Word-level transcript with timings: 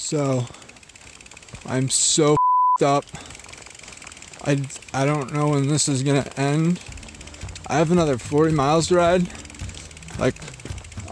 So 0.00 0.44
I'm 1.66 1.88
so 1.88 2.34
fed 2.78 2.86
up. 2.86 3.04
I, 4.42 4.60
I 4.92 5.04
don't 5.04 5.32
know 5.32 5.50
when 5.50 5.68
this 5.68 5.88
is 5.88 6.02
gonna 6.02 6.28
end. 6.36 6.80
I 7.68 7.76
have 7.76 7.92
another 7.92 8.18
40 8.18 8.52
miles 8.52 8.88
to 8.88 8.96
ride. 8.96 9.28
Like, 10.18 10.34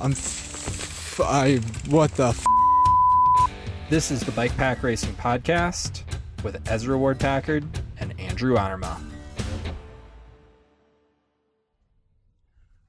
I'm. 0.00 0.12
F- 0.12 1.20
I. 1.22 1.58
What 1.88 2.12
the 2.14 2.28
f- 2.28 2.44
This 3.90 4.10
is 4.10 4.20
the 4.22 4.32
Bike 4.32 4.56
Pack 4.56 4.82
Racing 4.82 5.14
Podcast 5.14 6.02
with 6.42 6.66
Ezra 6.68 6.98
Ward 6.98 7.20
Packard 7.20 7.66
and 8.00 8.18
Andrew 8.18 8.56
Honorma. 8.56 8.98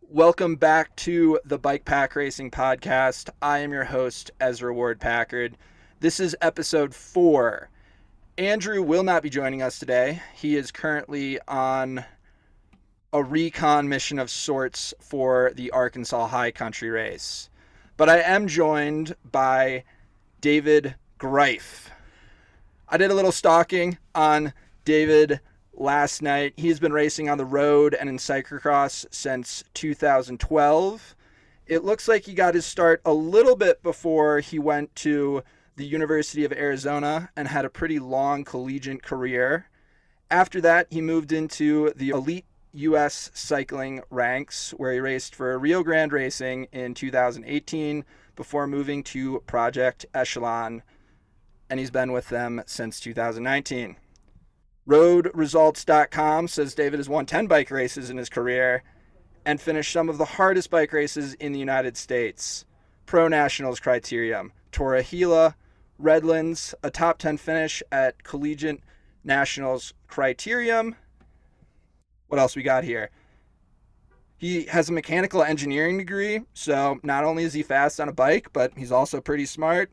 Welcome 0.02 0.56
back 0.56 0.96
to 0.96 1.40
the 1.46 1.60
Bike 1.60 1.86
Pack 1.86 2.16
Racing 2.16 2.50
Podcast. 2.52 3.30
I 3.42 3.60
am 3.60 3.74
your 3.74 3.84
host, 3.84 4.32
Ezra 4.40 4.74
Ward 4.74 5.00
Packard. 5.00 5.56
This 6.02 6.22
is 6.22 6.34
episode 6.40 6.96
four. 6.96 7.70
Andrew 8.38 8.82
will 8.82 9.04
not 9.04 9.22
be 9.22 9.30
joining 9.30 9.62
us 9.62 9.80
today. 9.80 10.22
He 10.34 10.56
is 10.56 10.72
currently 10.72 11.42
on 11.46 12.06
a 13.12 13.22
recon 13.22 13.90
mission 13.90 14.18
of 14.18 14.30
sorts 14.30 14.94
for 15.02 15.52
the 15.56 15.72
Arkansas 15.72 16.28
High 16.28 16.52
Country 16.52 16.90
race. 16.90 17.50
But 17.98 18.08
I 18.08 18.20
am 18.20 18.48
joined 18.48 19.14
by 19.30 19.84
David 20.40 20.96
Greif. 21.18 21.92
I 22.88 22.96
did 22.96 23.12
a 23.12 23.16
little 23.16 23.34
stalking 23.34 23.98
on 24.16 24.54
David 24.86 25.42
last 25.74 26.22
night. 26.22 26.54
He's 26.56 26.80
been 26.80 26.94
racing 26.94 27.28
on 27.28 27.38
the 27.38 27.44
road 27.44 27.94
and 27.94 28.08
in 28.08 28.20
cyclocross 28.20 29.06
since 29.12 29.66
2012. 29.74 31.16
It 31.68 31.84
looks 31.84 32.08
like 32.08 32.24
he 32.24 32.34
got 32.34 32.56
his 32.56 32.66
start 32.66 33.02
a 33.04 33.12
little 33.12 33.58
bit 33.58 33.84
before 33.84 34.40
he 34.40 34.60
went 34.60 34.96
to 34.96 35.44
the 35.80 35.86
University 35.86 36.44
of 36.44 36.52
Arizona 36.52 37.30
and 37.38 37.48
had 37.48 37.64
a 37.64 37.70
pretty 37.70 38.00
long 38.00 38.44
collegiate 38.44 39.02
career. 39.02 39.70
After 40.30 40.60
that, 40.60 40.88
he 40.90 41.00
moved 41.00 41.32
into 41.32 41.94
the 41.96 42.10
elite 42.10 42.44
U.S. 42.74 43.32
cycling 43.34 44.02
ranks, 44.10 44.72
where 44.72 44.92
he 44.92 45.00
raced 45.00 45.34
for 45.34 45.58
Rio 45.58 45.82
Grande 45.82 46.12
Racing 46.12 46.68
in 46.74 46.94
2018 46.94 48.04
before 48.36 48.68
moving 48.68 49.04
to 49.04 49.42
Project 49.48 50.06
Echelon, 50.14 50.84
and 51.70 51.80
he's 51.80 51.92
been 51.92 52.12
with 52.12 52.28
them 52.28 52.62
since 52.66 53.00
2019. 53.00 53.96
RoadResults.com 54.86 56.50
says 56.50 56.76
David 56.76 57.00
has 57.00 57.08
won 57.08 57.26
10 57.26 57.48
bike 57.48 57.72
races 57.72 58.10
in 58.10 58.18
his 58.18 58.28
career 58.28 58.84
and 59.46 59.62
finished 59.62 59.94
some 59.94 60.10
of 60.10 60.18
the 60.18 60.26
hardest 60.26 60.70
bike 60.70 60.92
races 60.92 61.36
in 61.36 61.54
the 61.54 61.60
United 61.60 61.96
States. 61.96 62.66
Pro 63.06 63.30
Nationals 63.30 63.80
Criterium, 63.80 64.52
Tour 64.74 64.98
de 64.98 65.04
Gila, 65.04 65.56
Redlands, 66.00 66.74
a 66.82 66.90
top 66.90 67.18
10 67.18 67.38
finish 67.38 67.84
at 67.92 68.24
Collegiate 68.24 68.82
Nationals 69.24 69.94
Criterium. 70.08 70.96
What 72.28 72.40
else 72.40 72.56
we 72.56 72.64
got 72.64 72.86
here? 72.86 73.10
He 74.38 74.64
has 74.66 74.90
a 74.90 74.94
mechanical 74.94 75.44
engineering 75.44 75.98
degree, 75.98 76.42
so 76.54 77.00
not 77.04 77.26
only 77.26 77.44
is 77.44 77.54
he 77.54 77.62
fast 77.62 78.00
on 78.00 78.08
a 78.08 78.14
bike, 78.14 78.48
but 78.54 78.72
he's 78.78 78.92
also 78.92 79.20
pretty 79.20 79.46
smart. 79.46 79.92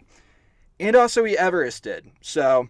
And 0.78 0.94
also 0.94 1.24
he 1.24 1.34
Everested. 1.34 2.02
So, 2.20 2.68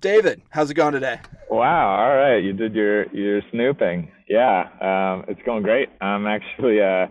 David, 0.00 0.40
how's 0.50 0.70
it 0.70 0.74
going 0.74 0.92
today? 0.92 1.18
Wow, 1.50 1.96
all 1.96 2.16
right. 2.16 2.38
You 2.38 2.52
did 2.52 2.74
your 2.74 3.12
your 3.12 3.42
snooping. 3.50 4.12
Yeah, 4.28 4.68
um, 4.80 5.24
it's 5.26 5.40
going 5.44 5.64
great. 5.64 5.88
I'm 6.00 6.26
actually 6.26 6.80
uh, 6.80 7.08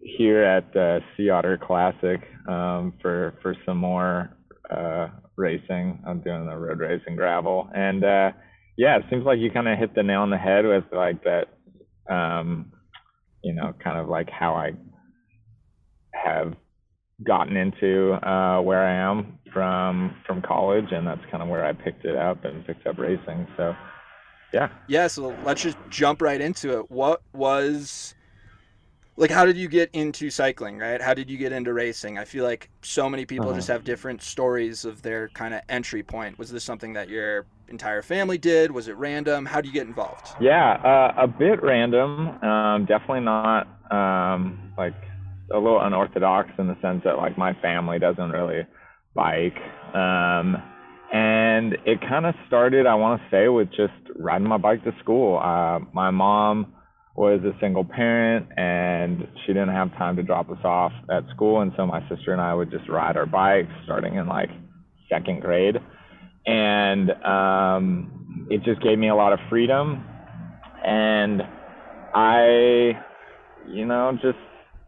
here 0.00 0.44
at 0.44 0.74
the 0.74 1.00
Sea 1.16 1.30
Otter 1.30 1.56
Classic 1.56 2.20
um, 2.46 2.92
for 3.00 3.38
for 3.40 3.56
some 3.64 3.78
more 3.78 4.36
uh, 4.70 5.08
racing. 5.36 6.02
I'm 6.06 6.20
doing 6.20 6.46
the 6.46 6.56
road 6.56 6.80
racing 6.80 7.16
gravel, 7.16 7.68
and 7.74 8.04
uh, 8.04 8.32
yeah, 8.76 8.96
it 8.96 9.04
seems 9.10 9.24
like 9.24 9.38
you 9.38 9.50
kind 9.50 9.68
of 9.68 9.78
hit 9.78 9.94
the 9.94 10.02
nail 10.02 10.20
on 10.20 10.30
the 10.30 10.38
head 10.38 10.64
with 10.64 10.84
like 10.92 11.22
that. 11.24 11.48
Um, 12.12 12.72
you 13.42 13.54
know, 13.54 13.74
kind 13.82 13.98
of 13.98 14.08
like 14.08 14.28
how 14.30 14.54
I 14.54 14.72
have 16.12 16.54
gotten 17.26 17.56
into 17.56 18.12
uh, 18.12 18.60
where 18.60 18.84
I 18.84 19.10
am 19.10 19.38
from 19.52 20.16
from 20.26 20.42
college, 20.42 20.92
and 20.92 21.06
that's 21.06 21.20
kind 21.30 21.42
of 21.42 21.48
where 21.48 21.64
I 21.64 21.72
picked 21.72 22.04
it 22.04 22.16
up 22.16 22.44
and 22.44 22.66
picked 22.66 22.86
up 22.86 22.98
racing. 22.98 23.46
So, 23.56 23.74
yeah. 24.52 24.68
Yeah. 24.88 25.06
So 25.06 25.36
let's 25.44 25.62
just 25.62 25.76
jump 25.90 26.22
right 26.22 26.40
into 26.40 26.78
it. 26.78 26.90
What 26.90 27.22
was 27.32 28.14
like? 29.16 29.30
How 29.30 29.44
did 29.44 29.56
you 29.56 29.68
get 29.68 29.90
into 29.92 30.30
cycling? 30.30 30.78
Right? 30.78 31.00
How 31.00 31.14
did 31.14 31.30
you 31.30 31.38
get 31.38 31.52
into 31.52 31.72
racing? 31.72 32.18
I 32.18 32.24
feel 32.24 32.44
like 32.44 32.70
so 32.82 33.08
many 33.08 33.26
people 33.26 33.50
Uh-huh. 33.50 33.56
just 33.56 33.68
have 33.68 33.84
different 33.84 34.22
stories 34.22 34.84
of 34.84 35.02
their 35.02 35.28
kind 35.30 35.54
of 35.54 35.62
entry 35.68 36.02
point. 36.02 36.38
Was 36.38 36.50
this 36.50 36.64
something 36.64 36.92
that 36.94 37.08
your 37.08 37.46
entire 37.68 38.02
family 38.02 38.38
did? 38.38 38.70
Was 38.70 38.88
it 38.88 38.96
random? 38.96 39.46
How 39.46 39.60
do 39.60 39.68
you 39.68 39.74
get 39.74 39.86
involved? 39.86 40.36
Yeah, 40.40 40.72
uh, 40.72 41.22
a 41.24 41.26
bit 41.28 41.62
random. 41.62 42.28
Um, 42.42 42.86
definitely 42.86 43.20
not 43.20 43.66
um, 43.90 44.72
like 44.78 44.94
a 45.52 45.58
little 45.58 45.80
unorthodox 45.80 46.50
in 46.58 46.68
the 46.68 46.76
sense 46.80 47.02
that 47.04 47.16
like 47.16 47.36
my 47.36 47.52
family 47.54 47.98
doesn't 47.98 48.30
really 48.30 48.66
bike. 49.14 49.56
Um, 49.94 50.56
and 51.12 51.74
it 51.84 52.00
kind 52.00 52.26
of 52.26 52.34
started, 52.46 52.86
I 52.86 52.94
want 52.94 53.20
to 53.20 53.28
say, 53.30 53.48
with 53.48 53.68
just 53.70 53.92
riding 54.16 54.46
my 54.48 54.58
bike 54.58 54.84
to 54.84 54.92
school. 55.00 55.38
Uh, 55.38 55.80
my 55.92 56.10
mom 56.10 56.74
was 57.20 57.40
a 57.44 57.52
single 57.60 57.84
parent 57.84 58.46
and 58.56 59.28
she 59.44 59.52
didn't 59.52 59.68
have 59.68 59.92
time 59.98 60.16
to 60.16 60.22
drop 60.22 60.48
us 60.48 60.64
off 60.64 60.90
at 61.10 61.22
school. 61.34 61.60
And 61.60 61.70
so 61.76 61.84
my 61.84 62.00
sister 62.08 62.32
and 62.32 62.40
I 62.40 62.54
would 62.54 62.70
just 62.70 62.88
ride 62.88 63.18
our 63.18 63.26
bikes 63.26 63.68
starting 63.84 64.14
in 64.14 64.26
like 64.26 64.48
second 65.10 65.42
grade. 65.42 65.76
And 66.46 67.10
um, 67.22 68.46
it 68.48 68.62
just 68.64 68.80
gave 68.80 68.98
me 68.98 69.10
a 69.10 69.14
lot 69.14 69.34
of 69.34 69.38
freedom. 69.50 70.02
And 70.82 71.42
I, 72.14 72.92
you 73.68 73.84
know, 73.84 74.12
just 74.22 74.38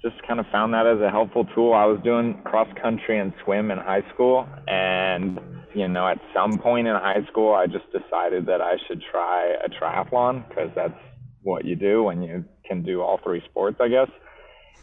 just 0.00 0.16
kind 0.26 0.41
of 0.41 0.47
found 0.50 0.72
that 0.72 0.87
as 0.87 1.03
a 1.03 1.10
helpful 1.10 1.44
tool. 1.54 1.75
I 1.75 1.84
was 1.84 2.00
doing 2.03 2.41
cross 2.44 2.66
country 2.81 3.20
and 3.20 3.34
swim 3.44 3.70
in 3.70 3.76
high 3.76 4.03
school, 4.14 4.49
and 4.66 5.38
you 5.75 5.87
know, 5.87 6.09
at 6.09 6.19
some 6.34 6.59
point 6.59 6.88
in 6.88 6.94
high 6.97 7.25
school, 7.31 7.54
I 7.54 7.66
just 7.66 7.84
decided 7.93 8.47
that 8.47 8.62
I 8.62 8.78
should 8.88 9.03
try 9.12 9.53
a 9.64 9.69
triathlon 9.69 10.49
because 10.49 10.70
that's 10.75 10.99
what 11.42 11.64
you 11.64 11.76
do 11.76 12.03
when 12.04 12.22
you 12.22 12.44
can 12.66 12.82
do 12.82 13.00
all 13.03 13.19
three 13.22 13.42
sports, 13.50 13.78
I 13.80 13.88
guess. 13.88 14.08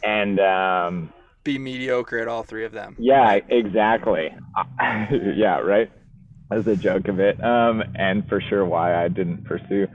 And 0.04 0.40
um, 0.40 1.14
Be 1.44 1.58
mediocre 1.58 2.20
at 2.20 2.28
all 2.28 2.44
three 2.44 2.66
of 2.66 2.72
them. 2.72 2.96
yeah, 3.00 3.34
exactly. 3.50 4.30
yeah, 4.82 5.60
right. 5.60 5.92
As 6.52 6.66
a 6.68 6.76
joke 6.76 7.08
of 7.08 7.20
it, 7.20 7.44
um, 7.44 7.84
and 7.96 8.28
for 8.28 8.42
sure 8.42 8.66
why 8.66 9.04
I 9.04 9.08
didn't 9.08 9.46
pursue 9.46 9.88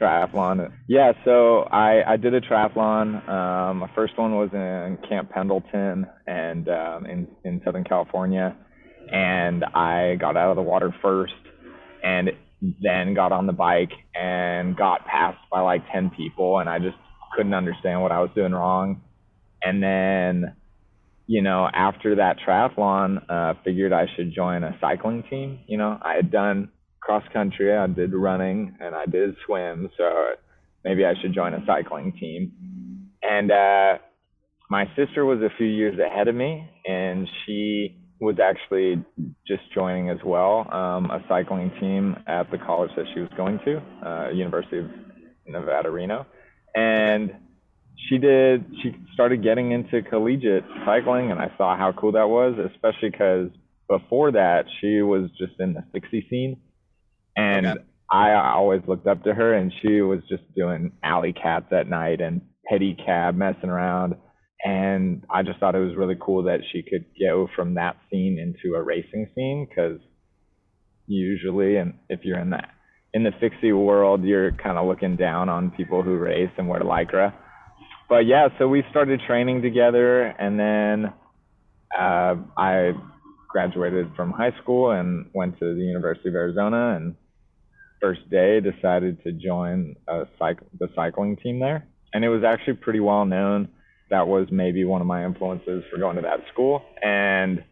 triathlon. 0.00 0.70
Yeah, 0.88 1.12
so 1.24 1.60
I 1.62 2.02
I 2.06 2.16
did 2.16 2.34
a 2.34 2.40
triathlon. 2.40 3.26
Um, 3.28 3.78
my 3.78 3.90
first 3.94 4.18
one 4.18 4.36
was 4.36 4.50
in 4.52 4.98
Camp 5.08 5.30
Pendleton 5.30 6.06
and 6.26 6.68
um, 6.68 7.06
in 7.06 7.28
in 7.44 7.62
Southern 7.64 7.84
California, 7.84 8.54
and 9.10 9.64
I 9.64 10.16
got 10.16 10.36
out 10.36 10.50
of 10.50 10.56
the 10.56 10.62
water 10.62 10.94
first, 11.00 11.32
and 12.02 12.30
then 12.80 13.14
got 13.14 13.32
on 13.32 13.46
the 13.46 13.52
bike 13.52 13.92
and 14.14 14.76
got 14.76 15.06
passed 15.06 15.38
by 15.50 15.60
like 15.60 15.82
ten 15.92 16.10
people, 16.10 16.58
and 16.58 16.68
I 16.68 16.78
just 16.78 16.96
couldn't 17.34 17.54
understand 17.54 18.02
what 18.02 18.12
I 18.12 18.20
was 18.20 18.30
doing 18.34 18.52
wrong, 18.52 19.02
and 19.62 19.82
then 19.82 20.54
you 21.26 21.42
know, 21.42 21.68
after 21.72 22.14
that 22.16 22.36
triathlon, 22.38 23.20
uh, 23.28 23.54
figured 23.64 23.92
I 23.92 24.06
should 24.14 24.32
join 24.32 24.62
a 24.62 24.76
cycling 24.80 25.24
team. 25.28 25.58
You 25.66 25.76
know, 25.76 25.98
I 26.00 26.14
had 26.14 26.30
done 26.30 26.70
cross 27.00 27.24
country, 27.32 27.76
I 27.76 27.86
did 27.88 28.14
running, 28.14 28.76
and 28.80 28.94
I 28.94 29.06
did 29.06 29.36
swim, 29.44 29.90
so 29.96 30.34
maybe 30.84 31.04
I 31.04 31.14
should 31.20 31.34
join 31.34 31.54
a 31.54 31.64
cycling 31.66 32.12
team. 32.18 33.10
And 33.22 33.50
uh, 33.50 33.98
my 34.70 34.86
sister 34.96 35.24
was 35.24 35.40
a 35.40 35.50
few 35.56 35.66
years 35.66 35.98
ahead 35.98 36.28
of 36.28 36.34
me, 36.34 36.68
and 36.86 37.28
she 37.44 37.96
was 38.20 38.36
actually 38.42 39.04
just 39.46 39.62
joining 39.74 40.08
as 40.10 40.18
well 40.24 40.66
um, 40.72 41.10
a 41.10 41.22
cycling 41.28 41.70
team 41.80 42.16
at 42.26 42.50
the 42.50 42.58
college 42.58 42.90
that 42.96 43.06
she 43.14 43.20
was 43.20 43.30
going 43.36 43.58
to, 43.64 43.82
uh, 44.06 44.30
University 44.30 44.78
of 44.78 44.86
Nevada, 45.46 45.90
Reno. 45.90 46.26
And 46.74 47.32
she 48.08 48.18
did 48.18 48.64
she 48.82 48.94
started 49.14 49.42
getting 49.42 49.72
into 49.72 50.02
collegiate 50.02 50.64
cycling 50.84 51.30
and 51.30 51.40
i 51.40 51.50
saw 51.56 51.76
how 51.76 51.92
cool 51.92 52.12
that 52.12 52.28
was 52.28 52.54
especially 52.72 53.10
because 53.10 53.48
before 53.88 54.32
that 54.32 54.66
she 54.80 55.00
was 55.02 55.30
just 55.38 55.54
in 55.58 55.72
the 55.72 55.82
fixie 55.92 56.26
scene 56.28 56.56
and 57.36 57.66
Okay. 57.66 57.80
i 58.10 58.32
always 58.34 58.82
looked 58.86 59.06
up 59.06 59.22
to 59.24 59.32
her 59.34 59.54
and 59.54 59.72
she 59.82 60.00
was 60.02 60.20
just 60.28 60.42
doing 60.54 60.92
alley 61.02 61.32
cats 61.32 61.66
at 61.72 61.88
night 61.88 62.20
and 62.20 62.40
pedicab 62.70 63.34
messing 63.34 63.70
around 63.70 64.14
and 64.64 65.24
i 65.30 65.42
just 65.42 65.58
thought 65.58 65.74
it 65.74 65.80
was 65.80 65.96
really 65.96 66.16
cool 66.20 66.44
that 66.44 66.60
she 66.72 66.82
could 66.82 67.04
go 67.20 67.48
from 67.54 67.74
that 67.74 67.96
scene 68.10 68.38
into 68.38 68.74
a 68.74 68.82
racing 68.82 69.28
scene 69.34 69.66
because 69.68 70.00
usually 71.06 71.76
and 71.76 71.94
if 72.08 72.20
you're 72.24 72.38
in 72.38 72.50
that 72.50 72.70
in 73.16 73.22
the 73.22 73.32
fixie 73.40 73.72
world 73.72 74.22
you're 74.24 74.52
kind 74.52 74.76
of 74.76 74.86
looking 74.86 75.16
down 75.16 75.48
on 75.48 75.70
people 75.70 76.02
who 76.02 76.16
race 76.16 76.50
and 76.58 76.68
wear 76.68 76.80
lycra. 76.80 77.32
But 78.08 78.26
yeah, 78.26 78.48
so 78.58 78.68
we 78.68 78.84
started 78.90 79.20
training 79.26 79.62
together, 79.62 80.22
and 80.22 80.58
then 80.60 81.12
uh, 81.98 82.36
I 82.56 82.92
graduated 83.48 84.12
from 84.14 84.32
high 84.32 84.52
school 84.62 84.90
and 84.90 85.30
went 85.34 85.58
to 85.58 85.74
the 85.74 85.80
University 85.80 86.28
of 86.28 86.34
Arizona 86.34 86.94
and 86.96 87.16
first 88.00 88.28
day 88.30 88.60
decided 88.60 89.22
to 89.24 89.32
join 89.32 89.96
cycle 90.38 90.66
the 90.78 90.88
cycling 90.94 91.36
team 91.36 91.58
there. 91.58 91.88
And 92.12 92.24
it 92.24 92.28
was 92.28 92.44
actually 92.44 92.74
pretty 92.74 93.00
well 93.00 93.24
known 93.24 93.68
that 94.10 94.26
was 94.26 94.48
maybe 94.50 94.84
one 94.84 95.00
of 95.00 95.06
my 95.06 95.24
influences 95.24 95.82
for 95.90 95.98
going 95.98 96.16
to 96.16 96.22
that 96.22 96.40
school 96.52 96.82
and 97.02 97.64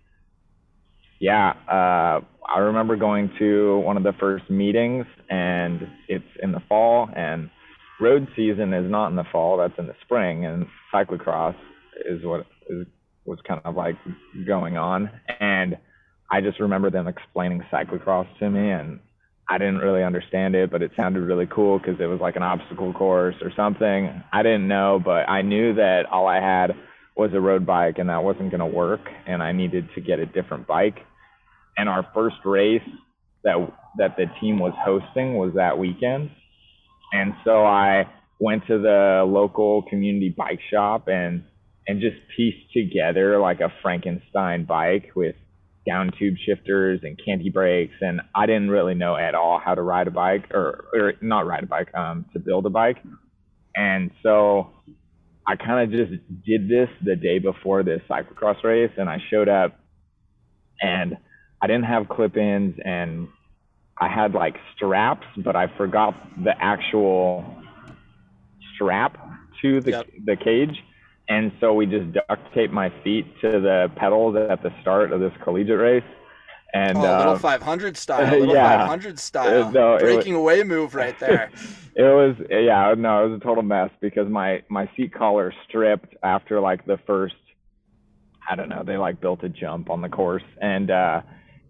yeah 1.20 1.50
uh, 1.68 2.20
i 2.48 2.58
remember 2.58 2.96
going 2.96 3.30
to 3.38 3.78
one 3.80 3.96
of 3.96 4.02
the 4.02 4.12
first 4.18 4.48
meetings 4.50 5.06
and 5.30 5.80
it's 6.08 6.24
in 6.42 6.52
the 6.52 6.60
fall 6.68 7.08
and 7.16 7.50
road 8.00 8.26
season 8.34 8.72
is 8.72 8.90
not 8.90 9.08
in 9.08 9.16
the 9.16 9.24
fall 9.30 9.56
that's 9.56 9.78
in 9.78 9.86
the 9.86 9.94
spring 10.02 10.44
and 10.44 10.66
cyclocross 10.92 11.54
is 12.06 12.24
what 12.24 12.46
is 12.68 12.86
was 13.24 13.38
kind 13.46 13.60
of 13.64 13.74
like 13.74 13.96
going 14.46 14.76
on. 14.76 15.10
And 15.40 15.76
I 16.30 16.40
just 16.40 16.60
remember 16.60 16.90
them 16.90 17.08
explaining 17.08 17.62
cyclocross 17.72 18.26
to 18.38 18.50
me 18.50 18.70
and 18.70 19.00
I 19.48 19.58
didn't 19.58 19.78
really 19.78 20.02
understand 20.02 20.54
it, 20.54 20.70
but 20.70 20.82
it 20.82 20.92
sounded 20.96 21.20
really 21.20 21.46
cool 21.46 21.78
because 21.78 22.00
it 22.00 22.06
was 22.06 22.20
like 22.20 22.36
an 22.36 22.42
obstacle 22.42 22.92
course 22.92 23.34
or 23.42 23.52
something. 23.54 24.22
I 24.32 24.42
didn't 24.42 24.68
know, 24.68 25.00
but 25.04 25.28
I 25.28 25.42
knew 25.42 25.74
that 25.74 26.06
all 26.10 26.26
I 26.26 26.40
had 26.40 26.74
was 27.16 27.30
a 27.34 27.40
road 27.40 27.66
bike 27.66 27.98
and 27.98 28.08
that 28.08 28.24
wasn't 28.24 28.50
going 28.50 28.60
to 28.60 28.66
work 28.66 29.00
and 29.26 29.42
I 29.42 29.52
needed 29.52 29.88
to 29.94 30.00
get 30.00 30.18
a 30.18 30.26
different 30.26 30.66
bike. 30.66 30.98
And 31.76 31.88
our 31.88 32.06
first 32.14 32.36
race 32.44 32.82
that 33.44 33.56
that 33.98 34.16
the 34.16 34.26
team 34.40 34.58
was 34.58 34.72
hosting 34.78 35.36
was 35.36 35.52
that 35.54 35.78
weekend. 35.78 36.30
And 37.12 37.34
so 37.44 37.64
I 37.64 38.08
went 38.40 38.66
to 38.66 38.78
the 38.78 39.24
local 39.26 39.82
community 39.82 40.34
bike 40.36 40.60
shop 40.72 41.08
and 41.08 41.44
and 41.86 42.00
just 42.00 42.16
pieced 42.36 42.72
together 42.72 43.38
like 43.38 43.60
a 43.60 43.72
Frankenstein 43.82 44.64
bike 44.64 45.10
with 45.14 45.36
down 45.86 46.10
tube 46.18 46.34
shifters 46.46 47.00
and 47.02 47.18
canty 47.24 47.50
brakes. 47.50 47.94
And 48.00 48.20
I 48.34 48.46
didn't 48.46 48.70
really 48.70 48.94
know 48.94 49.16
at 49.16 49.34
all 49.34 49.60
how 49.62 49.74
to 49.74 49.82
ride 49.82 50.08
a 50.08 50.10
bike 50.10 50.50
or, 50.52 50.86
or 50.94 51.12
not 51.20 51.46
ride 51.46 51.64
a 51.64 51.66
bike, 51.66 51.94
um, 51.94 52.24
to 52.32 52.38
build 52.38 52.66
a 52.66 52.70
bike. 52.70 52.98
And 53.76 54.10
so 54.22 54.70
I 55.46 55.56
kind 55.56 55.82
of 55.82 55.90
just 55.90 56.12
did 56.44 56.68
this 56.68 56.88
the 57.04 57.16
day 57.16 57.38
before 57.38 57.82
this 57.82 58.00
cyclocross 58.08 58.62
race 58.64 58.92
and 58.96 59.08
I 59.08 59.18
showed 59.30 59.48
up 59.48 59.78
and 60.80 61.16
I 61.60 61.66
didn't 61.66 61.84
have 61.84 62.08
clip 62.08 62.36
ins 62.36 62.76
and 62.84 63.28
I 63.98 64.08
had 64.08 64.34
like 64.34 64.56
straps, 64.74 65.26
but 65.36 65.54
I 65.54 65.66
forgot 65.76 66.14
the 66.42 66.52
actual 66.58 67.44
strap 68.74 69.18
to 69.62 69.80
the, 69.80 69.90
yep. 69.90 70.06
the 70.24 70.36
cage. 70.36 70.82
And 71.28 71.52
so 71.60 71.72
we 71.72 71.86
just 71.86 72.12
duct 72.12 72.54
taped 72.54 72.72
my 72.72 72.92
feet 73.02 73.26
to 73.40 73.52
the 73.52 73.90
pedals 73.96 74.36
at 74.36 74.62
the 74.62 74.72
start 74.82 75.12
of 75.12 75.20
this 75.20 75.32
collegiate 75.42 75.78
race. 75.78 76.04
And 76.74 76.98
oh, 76.98 77.00
little 77.00 77.32
uh, 77.34 77.38
500 77.38 77.96
style, 77.96 78.38
little 78.38 78.54
yeah, 78.54 78.78
500 78.80 79.18
style, 79.18 79.70
no, 79.70 79.96
breaking 79.98 80.34
was, 80.34 80.40
away 80.40 80.64
move 80.64 80.96
right 80.96 81.18
there. 81.20 81.50
it 81.94 82.02
was, 82.02 82.34
yeah, 82.50 82.92
no, 82.98 83.24
it 83.24 83.28
was 83.30 83.40
a 83.40 83.44
total 83.44 83.62
mess 83.62 83.90
because 84.00 84.28
my 84.28 84.64
my 84.68 84.90
seat 84.96 85.14
collar 85.14 85.54
stripped 85.68 86.16
after 86.24 86.60
like 86.60 86.84
the 86.84 86.98
first, 87.06 87.36
I 88.50 88.56
don't 88.56 88.68
know, 88.68 88.82
they 88.84 88.96
like 88.96 89.20
built 89.20 89.44
a 89.44 89.48
jump 89.48 89.88
on 89.88 90.02
the 90.02 90.08
course, 90.08 90.42
and 90.60 90.90
uh, 90.90 91.22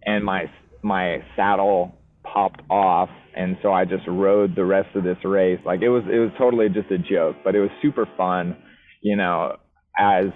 and 0.07 0.25
my 0.25 0.49
my 0.81 1.23
saddle 1.35 1.95
popped 2.23 2.61
off, 2.71 3.09
and 3.35 3.59
so 3.61 3.71
I 3.71 3.85
just 3.85 4.07
rode 4.07 4.55
the 4.55 4.65
rest 4.65 4.95
of 4.95 5.03
this 5.03 5.23
race. 5.23 5.59
Like 5.63 5.83
it 5.83 5.89
was 5.89 6.03
it 6.11 6.17
was 6.17 6.31
totally 6.35 6.67
just 6.67 6.89
a 6.89 6.97
joke, 6.97 7.35
but 7.43 7.53
it 7.53 7.59
was 7.59 7.69
super 7.79 8.09
fun 8.17 8.57
you 9.05 9.15
know, 9.15 9.55
as 9.99 10.31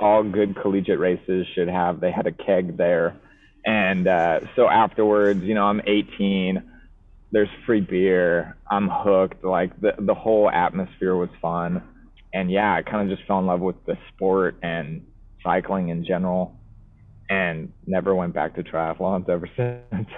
all 0.00 0.22
good 0.22 0.56
collegiate 0.56 0.98
races 0.98 1.46
should 1.54 1.68
have, 1.68 2.00
they 2.00 2.10
had 2.10 2.26
a 2.26 2.32
keg 2.32 2.78
there. 2.78 3.14
And 3.66 4.08
uh, 4.08 4.40
so 4.56 4.66
afterwards, 4.66 5.42
you 5.44 5.54
know, 5.54 5.64
I'm 5.64 5.82
18. 5.86 6.62
There's 7.32 7.50
free 7.66 7.82
beer. 7.82 8.56
I'm 8.70 8.88
hooked. 8.88 9.44
Like 9.44 9.78
the 9.82 9.92
the 9.98 10.14
whole 10.14 10.48
atmosphere 10.48 11.16
was 11.16 11.28
fun, 11.42 11.82
and 12.32 12.50
yeah, 12.50 12.72
I 12.72 12.80
kind 12.80 13.02
of 13.02 13.14
just 13.14 13.28
fell 13.28 13.40
in 13.40 13.46
love 13.46 13.60
with 13.60 13.76
the 13.84 13.98
sport 14.08 14.56
and 14.62 15.06
cycling 15.44 15.90
in 15.90 16.02
general, 16.06 16.56
and 17.28 17.70
never 17.86 18.14
went 18.14 18.32
back 18.32 18.54
to 18.54 18.62
triathlons 18.62 19.28
ever 19.28 19.50
since. 19.56 20.08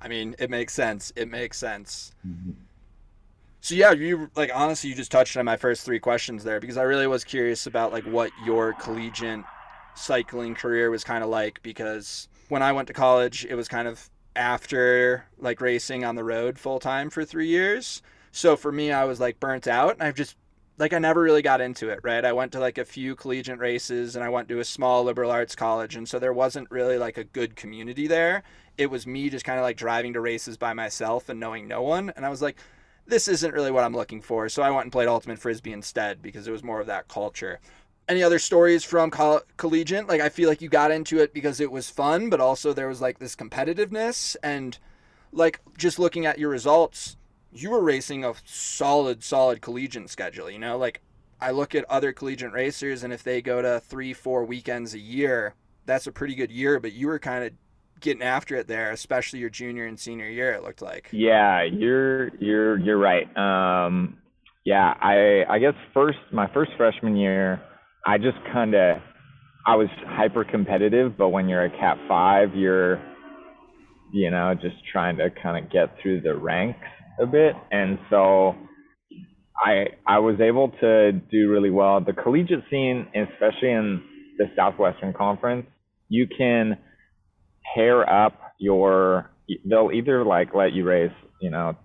I 0.00 0.08
mean, 0.08 0.34
it 0.40 0.50
makes 0.50 0.74
sense. 0.74 1.12
It 1.14 1.28
makes 1.28 1.56
sense. 1.56 2.10
Mm-hmm. 2.26 2.50
So 3.68 3.74
yeah, 3.74 3.92
you 3.92 4.30
like 4.34 4.50
honestly, 4.54 4.88
you 4.88 4.96
just 4.96 5.10
touched 5.10 5.36
on 5.36 5.44
my 5.44 5.58
first 5.58 5.84
three 5.84 6.00
questions 6.00 6.42
there 6.42 6.58
because 6.58 6.78
I 6.78 6.84
really 6.84 7.06
was 7.06 7.22
curious 7.22 7.66
about 7.66 7.92
like 7.92 8.04
what 8.04 8.30
your 8.46 8.72
collegiate 8.72 9.44
cycling 9.94 10.54
career 10.54 10.90
was 10.90 11.04
kind 11.04 11.22
of 11.22 11.28
like 11.28 11.62
because 11.62 12.28
when 12.48 12.62
I 12.62 12.72
went 12.72 12.88
to 12.88 12.94
college, 12.94 13.44
it 13.44 13.56
was 13.56 13.68
kind 13.68 13.86
of 13.86 14.08
after 14.34 15.26
like 15.36 15.60
racing 15.60 16.02
on 16.02 16.14
the 16.14 16.24
road 16.24 16.58
full 16.58 16.78
time 16.78 17.10
for 17.10 17.26
three 17.26 17.48
years. 17.48 18.00
So 18.32 18.56
for 18.56 18.72
me, 18.72 18.90
I 18.90 19.04
was 19.04 19.20
like 19.20 19.38
burnt 19.38 19.68
out, 19.68 19.92
and 19.92 20.02
I've 20.02 20.14
just 20.14 20.38
like 20.78 20.94
I 20.94 20.98
never 20.98 21.20
really 21.20 21.42
got 21.42 21.60
into 21.60 21.90
it. 21.90 22.00
Right, 22.02 22.24
I 22.24 22.32
went 22.32 22.52
to 22.52 22.60
like 22.60 22.78
a 22.78 22.86
few 22.86 23.14
collegiate 23.14 23.58
races, 23.58 24.16
and 24.16 24.24
I 24.24 24.30
went 24.30 24.48
to 24.48 24.60
a 24.60 24.64
small 24.64 25.04
liberal 25.04 25.30
arts 25.30 25.54
college, 25.54 25.94
and 25.94 26.08
so 26.08 26.18
there 26.18 26.32
wasn't 26.32 26.70
really 26.70 26.96
like 26.96 27.18
a 27.18 27.24
good 27.24 27.54
community 27.54 28.06
there. 28.06 28.44
It 28.78 28.90
was 28.90 29.06
me 29.06 29.28
just 29.28 29.44
kind 29.44 29.58
of 29.58 29.62
like 29.62 29.76
driving 29.76 30.14
to 30.14 30.22
races 30.22 30.56
by 30.56 30.72
myself 30.72 31.28
and 31.28 31.38
knowing 31.38 31.68
no 31.68 31.82
one, 31.82 32.14
and 32.16 32.24
I 32.24 32.30
was 32.30 32.40
like 32.40 32.56
this 33.08 33.26
isn't 33.26 33.54
really 33.54 33.70
what 33.70 33.84
I'm 33.84 33.96
looking 33.96 34.20
for. 34.20 34.48
So 34.48 34.62
I 34.62 34.70
went 34.70 34.84
and 34.84 34.92
played 34.92 35.08
Ultimate 35.08 35.38
Frisbee 35.38 35.72
instead 35.72 36.22
because 36.22 36.46
it 36.46 36.52
was 36.52 36.62
more 36.62 36.80
of 36.80 36.86
that 36.86 37.08
culture. 37.08 37.58
Any 38.06 38.22
other 38.22 38.38
stories 38.38 38.84
from 38.84 39.10
coll- 39.10 39.42
collegiate? 39.56 40.06
Like, 40.06 40.20
I 40.20 40.28
feel 40.28 40.48
like 40.48 40.62
you 40.62 40.68
got 40.68 40.90
into 40.90 41.18
it 41.18 41.34
because 41.34 41.60
it 41.60 41.72
was 41.72 41.90
fun, 41.90 42.30
but 42.30 42.40
also 42.40 42.72
there 42.72 42.88
was 42.88 43.00
like 43.00 43.18
this 43.18 43.34
competitiveness. 43.34 44.36
And 44.42 44.78
like, 45.32 45.60
just 45.76 45.98
looking 45.98 46.26
at 46.26 46.38
your 46.38 46.50
results, 46.50 47.16
you 47.52 47.70
were 47.70 47.82
racing 47.82 48.24
a 48.24 48.34
solid, 48.44 49.24
solid 49.24 49.60
collegiate 49.60 50.10
schedule. 50.10 50.50
You 50.50 50.58
know, 50.58 50.78
like, 50.78 51.00
I 51.40 51.50
look 51.50 51.74
at 51.74 51.84
other 51.84 52.12
collegiate 52.12 52.52
racers, 52.52 53.04
and 53.04 53.12
if 53.12 53.22
they 53.22 53.40
go 53.40 53.62
to 53.62 53.80
three, 53.80 54.12
four 54.12 54.44
weekends 54.44 54.94
a 54.94 54.98
year, 54.98 55.54
that's 55.86 56.06
a 56.06 56.12
pretty 56.12 56.34
good 56.34 56.50
year, 56.50 56.80
but 56.80 56.92
you 56.92 57.06
were 57.06 57.18
kind 57.18 57.44
of 57.44 57.52
getting 58.00 58.22
after 58.22 58.56
it 58.56 58.66
there, 58.66 58.90
especially 58.90 59.40
your 59.40 59.50
junior 59.50 59.86
and 59.86 59.98
senior 59.98 60.28
year. 60.28 60.52
It 60.52 60.62
looked 60.62 60.82
like. 60.82 61.08
Yeah, 61.12 61.62
you're 61.64 62.28
you're 62.36 62.78
you're 62.78 62.98
right. 62.98 63.26
Um, 63.36 64.18
yeah, 64.64 64.94
I 65.00 65.44
I 65.48 65.58
guess 65.58 65.74
first 65.94 66.18
my 66.32 66.50
first 66.52 66.72
freshman 66.76 67.16
year, 67.16 67.60
I 68.06 68.18
just 68.18 68.38
kind 68.52 68.74
of 68.74 68.98
I 69.66 69.76
was 69.76 69.88
hyper 70.06 70.44
competitive, 70.44 71.16
but 71.16 71.28
when 71.28 71.48
you're 71.48 71.64
a 71.64 71.70
Cat 71.70 71.98
Five, 72.08 72.54
you're 72.54 73.02
you 74.12 74.30
know 74.30 74.54
just 74.54 74.76
trying 74.92 75.16
to 75.18 75.28
kind 75.42 75.64
of 75.64 75.70
get 75.70 75.94
through 76.02 76.22
the 76.22 76.34
ranks 76.34 76.86
a 77.20 77.26
bit, 77.26 77.54
and 77.70 77.98
so. 78.10 78.54
I 79.60 79.86
I 80.06 80.20
was 80.20 80.40
able 80.40 80.70
to 80.80 81.10
do 81.10 81.50
really 81.50 81.70
well. 81.70 82.00
The 82.00 82.12
collegiate 82.12 82.62
scene, 82.70 83.08
especially 83.12 83.72
in 83.72 84.00
the 84.38 84.44
Southwestern 84.54 85.12
Conference, 85.12 85.66
you 86.08 86.28
can 86.28 86.78
pair 87.74 88.08
up 88.08 88.34
your 88.58 89.30
they'll 89.64 89.90
either 89.92 90.24
like 90.24 90.54
let 90.54 90.72
you 90.72 90.84
race 90.84 91.12
you 91.40 91.50
know 91.50 91.76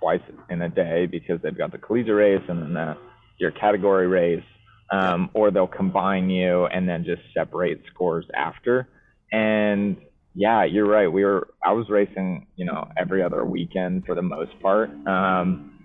twice 0.00 0.20
in 0.50 0.62
a 0.62 0.68
day 0.68 1.06
because 1.06 1.40
they've 1.42 1.56
got 1.56 1.70
the 1.72 1.78
collegiate 1.78 2.14
race 2.14 2.42
and 2.48 2.62
then 2.62 2.74
the, 2.74 2.96
your 3.38 3.52
category 3.52 4.08
race 4.08 4.42
um, 4.90 5.30
or 5.32 5.50
they'll 5.50 5.66
combine 5.66 6.28
you 6.28 6.66
and 6.66 6.88
then 6.88 7.04
just 7.04 7.22
separate 7.34 7.82
scores 7.92 8.26
after. 8.34 8.88
And 9.30 9.96
yeah 10.34 10.64
you're 10.64 10.88
right. 10.88 11.08
We 11.08 11.24
were 11.24 11.48
i 11.64 11.72
was 11.72 11.88
racing 11.88 12.46
you 12.56 12.64
know 12.64 12.88
every 12.96 13.22
other 13.22 13.44
weekend 13.44 14.04
for 14.06 14.14
the 14.14 14.22
most 14.22 14.58
part 14.60 14.90
um, 15.06 15.78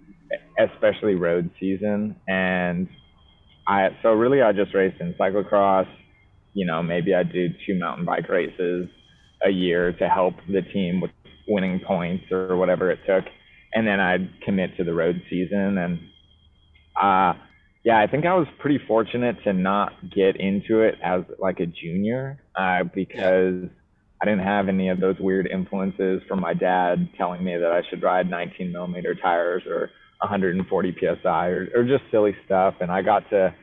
especially 0.60 1.16
road 1.16 1.50
season. 1.60 2.16
And 2.28 2.88
i 3.68 3.90
so 4.02 4.10
really 4.14 4.42
i 4.42 4.52
just 4.52 4.74
raced 4.74 5.00
in 5.00 5.14
cyclocross. 5.14 5.88
You 6.54 6.66
know 6.66 6.82
maybe 6.82 7.14
i 7.14 7.24
do 7.24 7.50
two 7.66 7.78
mountain 7.78 8.06
bike 8.06 8.28
races 8.30 8.90
a 9.46 9.50
year 9.50 9.94
to 9.94 10.08
help 10.08 10.36
the 10.48 10.62
team 10.62 11.02
with 11.02 11.12
winning 11.48 11.80
points 11.80 12.26
or 12.32 12.58
whatever 12.58 12.92
it 12.92 13.00
took. 13.08 13.26
And 13.74 13.88
then 13.88 14.00
I'd 14.00 14.30
commit 14.44 14.78
to 14.78 14.84
the 14.84 14.94
road 14.94 15.22
season. 15.30 15.78
And 15.78 16.00
uh, 17.02 17.40
yeah, 17.84 18.00
I 18.00 18.08
think 18.08 18.26
I 18.26 18.34
was 18.34 18.48
pretty 18.60 18.80
fortunate 18.88 19.38
to 19.44 19.54
not 19.54 19.94
get 20.14 20.36
into 20.38 20.82
it 20.82 20.96
as 21.04 21.22
like 21.40 21.60
a 21.60 21.66
junior 21.66 22.40
uh, 22.56 22.84
because 22.84 23.66
I 24.22 24.26
didn't 24.26 24.44
have 24.44 24.68
any 24.68 24.90
of 24.90 25.00
those 25.00 25.16
weird 25.20 25.48
influences 25.48 26.22
from 26.28 26.42
my 26.42 26.54
dad 26.54 27.10
telling 27.18 27.44
me 27.44 27.56
that 27.56 27.72
I 27.72 27.82
should 27.90 28.02
ride 28.02 28.30
19 28.30 28.72
millimeter 28.72 29.14
tires 29.16 29.64
or 29.68 29.92
140 30.22 30.98
psi 31.00 31.48
or, 31.48 31.68
or 31.76 31.84
just 31.84 32.04
silly 32.10 32.36
stuff. 32.46 32.76
And 32.82 32.92
I 32.92 33.04
got 33.04 33.30
to 33.30 33.54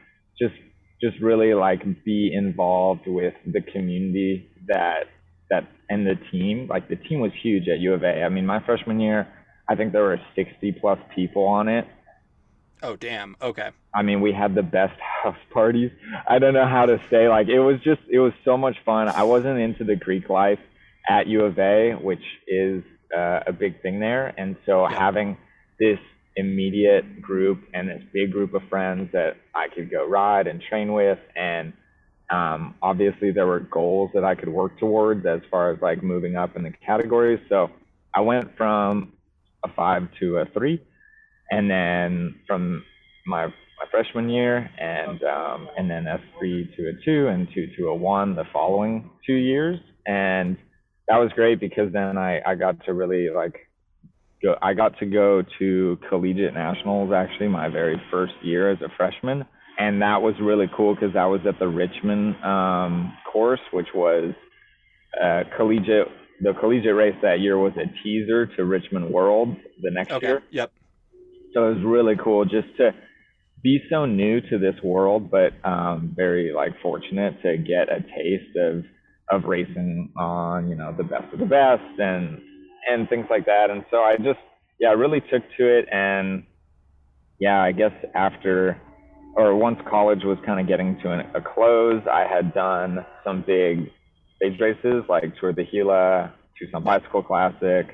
just 0.40 0.54
just 1.02 1.20
really 1.20 1.54
like 1.54 1.82
be 2.04 2.32
involved 2.32 3.06
with 3.06 3.34
the 3.44 3.60
community 3.60 4.48
that 4.68 5.04
that 5.50 5.64
and 5.88 6.06
the 6.06 6.16
team, 6.32 6.66
like 6.68 6.88
the 6.88 6.96
team 6.96 7.20
was 7.20 7.32
huge 7.42 7.68
at 7.68 7.78
U 7.80 7.94
of 7.94 8.02
A. 8.02 8.22
I 8.22 8.28
mean, 8.28 8.46
my 8.46 8.64
freshman 8.64 9.00
year, 9.00 9.28
I 9.68 9.74
think 9.74 9.92
there 9.92 10.02
were 10.02 10.20
60 10.34 10.72
plus 10.80 10.98
people 11.14 11.44
on 11.44 11.68
it. 11.68 11.86
Oh 12.82 12.96
damn. 12.96 13.36
Okay. 13.40 13.70
I 13.94 14.02
mean, 14.02 14.20
we 14.20 14.32
had 14.32 14.54
the 14.54 14.62
best 14.62 14.98
house 15.22 15.38
parties. 15.52 15.90
I 16.28 16.38
don't 16.38 16.54
know 16.54 16.66
how 16.68 16.86
to 16.86 16.98
say 17.10 17.28
like 17.28 17.48
it 17.48 17.60
was 17.60 17.76
just 17.84 18.00
it 18.10 18.18
was 18.18 18.32
so 18.44 18.56
much 18.56 18.76
fun. 18.84 19.08
I 19.08 19.22
wasn't 19.24 19.58
into 19.58 19.84
the 19.84 19.96
Greek 19.96 20.28
life 20.28 20.58
at 21.08 21.26
U 21.26 21.42
of 21.44 21.58
A, 21.58 21.92
which 21.94 22.22
is 22.48 22.82
uh, 23.16 23.40
a 23.46 23.52
big 23.52 23.80
thing 23.82 24.00
there, 24.00 24.34
and 24.36 24.56
so 24.66 24.88
Yeah. 24.88 24.98
having 24.98 25.36
this 25.78 25.98
immediate 26.36 27.22
group 27.22 27.62
and 27.72 27.88
this 27.88 28.02
big 28.12 28.32
group 28.32 28.54
of 28.54 28.62
friends 28.68 29.10
that 29.12 29.36
I 29.54 29.68
could 29.68 29.90
go 29.90 30.04
ride 30.06 30.46
and 30.46 30.60
train 30.60 30.92
with, 30.92 31.18
and 31.36 31.72
um, 32.34 32.74
obviously 32.82 33.30
there 33.30 33.46
were 33.46 33.60
goals 33.60 34.10
that 34.14 34.24
I 34.24 34.34
could 34.34 34.48
work 34.48 34.78
towards 34.78 35.24
as 35.26 35.40
far 35.50 35.70
as 35.72 35.78
like 35.80 36.02
moving 36.02 36.36
up 36.36 36.56
in 36.56 36.64
the 36.64 36.72
categories. 36.84 37.40
So 37.48 37.70
I 38.14 38.20
went 38.20 38.56
from 38.56 39.12
a 39.64 39.68
five 39.74 40.08
to 40.20 40.38
a 40.38 40.46
three, 40.46 40.82
and 41.50 41.70
then 41.70 42.34
from 42.46 42.84
my 43.26 43.46
my 43.46 43.86
freshman 43.90 44.28
year, 44.28 44.70
and 44.78 45.22
um, 45.22 45.68
and 45.76 45.90
then 45.90 46.06
S 46.06 46.20
three 46.38 46.72
to 46.76 46.88
a 46.88 46.92
two, 47.04 47.28
and 47.28 47.46
two 47.54 47.68
to 47.76 47.88
a 47.88 47.94
one 47.94 48.34
the 48.34 48.44
following 48.52 49.10
two 49.26 49.34
years, 49.34 49.78
and 50.06 50.56
that 51.08 51.18
was 51.18 51.30
great 51.34 51.60
because 51.60 51.92
then 51.92 52.18
I 52.18 52.40
I 52.44 52.54
got 52.56 52.84
to 52.86 52.94
really 52.94 53.30
like 53.30 53.56
go. 54.42 54.56
I 54.60 54.74
got 54.74 54.98
to 54.98 55.06
go 55.06 55.42
to 55.58 55.98
collegiate 56.08 56.54
nationals 56.54 57.12
actually 57.12 57.48
my 57.48 57.68
very 57.68 58.00
first 58.10 58.34
year 58.42 58.70
as 58.70 58.80
a 58.80 58.88
freshman, 58.96 59.44
and 59.78 60.02
that 60.02 60.22
was 60.22 60.34
really 60.40 60.66
cool 60.76 60.94
because 60.94 61.16
I 61.16 61.26
was 61.26 61.40
at 61.48 61.58
the 61.58 61.68
Richmond 61.68 62.36
um, 62.44 63.16
course, 63.30 63.60
which 63.72 63.88
was 63.94 64.34
uh, 65.22 65.42
collegiate. 65.56 66.08
The 66.40 66.52
collegiate 66.60 66.94
race 66.96 67.14
that 67.22 67.40
year 67.40 67.56
was 67.58 67.72
a 67.76 67.86
teaser 68.02 68.46
to 68.56 68.64
Richmond 68.64 69.10
World 69.12 69.56
the 69.80 69.90
next 69.90 70.12
Okay. 70.12 70.26
year. 70.26 70.42
Yep. 70.50 70.72
So 71.54 71.68
it 71.68 71.76
was 71.76 71.84
really 71.84 72.14
cool 72.22 72.44
just 72.44 72.76
to 72.78 72.90
be 73.62 73.80
so 73.90 74.04
new 74.06 74.40
to 74.40 74.58
this 74.58 74.74
world, 74.82 75.30
but 75.30 75.52
um, 75.64 76.12
very 76.16 76.52
like 76.52 76.72
fortunate 76.82 77.40
to 77.42 77.56
get 77.56 77.88
a 77.88 78.00
taste 78.00 78.56
of 78.56 78.84
of 79.30 79.44
racing 79.44 80.12
on 80.18 80.68
you 80.68 80.76
know 80.76 80.94
the 80.96 81.04
best 81.04 81.32
of 81.32 81.38
the 81.38 81.46
best 81.46 81.98
and 81.98 82.40
and 82.90 83.08
things 83.08 83.26
like 83.30 83.46
that. 83.46 83.70
And 83.70 83.84
so 83.90 83.98
I 83.98 84.16
just 84.16 84.40
yeah 84.80 84.90
really 84.90 85.20
took 85.20 85.42
to 85.58 85.78
it 85.78 85.86
and 85.90 86.44
yeah 87.40 87.62
I 87.62 87.72
guess 87.72 87.92
after 88.14 88.80
or 89.36 89.54
once 89.56 89.78
college 89.88 90.22
was 90.24 90.38
kind 90.46 90.60
of 90.60 90.68
getting 90.68 90.98
to 91.02 91.10
an, 91.10 91.20
a 91.34 91.40
close, 91.40 92.02
I 92.10 92.26
had 92.26 92.54
done 92.54 93.04
some 93.24 93.44
big 93.46 93.90
stage 94.36 94.60
races 94.60 95.04
like 95.08 95.24
Tour 95.40 95.52
de 95.52 95.64
Gila, 95.64 96.32
Tucson 96.58 96.84
Bicycle 96.84 97.22
Classic, 97.22 97.86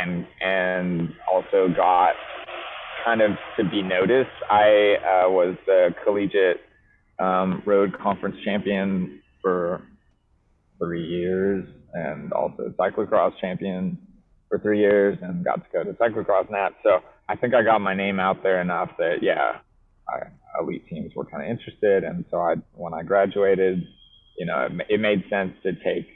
and 0.00 0.26
and 0.40 1.14
also 1.30 1.68
got 1.68 2.14
kind 3.04 3.20
of 3.22 3.32
to 3.58 3.64
be 3.64 3.82
noticed. 3.82 4.30
I 4.50 4.96
uh, 4.98 5.30
was 5.30 5.56
the 5.66 5.94
collegiate 6.04 6.60
um, 7.18 7.62
road 7.66 7.96
conference 7.98 8.36
champion 8.44 9.20
for 9.42 9.82
three 10.78 11.06
years, 11.06 11.66
and 11.94 12.32
also 12.32 12.72
cyclocross 12.78 13.32
champion 13.40 13.98
for 14.48 14.58
three 14.58 14.80
years, 14.80 15.18
and 15.22 15.44
got 15.44 15.56
to 15.56 15.68
go 15.72 15.84
to 15.84 15.92
cyclocross 15.92 16.50
nat. 16.50 16.70
So 16.82 17.00
I 17.28 17.36
think 17.36 17.54
I 17.54 17.62
got 17.62 17.80
my 17.80 17.94
name 17.94 18.18
out 18.18 18.42
there 18.42 18.60
enough 18.60 18.90
that 18.98 19.18
yeah, 19.22 19.58
I, 20.08 20.26
elite 20.60 20.86
teams 20.88 21.14
were 21.14 21.24
kind 21.24 21.42
of 21.44 21.50
interested, 21.50 22.04
and 22.04 22.24
so 22.30 22.40
I 22.40 22.56
when 22.74 22.94
I 22.94 23.02
graduated, 23.02 23.86
you 24.38 24.46
know, 24.46 24.66
it, 24.66 24.72
it 24.88 25.00
made 25.00 25.24
sense 25.30 25.54
to 25.62 25.72
take 25.72 26.08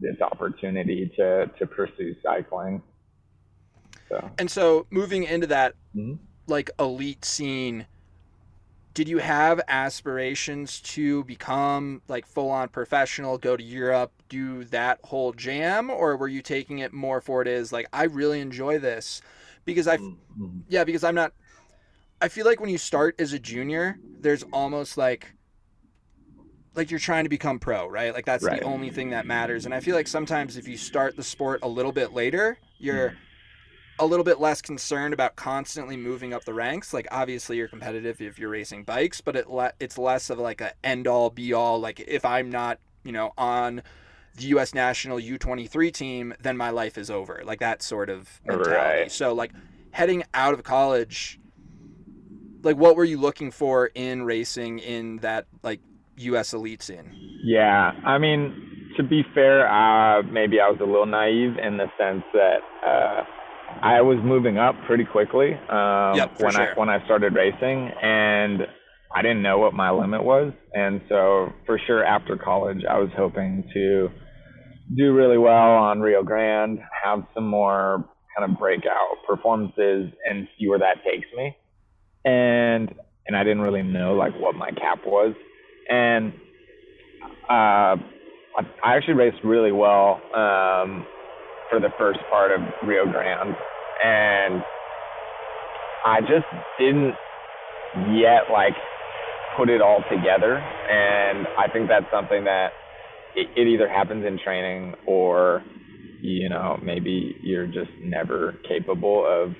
this 0.00 0.20
opportunity 0.20 1.10
to 1.16 1.50
to 1.58 1.66
pursue 1.66 2.14
cycling. 2.22 2.82
So. 4.08 4.30
And 4.38 4.50
so 4.50 4.86
moving 4.90 5.24
into 5.24 5.46
that 5.48 5.74
Mhm. 5.94 6.18
like 6.46 6.70
elite 6.78 7.24
scene, 7.24 7.86
did 8.92 9.08
you 9.08 9.18
have 9.18 9.60
aspirations 9.66 10.80
to 10.80 11.24
become 11.24 12.02
like 12.06 12.26
full 12.26 12.50
on 12.50 12.68
professional, 12.68 13.38
go 13.38 13.56
to 13.56 13.62
Europe, 13.62 14.12
do 14.28 14.64
that 14.64 15.00
whole 15.04 15.32
jam, 15.32 15.90
or 15.90 16.16
were 16.16 16.28
you 16.28 16.42
taking 16.42 16.78
it 16.78 16.92
more 16.92 17.20
for 17.20 17.42
it 17.42 17.48
is 17.48 17.72
like 17.72 17.86
I 17.92 18.04
really 18.04 18.40
enjoy 18.40 18.78
this? 18.78 19.20
Because 19.64 19.88
I 19.88 19.98
Mhm. 19.98 20.62
yeah, 20.68 20.84
because 20.84 21.04
I'm 21.04 21.14
not 21.14 21.32
I 22.24 22.28
feel 22.28 22.46
like 22.46 22.58
when 22.58 22.70
you 22.70 22.78
start 22.78 23.16
as 23.18 23.34
a 23.34 23.38
junior, 23.38 23.98
there's 24.18 24.44
almost 24.44 24.96
like 24.96 25.34
like 26.74 26.90
you're 26.90 26.98
trying 26.98 27.24
to 27.24 27.28
become 27.28 27.58
pro, 27.58 27.86
right? 27.86 28.14
Like 28.14 28.24
that's 28.24 28.42
Right. 28.42 28.60
the 28.60 28.66
only 28.66 28.88
thing 28.88 29.10
that 29.10 29.26
matters. 29.26 29.66
And 29.66 29.74
I 29.74 29.80
feel 29.80 29.94
like 29.94 30.08
sometimes 30.08 30.56
if 30.56 30.66
you 30.66 30.78
start 30.78 31.16
the 31.16 31.22
sport 31.22 31.60
a 31.62 31.68
little 31.68 31.92
bit 31.92 32.14
later, 32.14 32.56
you're 32.78 33.10
hmm. 33.10 33.16
a 33.98 34.06
little 34.06 34.24
bit 34.24 34.40
less 34.40 34.62
concerned 34.62 35.12
about 35.12 35.36
constantly 35.36 35.98
moving 35.98 36.32
up 36.32 36.46
the 36.46 36.54
ranks. 36.54 36.94
Like 36.94 37.06
obviously 37.12 37.58
you're 37.58 37.68
competitive 37.68 38.22
if 38.22 38.38
you're 38.38 38.48
racing 38.48 38.84
bikes, 38.84 39.20
but 39.20 39.36
it 39.36 39.50
le- 39.50 39.74
it's 39.78 39.98
less 39.98 40.30
of 40.30 40.38
like 40.38 40.62
a 40.62 40.72
end 40.82 41.06
all 41.06 41.28
be 41.28 41.52
all 41.52 41.78
like 41.78 42.00
if 42.00 42.24
I'm 42.24 42.48
not, 42.48 42.78
you 43.02 43.12
know, 43.12 43.34
on 43.36 43.82
the 44.36 44.44
US 44.44 44.72
national 44.72 45.18
U23 45.18 45.92
team, 45.92 46.32
then 46.40 46.56
my 46.56 46.70
life 46.70 46.96
is 46.96 47.10
over. 47.10 47.42
Like 47.44 47.60
that 47.60 47.82
sort 47.82 48.08
of 48.08 48.40
mentality. 48.46 48.70
Right. 49.02 49.12
So 49.12 49.34
like 49.34 49.52
heading 49.90 50.24
out 50.32 50.54
of 50.54 50.62
college 50.62 51.38
like 52.64 52.76
what 52.76 52.96
were 52.96 53.04
you 53.04 53.18
looking 53.18 53.50
for 53.50 53.86
in 53.94 54.24
racing 54.24 54.78
in 54.78 55.18
that 55.18 55.46
like 55.62 55.80
US 56.16 56.52
elite 56.52 56.82
scene? 56.82 57.12
Yeah, 57.42 57.92
I 58.04 58.18
mean, 58.18 58.92
to 58.96 59.02
be 59.02 59.22
fair, 59.34 59.68
uh, 59.68 60.22
maybe 60.22 60.60
I 60.60 60.68
was 60.68 60.78
a 60.80 60.84
little 60.84 61.06
naive 61.06 61.58
in 61.62 61.76
the 61.76 61.86
sense 61.98 62.24
that 62.32 62.60
uh, 62.86 63.24
I 63.82 64.00
was 64.00 64.18
moving 64.24 64.58
up 64.58 64.74
pretty 64.86 65.04
quickly 65.04 65.52
um, 65.68 66.16
Yep, 66.16 66.40
when 66.40 66.52
sure. 66.52 66.74
I 66.74 66.78
when 66.78 66.88
I 66.88 67.04
started 67.04 67.34
racing, 67.34 67.90
and 68.02 68.62
I 69.14 69.22
didn't 69.22 69.42
know 69.42 69.58
what 69.58 69.74
my 69.74 69.90
limit 69.90 70.24
was, 70.24 70.52
and 70.72 71.00
so 71.08 71.52
for 71.66 71.78
sure 71.86 72.04
after 72.04 72.36
college, 72.36 72.82
I 72.88 72.98
was 72.98 73.10
hoping 73.16 73.64
to 73.74 74.08
do 74.96 75.12
really 75.12 75.38
well 75.38 75.52
on 75.76 76.00
Rio 76.00 76.22
Grande, 76.22 76.78
have 77.04 77.24
some 77.34 77.48
more 77.48 78.04
kind 78.36 78.50
of 78.50 78.58
breakout 78.58 79.16
performances, 79.26 80.12
and 80.28 80.48
see 80.58 80.68
where 80.68 80.78
that 80.78 80.96
takes 81.04 81.26
me. 81.36 81.56
And 82.24 82.94
and 83.26 83.36
I 83.36 83.42
didn't 83.42 83.60
really 83.60 83.82
know 83.82 84.14
like 84.14 84.34
what 84.38 84.54
my 84.54 84.70
cap 84.70 85.00
was, 85.06 85.34
and 85.88 86.32
uh, 87.48 87.96
I 88.56 88.96
actually 88.96 89.14
raced 89.14 89.38
really 89.44 89.72
well 89.72 90.20
um, 90.34 91.06
for 91.70 91.80
the 91.80 91.90
first 91.98 92.20
part 92.30 92.52
of 92.52 92.60
Rio 92.86 93.04
Grande, 93.04 93.54
and 94.02 94.62
I 96.04 96.20
just 96.20 96.46
didn't 96.78 97.14
yet 98.14 98.50
like 98.52 98.74
put 99.56 99.68
it 99.68 99.80
all 99.80 100.02
together. 100.10 100.56
And 100.56 101.46
I 101.58 101.68
think 101.72 101.88
that's 101.88 102.06
something 102.12 102.44
that 102.44 102.72
it, 103.34 103.48
it 103.56 103.66
either 103.66 103.88
happens 103.88 104.24
in 104.24 104.38
training 104.42 104.94
or 105.06 105.62
you 106.20 106.48
know 106.48 106.78
maybe 106.82 107.36
you're 107.42 107.66
just 107.66 107.90
never 108.02 108.54
capable 108.68 109.26
of 109.26 109.54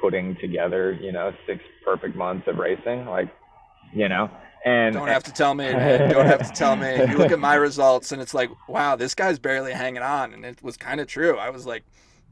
putting 0.00 0.36
together 0.36 0.92
you 0.92 1.12
know 1.12 1.32
six 1.46 1.62
perfect 1.84 2.16
months 2.16 2.46
of 2.48 2.56
racing 2.56 3.06
like 3.06 3.28
you 3.92 4.08
know 4.08 4.30
and 4.64 4.94
Don't 4.94 5.06
have 5.06 5.22
to 5.22 5.32
tell 5.32 5.54
me. 5.54 5.72
Man. 5.72 6.10
Don't 6.12 6.26
have 6.26 6.44
to 6.44 6.52
tell 6.52 6.74
me. 6.74 6.96
You 6.96 7.16
look 7.16 7.30
at 7.30 7.38
my 7.38 7.54
results 7.54 8.10
and 8.10 8.20
it's 8.20 8.34
like, 8.34 8.50
wow, 8.68 8.96
this 8.96 9.14
guy's 9.14 9.38
barely 9.38 9.72
hanging 9.72 10.02
on, 10.02 10.34
and 10.34 10.44
it 10.44 10.60
was 10.64 10.76
kind 10.76 11.00
of 11.00 11.06
true. 11.06 11.38
I 11.38 11.50
was 11.50 11.64
like 11.64 11.84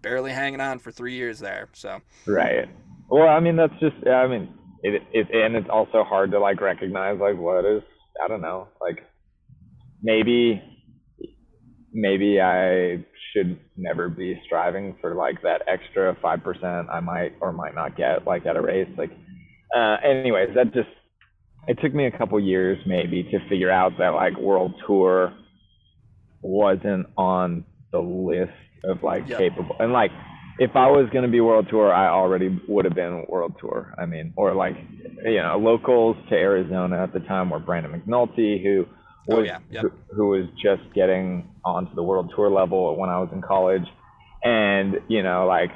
barely 0.02 0.32
hanging 0.32 0.60
on 0.60 0.78
for 0.78 0.90
three 0.90 1.14
years 1.14 1.38
there. 1.38 1.68
So 1.72 2.00
Right. 2.26 2.68
Well, 3.08 3.28
I 3.28 3.40
mean, 3.40 3.56
that's 3.56 3.78
just, 3.80 3.96
I 4.06 4.26
mean, 4.26 4.52
it, 4.82 5.02
it, 5.12 5.30
and 5.32 5.56
it's 5.56 5.68
also 5.70 6.04
hard 6.04 6.30
to 6.32 6.40
like 6.40 6.60
recognize 6.60 7.18
like 7.20 7.36
what 7.36 7.64
is, 7.64 7.82
I 8.22 8.28
don't 8.28 8.40
know, 8.40 8.68
like 8.80 9.04
maybe, 10.02 10.62
maybe 11.92 12.40
I 12.40 13.04
should 13.32 13.58
never 13.76 14.08
be 14.08 14.40
striving 14.46 14.96
for 15.00 15.14
like 15.14 15.42
that 15.42 15.62
extra 15.66 16.14
5% 16.22 16.88
I 16.90 17.00
might 17.00 17.32
or 17.40 17.52
might 17.52 17.74
not 17.74 17.96
get 17.96 18.26
like 18.26 18.46
at 18.46 18.56
a 18.56 18.60
race. 18.60 18.88
Like, 18.96 19.10
uh, 19.74 19.96
anyways, 20.04 20.54
that 20.54 20.72
just, 20.74 20.88
it 21.68 21.78
took 21.82 21.94
me 21.94 22.06
a 22.06 22.16
couple 22.16 22.38
years 22.40 22.78
maybe 22.86 23.22
to 23.24 23.48
figure 23.48 23.70
out 23.70 23.92
that 23.98 24.10
like 24.10 24.36
world 24.38 24.74
tour 24.86 25.34
wasn't 26.42 27.06
on 27.16 27.64
the 27.92 27.98
list 27.98 28.52
of 28.84 29.02
like 29.02 29.28
Yep. 29.28 29.38
capable 29.38 29.76
and 29.80 29.92
like 29.92 30.10
if 30.58 30.70
I 30.74 30.86
was 30.88 31.08
gonna 31.12 31.28
be 31.28 31.40
world 31.40 31.66
tour, 31.70 31.92
I 31.92 32.08
already 32.08 32.48
would 32.68 32.86
have 32.86 32.94
been 32.94 33.26
world 33.28 33.54
tour. 33.60 33.94
I 33.98 34.06
mean, 34.06 34.32
or 34.36 34.54
like 34.54 34.74
you 35.24 35.42
know, 35.42 35.58
locals 35.58 36.16
to 36.30 36.34
Arizona 36.34 37.02
at 37.02 37.12
the 37.12 37.20
time 37.20 37.50
were 37.50 37.58
Brandon 37.58 38.00
McNulty, 38.00 38.62
who 38.62 38.86
Oh, 39.30 39.36
was 39.36 39.40
Oh, 39.40 39.42
yeah. 39.44 39.58
Yep. 39.70 39.82
who, 39.82 39.90
who 40.16 40.28
was 40.28 40.46
just 40.62 40.82
getting 40.94 41.50
onto 41.64 41.94
the 41.94 42.02
world 42.02 42.32
tour 42.36 42.50
level 42.50 42.96
when 42.96 43.10
I 43.10 43.18
was 43.18 43.28
in 43.32 43.42
college, 43.42 43.86
and 44.44 45.00
you 45.08 45.22
know, 45.22 45.46
like 45.46 45.70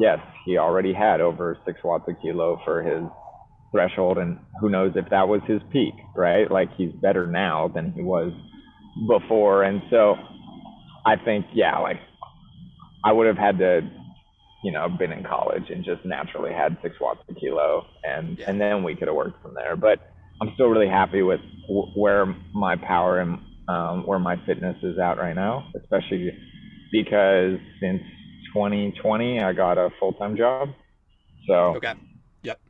yes, 0.00 0.18
he 0.44 0.58
already 0.58 0.92
had 0.92 1.20
over 1.20 1.58
six 1.64 1.78
watts 1.84 2.04
a 2.08 2.14
kilo 2.14 2.60
for 2.64 2.82
his 2.82 3.04
threshold, 3.72 4.18
and 4.18 4.38
who 4.60 4.68
knows 4.70 4.92
if 4.96 5.08
that 5.10 5.28
was 5.28 5.40
his 5.46 5.60
peak, 5.72 5.94
right? 6.16 6.50
Like 6.50 6.70
he's 6.76 6.92
better 6.92 7.26
now 7.26 7.68
than 7.68 7.92
he 7.92 8.02
was 8.02 8.32
before, 9.08 9.62
and 9.62 9.82
so 9.90 10.16
I 11.06 11.16
think 11.16 11.46
yeah, 11.54 11.78
like 11.78 12.00
I 13.04 13.12
would 13.12 13.26
have 13.26 13.38
had 13.38 13.58
to 13.58 13.80
you 14.64 14.72
know, 14.72 14.88
been 14.88 15.12
in 15.12 15.22
college 15.22 15.64
and 15.68 15.84
just 15.84 16.02
naturally 16.06 16.50
had 16.50 16.78
six 16.82 16.96
watts 16.98 17.20
a 17.30 17.34
kilo, 17.34 17.86
and 18.02 18.38
Yeah. 18.38 18.48
and 18.50 18.58
then 18.60 18.82
we 18.82 18.96
could 18.96 19.08
have 19.08 19.14
worked 19.14 19.42
from 19.42 19.52
there. 19.54 19.76
But 19.76 20.00
I'm 20.40 20.50
still 20.54 20.66
really 20.68 20.88
happy 20.88 21.22
with 21.22 21.40
w- 21.68 21.86
where 21.94 22.26
my 22.52 22.76
power 22.76 23.20
and 23.20 23.38
um, 23.68 24.06
where 24.06 24.18
my 24.18 24.36
fitness 24.44 24.76
is 24.82 24.98
at 24.98 25.18
right 25.18 25.34
now, 25.34 25.68
especially 25.80 26.30
because 26.92 27.58
since 27.80 28.02
2020 28.54 29.40
I 29.40 29.52
got 29.52 29.78
a 29.78 29.90
full 29.98 30.12
time 30.12 30.36
job, 30.36 30.68
so 31.48 31.76
Okay. 31.76 31.94
Yep. 32.42 32.60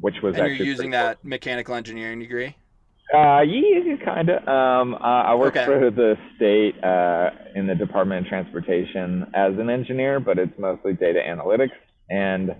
Which 0.00 0.16
was 0.22 0.34
And 0.36 0.46
you're 0.46 0.54
using 0.66 0.90
pretty 0.90 0.90
cool. 0.92 1.08
that 1.08 1.24
mechanical 1.24 1.74
engineering 1.74 2.20
degree? 2.20 2.56
Uh, 3.14 3.40
yeah, 3.42 3.96
kind 4.04 4.28
of. 4.30 4.46
Um, 4.48 4.94
uh, 4.94 4.98
I 4.98 5.34
work 5.36 5.56
Okay. 5.56 5.64
for 5.64 5.90
the 5.90 6.16
state 6.36 6.82
uh, 6.82 7.30
in 7.54 7.66
the 7.66 7.74
Department 7.74 8.26
of 8.26 8.28
Transportation 8.28 9.26
as 9.34 9.52
an 9.58 9.70
engineer, 9.70 10.18
but 10.18 10.38
it's 10.38 10.52
mostly 10.58 10.92
data 10.94 11.20
analytics. 11.26 11.70
And 12.10 12.54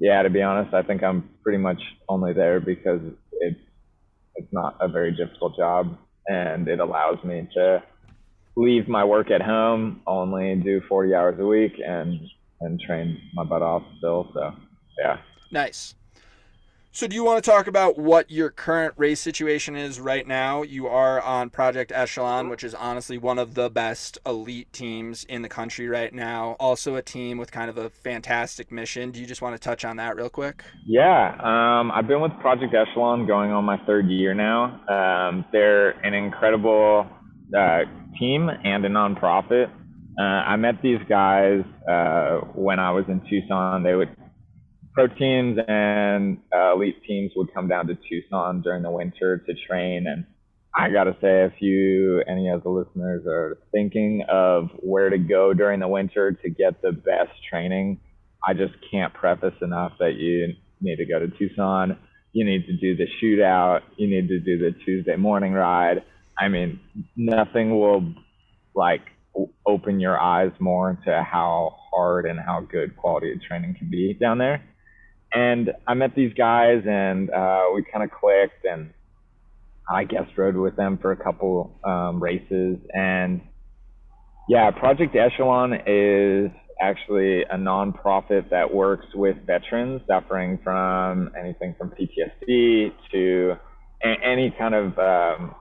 yeah, 0.00 0.22
to 0.22 0.30
be 0.30 0.42
honest, 0.42 0.74
I 0.74 0.82
think 0.82 1.02
I'm 1.02 1.28
pretty 1.42 1.58
much 1.58 1.80
only 2.08 2.32
there 2.32 2.58
because 2.58 3.00
it's 3.32 3.60
it's 4.36 4.52
not 4.52 4.76
a 4.80 4.88
very 4.88 5.12
difficult 5.12 5.56
job, 5.56 5.96
and 6.26 6.66
it 6.66 6.80
allows 6.80 7.22
me 7.22 7.46
to 7.54 7.82
leave 8.56 8.88
my 8.88 9.04
work 9.04 9.30
at 9.30 9.42
home, 9.42 10.00
only 10.06 10.56
do 10.56 10.80
40 10.88 11.14
hours 11.14 11.38
a 11.38 11.44
week, 11.44 11.74
and 11.84 12.18
and 12.62 12.80
train 12.80 13.20
my 13.34 13.44
butt 13.44 13.62
off 13.62 13.82
still. 13.98 14.30
So 14.32 14.52
yeah. 14.98 15.18
Nice. 15.52 15.94
So, 16.92 17.06
do 17.06 17.14
you 17.14 17.22
want 17.22 17.42
to 17.42 17.48
talk 17.48 17.68
about 17.68 17.98
what 17.98 18.32
your 18.32 18.50
current 18.50 18.94
race 18.96 19.20
situation 19.20 19.76
is 19.76 20.00
right 20.00 20.26
now? 20.26 20.62
You 20.62 20.88
are 20.88 21.20
on 21.20 21.48
Project 21.48 21.92
Echelon, 21.94 22.48
which 22.48 22.64
is 22.64 22.74
honestly 22.74 23.16
one 23.16 23.38
of 23.38 23.54
the 23.54 23.70
best 23.70 24.18
elite 24.26 24.72
teams 24.72 25.22
in 25.22 25.42
the 25.42 25.48
country 25.48 25.86
right 25.86 26.12
now. 26.12 26.56
Also, 26.58 26.96
a 26.96 27.02
team 27.02 27.38
with 27.38 27.52
kind 27.52 27.70
of 27.70 27.78
a 27.78 27.90
fantastic 27.90 28.72
mission. 28.72 29.12
Do 29.12 29.20
you 29.20 29.26
just 29.26 29.40
want 29.40 29.54
to 29.54 29.60
touch 29.60 29.84
on 29.84 29.98
that 29.98 30.16
real 30.16 30.28
quick? 30.28 30.64
Yeah, 30.84 31.36
um, 31.38 31.92
I've 31.92 32.08
been 32.08 32.20
with 32.20 32.32
Project 32.40 32.74
Echelon 32.74 33.24
going 33.24 33.52
on 33.52 33.64
my 33.64 33.78
third 33.86 34.08
year 34.08 34.34
now. 34.34 34.80
Um, 34.88 35.44
they're 35.52 35.90
an 36.04 36.12
incredible 36.12 37.06
uh, 37.56 37.82
team 38.18 38.48
and 38.64 38.84
a 38.84 38.88
nonprofit. 38.88 39.70
Uh, 40.18 40.22
I 40.22 40.56
met 40.56 40.82
these 40.82 40.98
guys 41.08 41.62
uh, 41.88 42.38
when 42.56 42.80
I 42.80 42.90
was 42.90 43.04
in 43.06 43.20
Tucson. 43.30 43.84
They 43.84 43.94
would 43.94 44.08
pro 45.00 45.16
teams 45.16 45.58
and 45.66 46.38
uh, 46.54 46.74
elite 46.74 47.02
teams 47.06 47.32
would 47.36 47.52
come 47.54 47.68
down 47.68 47.86
to 47.86 47.96
Tucson 48.08 48.60
during 48.60 48.82
the 48.82 48.90
winter 48.90 49.38
to 49.38 49.54
train. 49.66 50.06
And 50.06 50.26
I 50.76 50.90
got 50.90 51.04
to 51.04 51.12
say, 51.20 51.44
if 51.44 51.52
you, 51.60 52.22
any 52.28 52.48
of 52.48 52.62
the 52.62 52.70
listeners, 52.70 53.24
are 53.26 53.58
thinking 53.72 54.24
of 54.28 54.70
where 54.80 55.10
to 55.10 55.18
go 55.18 55.54
during 55.54 55.80
the 55.80 55.88
winter 55.88 56.32
to 56.32 56.50
get 56.50 56.82
the 56.82 56.92
best 56.92 57.32
training, 57.48 58.00
I 58.46 58.54
just 58.54 58.74
can't 58.90 59.12
preface 59.14 59.54
enough 59.62 59.92
that 60.00 60.14
you 60.16 60.54
need 60.80 60.96
to 60.96 61.06
go 61.06 61.18
to 61.18 61.28
Tucson. 61.28 61.98
You 62.32 62.44
need 62.44 62.66
to 62.66 62.76
do 62.76 62.96
the 62.96 63.06
shootout. 63.22 63.80
You 63.96 64.08
need 64.08 64.28
to 64.28 64.38
do 64.38 64.58
the 64.58 64.72
Tuesday 64.84 65.16
morning 65.16 65.52
ride. 65.52 66.04
I 66.38 66.48
mean, 66.48 66.80
nothing 67.16 67.78
will 67.78 68.14
like 68.74 69.02
open 69.66 70.00
your 70.00 70.18
eyes 70.18 70.52
more 70.58 70.98
to 71.04 71.22
how 71.22 71.76
hard 71.92 72.26
and 72.26 72.38
how 72.38 72.60
good 72.60 72.96
quality 72.96 73.32
of 73.32 73.42
training 73.42 73.74
can 73.78 73.90
be 73.90 74.14
down 74.14 74.38
there. 74.38 74.62
And 75.32 75.72
I 75.86 75.94
met 75.94 76.14
these 76.14 76.32
guys 76.34 76.82
and 76.86 77.30
uh, 77.30 77.64
we 77.74 77.84
kind 77.84 78.04
of 78.04 78.10
clicked 78.10 78.64
and 78.64 78.92
I 79.88 80.04
guest 80.04 80.30
rode 80.36 80.56
with 80.56 80.76
them 80.76 80.98
for 81.00 81.12
a 81.12 81.16
couple 81.16 81.78
um, 81.84 82.22
races. 82.22 82.78
And 82.92 83.40
yeah, 84.48 84.70
Project 84.70 85.16
Echelon 85.16 85.74
is 85.86 86.50
actually 86.80 87.42
a 87.42 87.56
nonprofit 87.56 88.50
that 88.50 88.72
works 88.72 89.06
with 89.14 89.36
veterans 89.46 90.00
suffering 90.06 90.58
from 90.64 91.30
anything 91.38 91.74
from 91.78 91.90
PTSD 91.90 92.92
to 93.12 93.54
a- 94.02 94.24
any 94.24 94.54
kind 94.58 94.74
of 94.74 94.98
um, 94.98 95.54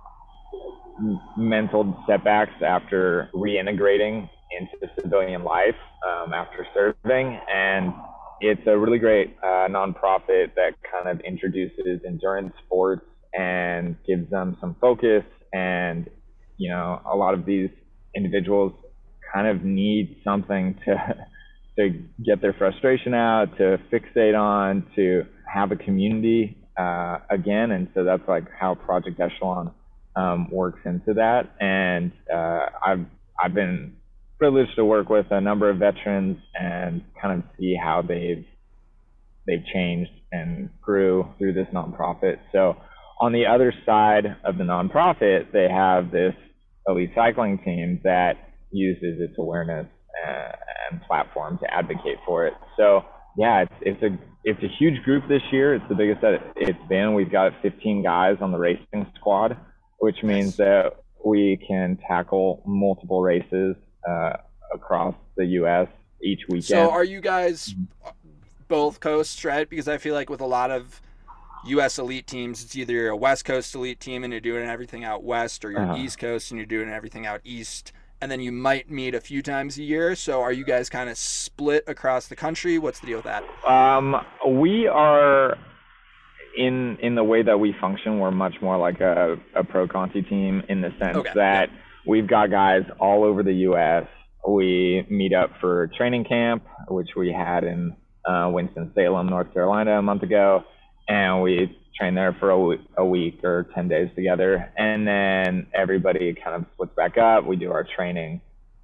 mental 1.37 2.03
setbacks 2.07 2.61
after 2.65 3.29
reintegrating 3.33 4.29
into 4.57 4.93
civilian 5.01 5.43
life 5.43 5.75
um, 6.07 6.33
after 6.33 6.65
serving. 6.73 7.39
And 7.51 7.93
it's 8.41 8.61
a 8.67 8.77
really 8.77 8.99
great 8.99 9.35
uh, 9.43 9.67
nonprofit 9.69 10.55
that 10.55 10.73
kind 10.91 11.07
of 11.07 11.19
introduces 11.21 12.01
endurance 12.05 12.53
sports 12.65 13.05
and 13.33 13.95
gives 14.07 14.29
them 14.29 14.57
some 14.59 14.75
focus. 14.79 15.23
And, 15.53 16.09
you 16.57 16.69
know, 16.69 17.01
a 17.11 17.15
lot 17.15 17.33
of 17.33 17.45
these 17.45 17.69
individuals 18.15 18.73
kind 19.33 19.47
of 19.47 19.63
need 19.63 20.17
something 20.23 20.75
to 20.85 20.95
to 21.77 21.89
get 22.25 22.41
their 22.41 22.53
frustration 22.53 23.13
out, 23.13 23.55
to 23.57 23.79
fixate 23.91 24.37
on, 24.37 24.85
to 24.95 25.23
have 25.51 25.71
a 25.71 25.77
community 25.77 26.57
uh, 26.77 27.19
again. 27.29 27.71
And 27.71 27.87
so 27.93 28.03
that's 28.03 28.27
like 28.27 28.43
how 28.59 28.75
Project 28.75 29.19
Echelon 29.19 29.71
um, 30.15 30.49
works 30.51 30.81
into 30.85 31.13
that. 31.13 31.55
And 31.59 32.11
uh, 32.33 32.65
I've 32.85 33.05
I've 33.41 33.53
been 33.53 33.95
privileged 34.39 34.75
to 34.77 34.85
work 34.85 35.09
with 35.09 35.27
a 35.31 35.41
number 35.41 35.69
of 35.69 35.77
veterans 35.77 36.37
and 36.59 37.03
kind 37.21 37.39
of 37.39 37.49
see 37.59 37.75
how 37.75 38.01
they've 38.01 38.45
they've 39.45 39.65
changed 39.73 40.11
and 40.31 40.69
grew 40.81 41.27
through 41.37 41.53
this 41.53 41.67
nonprofit. 41.73 42.37
So 42.51 42.77
on 43.19 43.33
the 43.33 43.45
other 43.45 43.73
side 43.85 44.37
of 44.45 44.57
the 44.57 44.63
nonprofit, 44.63 45.51
they 45.51 45.67
have 45.69 46.11
this 46.11 46.33
elite 46.87 47.11
cycling 47.15 47.59
team 47.59 47.99
that 48.03 48.33
uses 48.71 49.19
its 49.19 49.33
awareness 49.37 49.87
uh, 50.25 50.51
and 50.89 51.01
platform 51.01 51.57
to 51.59 51.73
advocate 51.73 52.17
for 52.25 52.47
it. 52.47 52.53
So 52.77 53.01
yeah, 53.37 53.63
it's 53.63 53.73
it's 53.81 54.03
a 54.03 54.17
it's 54.45 54.63
a 54.63 54.69
huge 54.79 55.03
group 55.03 55.27
this 55.27 55.41
year. 55.51 55.75
It's 55.75 55.85
the 55.89 55.95
biggest 55.95 56.21
that 56.21 56.53
it's 56.55 56.79
been. 56.87 57.13
We've 57.13 57.31
got 57.31 57.51
15 57.61 58.03
guys 58.03 58.37
on 58.39 58.51
the 58.51 58.57
racing 58.57 59.11
squad, 59.15 59.57
which 59.97 60.23
means 60.23 60.55
that 60.57 60.93
we 61.25 61.59
can 61.67 61.97
tackle 62.07 62.63
multiple 62.65 63.21
races 63.21 63.75
uh, 64.07 64.33
across 64.73 65.15
the 65.35 65.45
U.S. 65.45 65.87
each 66.21 66.41
weekend. 66.47 66.63
So, 66.65 66.91
are 66.91 67.03
you 67.03 67.21
guys 67.21 67.73
both 68.67 68.99
coasts, 68.99 69.43
right? 69.45 69.69
Because 69.69 69.87
I 69.87 69.97
feel 69.97 70.13
like 70.13 70.29
with 70.29 70.41
a 70.41 70.45
lot 70.45 70.69
of 70.71 71.01
U.S. 71.65 71.97
elite 71.99 72.27
teams, 72.27 72.63
it's 72.63 72.75
either 72.75 72.93
you're 72.93 73.09
a 73.09 73.17
West 73.17 73.45
Coast 73.45 73.73
elite 73.75 73.99
team 73.99 74.23
and 74.23 74.31
you're 74.31 74.39
doing 74.39 74.67
everything 74.67 75.03
out 75.03 75.23
west, 75.23 75.65
or 75.65 75.71
you're 75.71 75.81
Uh-huh. 75.81 75.97
East 75.97 76.19
Coast 76.19 76.51
and 76.51 76.57
you're 76.57 76.65
doing 76.65 76.89
everything 76.89 77.25
out 77.25 77.41
east. 77.43 77.91
And 78.21 78.29
then 78.29 78.41
you 78.41 78.51
might 78.51 78.91
meet 78.91 79.15
a 79.15 79.21
few 79.21 79.41
times 79.41 79.77
a 79.77 79.83
year. 79.83 80.13
So, 80.15 80.41
are 80.41 80.51
you 80.51 80.65
guys 80.65 80.89
kind 80.89 81.09
of 81.09 81.17
split 81.17 81.83
across 81.87 82.27
the 82.27 82.35
country? 82.35 82.77
What's 82.77 82.99
the 82.99 83.07
deal 83.07 83.17
with 83.17 83.25
that? 83.25 83.43
Um, 83.67 84.15
we 84.47 84.87
are 84.87 85.57
in 86.57 86.97
in 87.01 87.15
the 87.15 87.23
way 87.23 87.41
that 87.43 87.59
we 87.59 87.73
function. 87.79 88.19
We're 88.19 88.31
much 88.31 88.55
more 88.61 88.77
like 88.77 88.99
a, 88.99 89.37
a 89.55 89.63
pro 89.63 89.87
Conti 89.87 90.21
team 90.21 90.63
in 90.67 90.81
the 90.81 90.91
sense 90.99 91.15
Okay, 91.17 91.31
that 91.35 91.69
we've 92.05 92.27
got 92.27 92.49
guys 92.51 92.83
all 92.99 93.23
over 93.23 93.43
the 93.43 93.53
U.S. 93.53 94.05
We 94.47 95.05
meet 95.09 95.33
up 95.33 95.51
for 95.59 95.89
training 95.97 96.25
camp, 96.25 96.63
which 96.87 97.09
we 97.15 97.31
had 97.31 97.63
in 97.63 97.95
uh, 98.25 98.49
Winston 98.53 98.91
Salem, 98.95 99.27
North 99.27 99.53
Carolina, 99.53 99.99
a 99.99 100.01
month 100.01 100.23
ago, 100.23 100.63
and 101.07 101.41
we 101.41 101.77
train 101.97 102.15
there 102.15 102.35
for 102.39 102.51
a, 102.51 102.57
w- 102.57 102.81
a 102.97 103.05
week 103.05 103.43
or 103.43 103.67
ten 103.75 103.87
days 103.87 104.09
together, 104.15 104.71
and 104.77 105.07
then 105.07 105.67
everybody 105.73 106.33
kind 106.33 106.55
of 106.55 106.65
splits 106.73 106.93
back 106.95 107.17
up. 107.17 107.45
We 107.45 107.55
do 107.57 107.71
our 107.71 107.85
training 107.95 108.41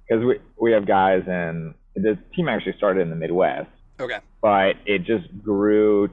because 0.08 0.24
we 0.24 0.38
we 0.60 0.72
have 0.72 0.86
guys, 0.86 1.22
and 1.26 1.74
the 1.94 2.18
team 2.34 2.48
actually 2.48 2.74
started 2.76 3.00
in 3.00 3.10
the 3.10 3.16
Midwest 3.16 3.70
Okay. 3.98 4.18
but 4.42 4.76
it 4.84 5.04
just 5.04 5.26
grew 5.42 6.10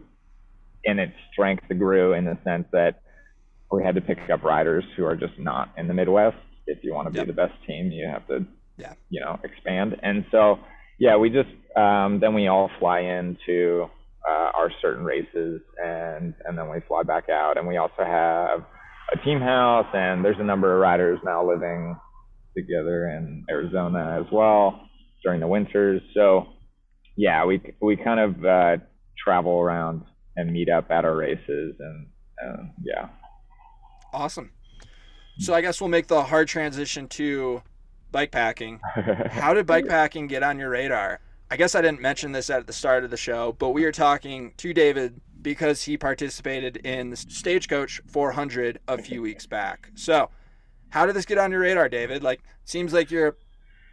and 0.86 1.00
its 1.00 1.14
strength 1.32 1.66
grew 1.78 2.14
in 2.14 2.24
the 2.26 2.38
sense 2.46 2.66
that 2.72 3.02
we 3.72 3.84
had 3.84 3.96
to 3.96 4.02
pick 4.02 4.18
up 4.32 4.44
riders 4.44 4.84
who 4.96 5.04
are 5.06 5.16
just 5.18 5.38
not 5.38 5.70
in 5.78 5.88
the 5.88 5.94
Midwest. 5.94 6.38
If 6.68 6.84
you 6.84 6.94
want 6.94 7.08
to 7.08 7.12
be 7.12 7.18
Yep. 7.20 7.28
the 7.28 7.34
best 7.34 7.54
team, 7.68 7.92
you 7.92 8.08
have 8.08 8.26
to, 8.28 8.46
Yeah. 8.78 8.94
you 9.10 9.20
know, 9.22 9.40
expand. 9.44 10.00
And 10.02 10.26
so, 10.32 10.60
yeah, 11.00 11.18
we 11.18 11.30
just 11.30 11.50
um, 11.76 12.20
then 12.20 12.34
we 12.34 12.48
all 12.48 12.70
fly 12.80 13.00
into 13.00 13.90
uh, 14.30 14.52
our 14.56 14.72
certain 14.82 15.04
races, 15.04 15.62
and 15.84 16.34
and 16.46 16.58
then 16.58 16.70
we 16.70 16.80
fly 16.88 17.04
back 17.04 17.30
out. 17.30 17.58
And 17.58 17.68
we 17.68 17.78
also 17.78 18.04
have 18.04 18.64
a 19.12 19.18
team 19.26 19.42
house, 19.42 19.88
and 19.94 20.24
there's 20.24 20.40
a 20.40 20.44
number 20.44 20.74
of 20.74 20.80
riders 20.82 21.20
now 21.26 21.46
living 21.48 21.96
together 22.56 23.08
in 23.10 23.44
Arizona 23.50 24.20
as 24.24 24.32
well 24.32 24.88
during 25.24 25.40
the 25.40 25.48
winters. 25.48 26.02
So 26.14 26.48
yeah, 27.18 27.44
we 27.46 27.62
we 27.82 27.96
kind 27.98 28.20
of 28.20 28.46
uh, 28.46 28.78
travel 29.22 29.60
around 29.60 30.04
and 30.38 30.52
meet 30.54 30.70
up 30.70 30.90
at 30.92 31.06
our 31.06 31.16
races, 31.16 31.76
and 31.80 32.08
uh, 32.44 32.64
yeah. 32.84 33.10
Awesome. 34.14 34.52
So, 35.40 35.54
I 35.54 35.62
guess 35.62 35.82
we'll 35.82 35.90
make 35.90 36.08
the 36.08 36.24
hard 36.24 36.48
transition 36.48 37.08
to 37.10 37.62
bike 38.12 38.32
packing. 38.32 38.80
How 39.30 39.54
did 39.54 39.66
bike 39.66 39.88
packing 39.88 40.28
get 40.28 40.44
on 40.44 40.60
your 40.60 40.70
radar? 40.70 41.20
I 41.52 41.58
guess 41.58 41.76
I 41.76 41.82
didn't 41.82 42.02
mention 42.02 42.32
this 42.32 42.50
at 42.50 42.66
the 42.68 42.74
start 42.74 43.04
of 43.04 43.12
the 43.12 43.18
show, 43.18 43.56
but 43.60 43.70
we 43.70 43.86
are 43.86 43.92
talking 43.92 44.54
to 44.58 44.74
David 44.74 45.20
because 45.42 45.84
he 45.84 45.98
participated 45.98 46.78
in 46.78 47.10
the 47.10 47.18
Stagecoach 47.18 48.02
400 48.08 48.80
a 48.88 48.98
few 48.98 49.22
weeks 49.22 49.46
back. 49.46 49.90
So, 49.96 50.30
how 50.90 51.06
did 51.06 51.16
this 51.16 51.26
get 51.26 51.38
on 51.38 51.52
your 51.52 51.62
radar, 51.62 51.90
David? 51.90 52.24
Like, 52.24 52.42
seems 52.64 52.94
like 52.94 53.12
you're 53.12 53.38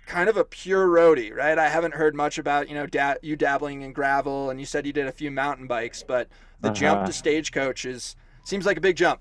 kind 0.06 0.28
of 0.28 0.36
a 0.36 0.44
pure 0.44 0.86
roadie, 0.86 1.34
right? 1.34 1.58
I 1.58 1.68
haven't 1.68 1.94
heard 1.94 2.14
much 2.14 2.38
about 2.38 2.68
you 2.68 2.74
know 2.74 2.86
da- 2.86 3.16
you 3.22 3.36
dabbling 3.36 3.82
in 3.82 3.92
gravel, 3.92 4.50
and 4.50 4.58
you 4.58 4.66
said 4.66 4.86
you 4.86 4.92
did 4.92 5.06
a 5.06 5.12
few 5.12 5.30
mountain 5.30 5.66
bikes, 5.66 6.02
but 6.02 6.28
the 6.60 6.68
uh-huh. 6.68 6.74
jump 6.74 7.06
to 7.06 7.12
stagecoach 7.12 7.84
is 7.84 8.16
seems 8.44 8.66
like 8.66 8.76
a 8.76 8.80
big 8.80 8.96
jump. 8.96 9.20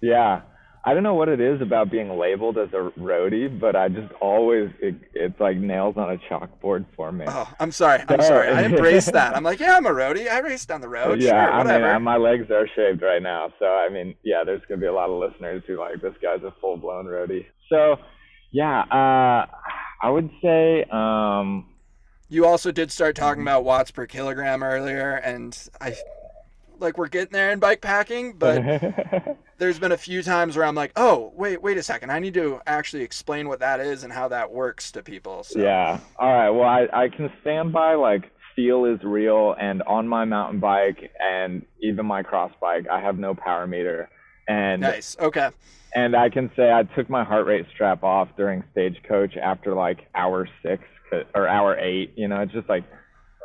Yeah, 0.00 0.42
I 0.86 0.92
don't 0.92 1.02
know 1.02 1.14
what 1.14 1.30
it 1.30 1.40
is 1.40 1.62
about 1.62 1.90
being 1.90 2.10
labeled 2.18 2.58
as 2.58 2.68
a 2.74 2.90
roadie, 3.00 3.48
but 3.58 3.74
I 3.74 3.88
just 3.88 4.12
always 4.20 4.70
it, 4.80 4.96
it's 5.14 5.40
like 5.40 5.56
nails 5.56 5.96
on 5.96 6.12
a 6.12 6.18
chalkboard 6.28 6.84
for 6.94 7.10
me. 7.10 7.24
Oh, 7.26 7.50
I'm 7.58 7.72
sorry. 7.72 8.02
I'm 8.06 8.20
sorry. 8.20 8.48
I 8.48 8.64
embrace 8.64 9.06
that. 9.10 9.34
I'm 9.36 9.42
like, 9.42 9.60
yeah, 9.60 9.76
I'm 9.76 9.86
a 9.86 9.90
roadie. 9.90 10.28
I 10.28 10.40
race 10.40 10.66
down 10.66 10.82
the 10.82 10.88
road. 10.88 11.22
Yeah, 11.22 11.46
sure, 11.48 11.56
whatever. 11.58 11.86
I 11.86 11.94
mean, 11.94 12.02
my 12.02 12.16
legs 12.18 12.50
are 12.50 12.68
shaved 12.76 13.00
right 13.00 13.22
now, 13.22 13.50
so 13.58 13.64
I 13.64 13.88
mean, 13.88 14.14
yeah, 14.22 14.44
there's 14.44 14.60
gonna 14.68 14.80
be 14.80 14.86
a 14.86 14.92
lot 14.92 15.08
of 15.08 15.18
listeners 15.18 15.62
who 15.66 15.78
like 15.78 16.02
this 16.02 16.14
guy's 16.22 16.42
a 16.42 16.52
full 16.60 16.76
blown 16.76 17.06
roadie. 17.06 17.46
So, 17.70 17.96
yeah, 18.52 18.80
uh, 18.82 19.46
I 20.02 20.10
would 20.10 20.30
say. 20.42 20.84
um 20.90 21.66
You 22.28 22.44
also 22.46 22.70
did 22.72 22.92
start 22.92 23.16
talking 23.16 23.40
about 23.42 23.64
watts 23.64 23.90
per 23.90 24.06
kilogram 24.06 24.62
earlier, 24.62 25.12
and 25.14 25.56
I 25.80 25.96
like 26.78 26.98
we're 26.98 27.08
getting 27.08 27.32
there 27.32 27.50
in 27.50 27.58
bike 27.58 27.80
packing, 27.80 28.34
but 28.34 28.62
there's 29.58 29.78
been 29.78 29.92
a 29.92 29.96
few 29.96 30.22
times 30.22 30.56
where 30.56 30.66
I'm 30.66 30.74
like, 30.74 30.92
oh, 30.96 31.32
wait, 31.36 31.62
wait 31.62 31.76
a 31.76 31.82
second. 31.82 32.10
I 32.10 32.18
need 32.18 32.34
to 32.34 32.60
actually 32.66 33.02
explain 33.02 33.48
what 33.48 33.60
that 33.60 33.80
is 33.80 34.04
and 34.04 34.12
how 34.12 34.28
that 34.28 34.50
works 34.50 34.92
to 34.92 35.02
people. 35.02 35.44
So. 35.44 35.58
Yeah. 35.58 36.00
All 36.18 36.32
right. 36.32 36.50
Well, 36.50 36.68
I, 36.68 37.04
I 37.04 37.08
can 37.08 37.30
stand 37.40 37.72
by 37.72 37.94
like 37.94 38.30
feel 38.56 38.84
is 38.84 39.02
real 39.02 39.54
and 39.60 39.82
on 39.82 40.06
my 40.06 40.24
mountain 40.24 40.60
bike 40.60 41.10
and 41.20 41.64
even 41.82 42.06
my 42.06 42.22
cross 42.22 42.52
bike, 42.60 42.86
I 42.90 43.00
have 43.00 43.18
no 43.18 43.34
power 43.34 43.66
meter. 43.66 44.08
And 44.46 44.82
nice. 44.82 45.16
Okay. 45.18 45.50
And 45.94 46.16
I 46.16 46.28
can 46.28 46.50
say 46.56 46.72
I 46.72 46.82
took 46.82 47.08
my 47.08 47.24
heart 47.24 47.46
rate 47.46 47.66
strap 47.72 48.02
off 48.02 48.28
during 48.36 48.64
stagecoach 48.72 49.36
after 49.36 49.74
like 49.74 50.08
hour 50.14 50.48
six 50.62 50.82
or 51.34 51.46
hour 51.46 51.78
eight. 51.78 52.12
You 52.16 52.28
know, 52.28 52.40
it's 52.40 52.52
just 52.52 52.68
like 52.68 52.84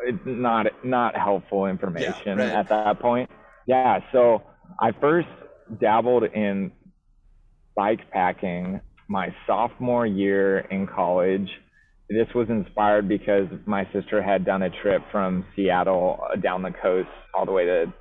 it's 0.06 0.20
not 0.26 0.68
not 0.84 1.16
helpful 1.16 1.66
information 1.66 2.38
yeah, 2.38 2.46
right. 2.46 2.50
at 2.50 2.70
that 2.70 3.00
point. 3.00 3.30
Yeah. 3.68 4.00
So 4.12 4.44
I 4.80 4.92
first 5.00 5.28
dabbled 5.80 6.24
in 6.24 6.72
bike 7.76 8.12
packing 8.12 8.82
my 9.08 9.34
sophomore 9.48 10.06
year 10.06 10.60
in 10.60 10.88
college. 10.88 11.50
This 12.10 12.28
was 12.34 12.50
inspired 12.50 13.08
because 13.08 13.48
my 13.66 13.88
sister 13.94 14.22
had 14.22 14.46
done 14.46 14.64
a 14.64 14.70
trip 14.82 15.02
from 15.12 15.46
Seattle 15.56 16.20
uh, 16.32 16.36
down 16.36 16.64
the 16.64 16.72
coast 16.72 17.10
all 17.36 17.46
the 17.46 17.52
way 17.52 17.66
to 17.66 17.94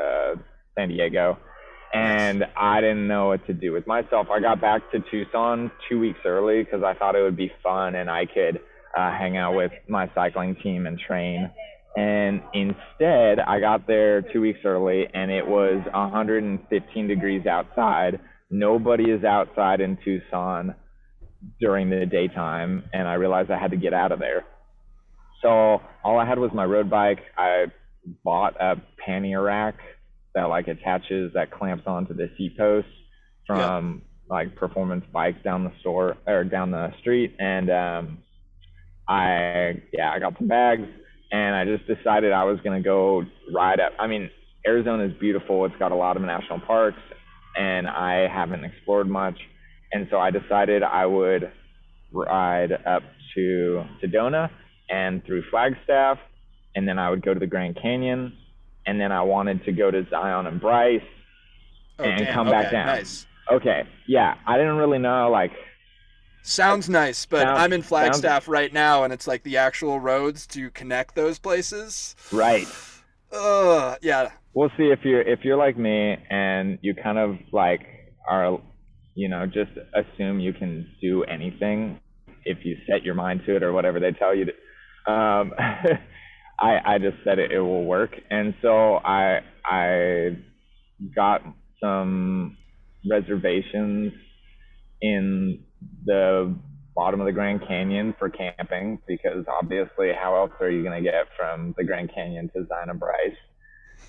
uh, 0.00 0.34
San 0.76 0.88
Diego. 0.88 1.38
And 1.94 2.44
I 2.56 2.80
didn't 2.80 3.06
know 3.06 3.28
what 3.28 3.46
to 3.46 3.52
do 3.52 3.72
with 3.72 3.86
myself. 3.86 4.28
I 4.32 4.40
got 4.40 4.60
back 4.60 4.90
to 4.92 5.00
Tucson 5.10 5.70
two 5.88 6.00
weeks 6.00 6.20
early 6.24 6.64
because 6.64 6.82
I 6.82 6.94
thought 6.94 7.14
it 7.14 7.22
would 7.22 7.36
be 7.36 7.52
fun 7.62 7.94
and 7.94 8.10
I 8.10 8.24
could 8.26 8.60
uh, 8.96 9.10
hang 9.10 9.36
out 9.36 9.54
with 9.54 9.72
my 9.88 10.10
cycling 10.14 10.56
team 10.62 10.86
and 10.86 10.98
train. 10.98 11.50
And 11.96 12.42
instead, 12.54 13.38
I 13.40 13.60
got 13.60 13.86
there 13.86 14.22
two 14.22 14.40
weeks 14.40 14.60
early 14.64 15.06
and 15.12 15.30
it 15.30 15.46
was 15.46 15.82
115 15.92 17.06
degrees 17.06 17.46
outside. 17.46 18.20
Nobody 18.50 19.10
is 19.10 19.24
outside 19.24 19.80
in 19.80 19.98
Tucson 20.04 20.74
during 21.60 21.90
the 21.90 22.06
daytime. 22.06 22.84
And 22.92 23.06
I 23.06 23.14
realized 23.14 23.50
I 23.50 23.58
had 23.58 23.72
to 23.72 23.76
get 23.76 23.92
out 23.92 24.12
of 24.12 24.20
there. 24.20 24.44
So 25.42 25.82
all 26.04 26.18
I 26.18 26.26
had 26.26 26.38
was 26.38 26.50
my 26.54 26.64
road 26.64 26.88
bike. 26.88 27.18
I 27.36 27.66
bought 28.24 28.60
a 28.60 28.76
pannier 29.04 29.42
rack 29.42 29.74
that 30.34 30.44
like 30.44 30.68
attaches, 30.68 31.32
that 31.34 31.50
clamps 31.50 31.84
onto 31.86 32.14
the 32.14 32.30
seat 32.38 32.56
post 32.56 32.88
from 33.46 34.02
yeah. 34.28 34.34
like 34.34 34.56
performance 34.56 35.04
bikes 35.12 35.42
down 35.44 35.64
the 35.64 35.72
store 35.80 36.16
or 36.26 36.44
down 36.44 36.70
the 36.70 36.90
street. 37.00 37.36
And, 37.38 37.70
um, 37.70 38.18
I, 39.08 39.82
yeah, 39.92 40.12
I 40.12 40.18
got 40.18 40.36
some 40.38 40.48
bags 40.48 40.88
and 41.32 41.56
I 41.56 41.64
just 41.64 41.86
decided 41.86 42.32
I 42.32 42.44
was 42.44 42.60
going 42.60 42.80
to 42.80 42.86
go 42.86 43.24
ride 43.52 43.80
up. 43.80 43.92
I 43.98 44.06
mean, 44.06 44.30
Arizona 44.66 45.04
is 45.04 45.12
beautiful. 45.18 45.64
It's 45.64 45.74
got 45.78 45.90
a 45.90 45.96
lot 45.96 46.16
of 46.16 46.22
national 46.22 46.60
parks, 46.60 47.00
and 47.56 47.88
I 47.88 48.28
haven't 48.28 48.64
explored 48.64 49.08
much. 49.08 49.38
And 49.92 50.06
so 50.10 50.18
I 50.18 50.30
decided 50.30 50.82
I 50.82 51.06
would 51.06 51.50
ride 52.12 52.72
up 52.72 53.02
to 53.34 53.84
Sedona 54.02 54.50
and 54.90 55.24
through 55.24 55.42
Flagstaff, 55.50 56.18
and 56.76 56.86
then 56.86 56.98
I 56.98 57.08
would 57.08 57.22
go 57.22 57.32
to 57.32 57.40
the 57.40 57.46
Grand 57.46 57.78
Canyon, 57.80 58.36
and 58.86 59.00
then 59.00 59.10
I 59.10 59.22
wanted 59.22 59.64
to 59.64 59.72
go 59.72 59.90
to 59.90 60.06
Zion 60.10 60.46
and 60.46 60.60
Bryce 60.60 61.00
oh, 61.98 62.04
and 62.04 62.26
damn. 62.26 62.34
come 62.34 62.48
okay, 62.48 62.62
back 62.62 62.72
down. 62.72 62.86
Nice. 62.86 63.26
Okay, 63.50 63.84
yeah, 64.06 64.34
I 64.46 64.58
didn't 64.58 64.76
really 64.76 64.98
know 64.98 65.30
like 65.30 65.52
Sounds 66.42 66.88
nice, 66.88 67.24
but 67.24 67.42
sounds, 67.42 67.58
I'm 67.60 67.72
in 67.72 67.82
Flagstaff 67.82 68.44
sounds... 68.44 68.48
right 68.48 68.72
now, 68.72 69.04
and 69.04 69.12
it's 69.12 69.26
like 69.26 69.44
the 69.44 69.56
actual 69.56 70.00
roads 70.00 70.46
to 70.48 70.70
connect 70.70 71.14
those 71.14 71.38
places. 71.38 72.16
Right. 72.32 72.66
Uh, 73.32 73.96
yeah. 74.02 74.30
We'll 74.52 74.70
see 74.76 74.90
if 74.90 75.00
you're 75.04 75.22
if 75.22 75.40
you're 75.44 75.56
like 75.56 75.78
me 75.78 76.16
and 76.28 76.78
you 76.82 76.94
kind 76.94 77.16
of 77.16 77.36
like 77.52 77.80
are, 78.28 78.58
you 79.14 79.28
know, 79.28 79.46
just 79.46 79.70
assume 79.94 80.40
you 80.40 80.52
can 80.52 80.86
do 81.00 81.24
anything 81.24 82.00
if 82.44 82.58
you 82.64 82.76
set 82.90 83.04
your 83.04 83.14
mind 83.14 83.42
to 83.46 83.56
it 83.56 83.62
or 83.62 83.72
whatever 83.72 84.00
they 84.00 84.12
tell 84.12 84.34
you 84.34 84.46
to. 84.46 85.12
Um, 85.12 85.52
I 86.60 86.78
I 86.84 86.98
just 86.98 87.16
said 87.24 87.38
it, 87.38 87.52
it 87.52 87.60
will 87.60 87.84
work, 87.84 88.10
and 88.30 88.54
so 88.60 88.96
I 88.96 89.40
I 89.64 90.36
got 91.14 91.42
some 91.80 92.56
reservations 93.08 94.12
in 95.00 95.64
the 96.04 96.54
bottom 96.94 97.20
of 97.20 97.26
the 97.26 97.32
Grand 97.32 97.66
Canyon 97.66 98.14
for 98.18 98.28
camping 98.28 98.98
because 99.06 99.44
obviously, 99.48 100.12
how 100.12 100.36
else 100.36 100.52
are 100.60 100.70
you 100.70 100.82
going 100.82 101.02
to 101.02 101.10
get 101.10 101.26
from 101.36 101.74
the 101.76 101.84
Grand 101.84 102.12
Canyon 102.14 102.50
to 102.54 102.66
Zion 102.66 102.96
Bryce? 102.98 103.36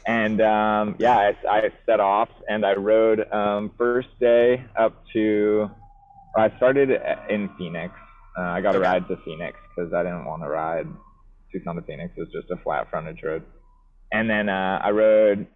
And 0.05 0.41
um, 0.41 0.95
yeah, 0.99 1.17
I, 1.17 1.47
I, 1.47 1.69
set 1.85 1.99
off 1.99 2.29
and 2.49 2.65
I 2.65 2.73
rode 2.73 3.31
um, 3.31 3.71
first 3.77 4.09
day 4.19 4.65
up 4.75 5.03
to. 5.13 5.69
I 6.35 6.55
started 6.57 6.89
in 7.29 7.49
Phoenix. 7.57 7.93
Uh, 8.37 8.41
I 8.41 8.61
got 8.61 8.75
a 8.75 8.79
ride 8.79 9.07
to 9.07 9.17
Phoenix 9.23 9.57
because 9.69 9.93
I 9.93 10.03
didn't 10.03 10.25
want 10.25 10.41
to 10.41 10.49
ride 10.49 10.87
Tucson 11.51 11.75
to 11.75 11.81
Phoenix. 11.83 12.13
It 12.17 12.21
was 12.21 12.29
just 12.33 12.51
a 12.51 12.61
flat 12.63 12.89
frontage 12.89 13.21
road. 13.23 13.43
And 14.11 14.29
then 14.29 14.49
uh, 14.49 14.79
I 14.83 14.89
rode 14.89 15.47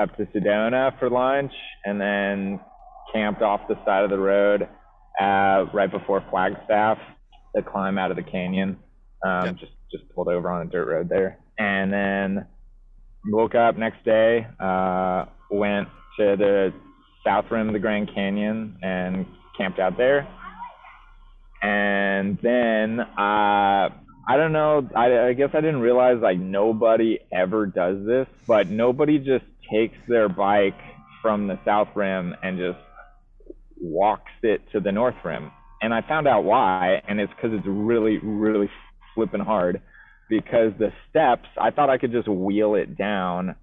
up 0.00 0.16
to 0.16 0.26
Sedona 0.26 0.98
for 0.98 1.10
lunch 1.10 1.52
and 1.84 2.00
then 2.00 2.60
camped 3.12 3.42
off 3.42 3.60
the 3.68 3.76
side 3.84 4.04
of 4.04 4.10
the 4.10 4.18
road 4.18 4.68
uh, 5.18 5.66
right 5.72 5.90
before 5.90 6.24
Flagstaff 6.30 6.98
to 7.56 7.62
climb 7.62 7.98
out 7.98 8.10
of 8.10 8.16
the 8.16 8.22
canyon. 8.22 8.78
Um, 9.24 9.46
yep. 9.46 9.56
Just 9.56 9.72
just 9.90 10.08
pulled 10.14 10.28
over 10.28 10.50
on 10.50 10.66
a 10.66 10.70
dirt 10.70 10.86
road 10.86 11.08
there, 11.08 11.38
and 11.58 11.92
then 11.92 12.46
woke 13.26 13.54
up 13.54 13.76
next 13.76 14.04
day. 14.04 14.46
Uh, 14.58 15.26
went 15.50 15.88
to 16.18 16.36
the 16.36 16.72
south 17.24 17.50
rim 17.50 17.68
of 17.68 17.72
the 17.72 17.78
Grand 17.78 18.10
Canyon 18.14 18.78
and 18.82 19.26
camped 19.56 19.78
out 19.78 19.96
there. 19.96 20.28
And 21.62 22.38
then 22.42 23.00
uh, 23.00 23.90
I 24.30 24.36
don't 24.36 24.52
know. 24.52 24.88
I, 24.96 25.28
I 25.28 25.32
guess 25.34 25.50
I 25.52 25.60
didn't 25.60 25.80
realize 25.80 26.18
like 26.22 26.38
nobody 26.38 27.18
ever 27.32 27.66
does 27.66 28.06
this, 28.06 28.26
but 28.46 28.68
nobody 28.68 29.18
just 29.18 29.44
takes 29.70 29.96
their 30.08 30.28
bike 30.28 30.78
from 31.20 31.48
the 31.48 31.58
south 31.64 31.88
rim 31.94 32.34
and 32.42 32.58
just 32.58 32.78
walks 33.80 34.32
it 34.42 34.60
to 34.72 34.80
the 34.80 34.92
north 34.92 35.14
rim. 35.24 35.50
And 35.82 35.94
I 35.94 36.02
found 36.02 36.28
out 36.28 36.44
why, 36.44 37.02
and 37.08 37.20
it's 37.20 37.32
because 37.34 37.56
it's 37.56 37.66
really, 37.66 38.18
really 38.18 38.68
flipping 39.14 39.40
hard. 39.40 39.80
Because 40.28 40.72
the 40.78 40.92
steps, 41.08 41.48
I 41.60 41.70
thought 41.70 41.90
I 41.90 41.98
could 41.98 42.12
just 42.12 42.28
wheel 42.28 42.74
it 42.74 42.96
down. 42.96 43.56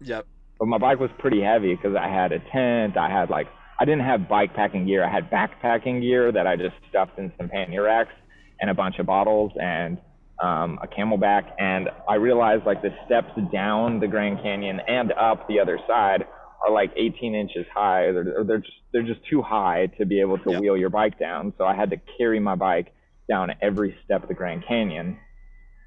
Yep. 0.00 0.26
But 0.58 0.66
my 0.66 0.78
bike 0.78 1.00
was 1.00 1.10
pretty 1.18 1.42
heavy 1.42 1.74
because 1.74 1.96
I 1.96 2.08
had 2.08 2.32
a 2.32 2.38
tent. 2.38 2.96
I 2.96 3.10
had 3.10 3.28
like, 3.28 3.48
I 3.78 3.84
didn't 3.84 4.04
have 4.04 4.28
bike 4.28 4.54
packing 4.54 4.86
gear. 4.86 5.04
I 5.04 5.12
had 5.12 5.30
backpacking 5.30 6.00
gear 6.00 6.30
that 6.32 6.46
I 6.46 6.56
just 6.56 6.76
stuffed 6.88 7.18
in 7.18 7.32
some 7.36 7.48
pannier 7.48 7.82
racks 7.82 8.12
and 8.60 8.70
a 8.70 8.74
bunch 8.74 8.98
of 8.98 9.06
bottles 9.06 9.52
and 9.60 9.98
um, 10.42 10.78
a 10.82 10.86
CamelBak. 10.86 11.50
And 11.58 11.90
I 12.08 12.14
realized 12.14 12.64
like 12.64 12.82
the 12.82 12.94
steps 13.04 13.32
down 13.52 14.00
the 14.00 14.06
Grand 14.06 14.40
Canyon 14.42 14.80
and 14.86 15.12
up 15.12 15.48
the 15.48 15.58
other 15.58 15.78
side 15.86 16.24
are 16.66 16.72
like 16.72 16.92
18 16.96 17.34
inches 17.34 17.66
high. 17.72 18.12
They're, 18.12 18.44
they're 18.44 18.58
just 18.58 18.76
they're 18.92 19.02
just 19.02 19.20
too 19.28 19.42
high 19.42 19.86
to 19.98 20.06
be 20.06 20.20
able 20.20 20.38
to 20.38 20.52
yep. 20.52 20.60
wheel 20.60 20.76
your 20.76 20.90
bike 20.90 21.18
down. 21.18 21.52
So 21.58 21.64
I 21.64 21.74
had 21.74 21.90
to 21.90 22.00
carry 22.16 22.40
my 22.40 22.54
bike 22.54 22.92
down 23.28 23.50
every 23.60 23.96
step 24.04 24.22
of 24.22 24.28
the 24.28 24.34
Grand 24.34 24.64
Canyon, 24.66 25.18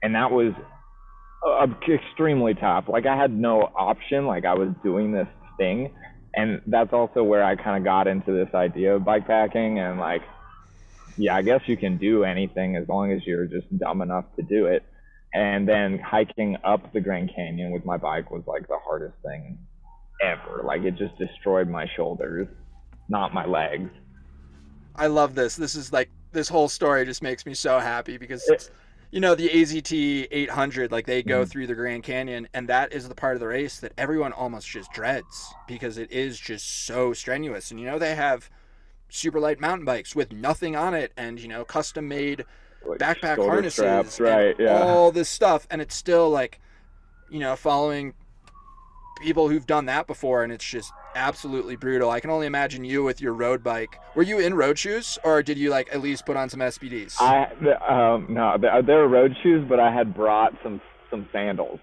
and 0.04 0.16
that 0.16 0.32
was 0.32 0.54
uh, 1.46 1.68
extremely 1.90 2.54
tough. 2.54 2.86
Like 2.88 3.06
I 3.06 3.16
had 3.16 3.32
no 3.32 3.62
option. 3.62 4.26
Like 4.26 4.46
I 4.46 4.54
was 4.54 4.70
doing 4.84 5.12
this 5.12 5.28
thing, 5.58 5.94
and 6.36 6.62
that's 6.68 6.94
also 6.94 7.24
where 7.24 7.44
I 7.44 7.56
kind 7.56 7.78
of 7.78 7.84
got 7.84 8.08
into 8.08 8.32
this 8.32 8.54
idea 8.54 8.96
of 8.96 9.06
bike 9.06 9.26
packing 9.26 9.80
and 9.80 10.00
like, 10.00 10.22
yeah, 11.18 11.36
I 11.36 11.42
guess 11.42 11.62
you 11.66 11.78
can 11.78 11.98
do 11.98 12.24
anything 12.24 12.76
as 12.76 12.88
long 12.88 13.12
as 13.12 13.26
you're 13.26 13.46
just 13.46 13.66
dumb 13.78 14.02
enough 14.02 14.26
to 14.36 14.44
do 14.44 14.68
it. 14.68 14.84
And 15.34 15.68
then 15.68 16.00
hiking 16.00 16.58
up 16.64 16.94
the 16.94 17.02
Grand 17.02 17.32
Canyon 17.36 17.72
with 17.72 17.86
my 17.86 17.98
bike 17.98 18.32
was 18.32 18.44
like 18.48 18.68
the 18.68 18.78
hardest 18.84 19.16
thing 19.24 19.58
ever. 20.22 20.62
Like 20.64 20.84
it 20.84 20.96
just 20.96 21.18
destroyed 21.18 21.70
my 21.70 21.88
shoulders, 21.96 22.48
not 23.10 23.34
my 23.34 23.46
legs. 23.46 23.90
I 24.96 25.08
love 25.08 25.36
this. 25.36 25.56
This 25.56 25.76
is 25.76 25.94
like 25.94 26.10
this 26.32 26.50
whole 26.50 26.68
story 26.68 27.06
just 27.06 27.22
makes 27.22 27.46
me 27.46 27.54
so 27.54 27.80
happy 27.80 28.18
because 28.18 28.44
it's, 28.50 28.70
you 29.12 29.22
know 29.22 29.36
the 29.36 29.48
AZT 29.48 30.28
800 30.32 30.92
like 30.92 31.06
they 31.06 31.24
go 31.24 31.44
Mhm. 31.44 31.50
through 31.50 31.68
the 31.68 31.76
Grand 31.76 32.04
Canyon 32.04 32.48
and 32.54 32.68
that 32.68 32.92
is 32.92 33.08
the 33.08 33.16
part 33.16 33.36
of 33.36 33.40
the 33.40 33.48
race 33.48 33.80
that 33.80 33.94
everyone 33.98 34.34
almost 34.34 34.68
just 34.68 34.92
dreads 34.92 35.54
because 35.68 35.98
it 35.98 36.12
is 36.12 36.38
just 36.40 36.86
so 36.86 37.14
strenuous 37.14 37.72
and 37.72 37.80
you 37.80 37.86
know 37.86 37.98
they 37.98 38.16
have 38.16 38.50
super 39.10 39.40
light 39.40 39.62
mountain 39.62 39.86
bikes 39.86 40.14
with 40.14 40.34
nothing 40.34 40.76
on 40.76 40.94
it 40.94 41.14
and 41.16 41.40
you 41.40 41.48
know 41.48 41.64
custom 41.64 42.08
made 42.10 42.44
Like 42.86 43.00
backpack 43.00 43.38
harnesses 43.38 43.74
straps, 43.76 44.20
right? 44.20 44.56
Yeah. 44.60 44.78
all 44.84 45.12
this 45.14 45.30
stuff 45.30 45.66
and 45.72 45.82
it's 45.82 45.96
still 45.96 46.30
like 46.30 46.60
you 47.30 47.40
know 47.40 47.56
following 47.56 48.14
people 49.20 49.50
who've 49.50 49.66
done 49.68 49.86
that 49.86 50.08
before 50.08 50.44
and 50.44 50.52
it's 50.52 50.66
just 50.66 50.92
absolutely 51.16 51.76
brutal 51.76 52.10
i 52.10 52.20
can 52.20 52.30
only 52.30 52.48
imagine 52.48 52.84
you 52.84 53.04
with 53.04 53.20
your 53.22 53.34
road 53.34 53.64
bike 53.64 54.00
were 54.16 54.24
you 54.24 54.40
in 54.40 54.54
road 54.54 54.78
shoes 54.78 55.18
or 55.24 55.42
did 55.44 55.58
you 55.58 55.70
like 55.70 55.88
at 55.94 56.02
least 56.02 56.26
put 56.26 56.38
on 56.38 56.50
some 56.50 56.60
spds 56.60 57.16
I 57.20 57.46
um 57.88 58.28
no, 58.30 58.58
they 58.60 58.94
were 58.94 59.08
road 59.08 59.36
shoes, 59.44 59.66
but 59.68 59.80
I 59.80 59.92
had 59.94 60.14
brought 60.16 60.54
some 60.64 60.82
some 61.10 61.28
sandals. 61.32 61.80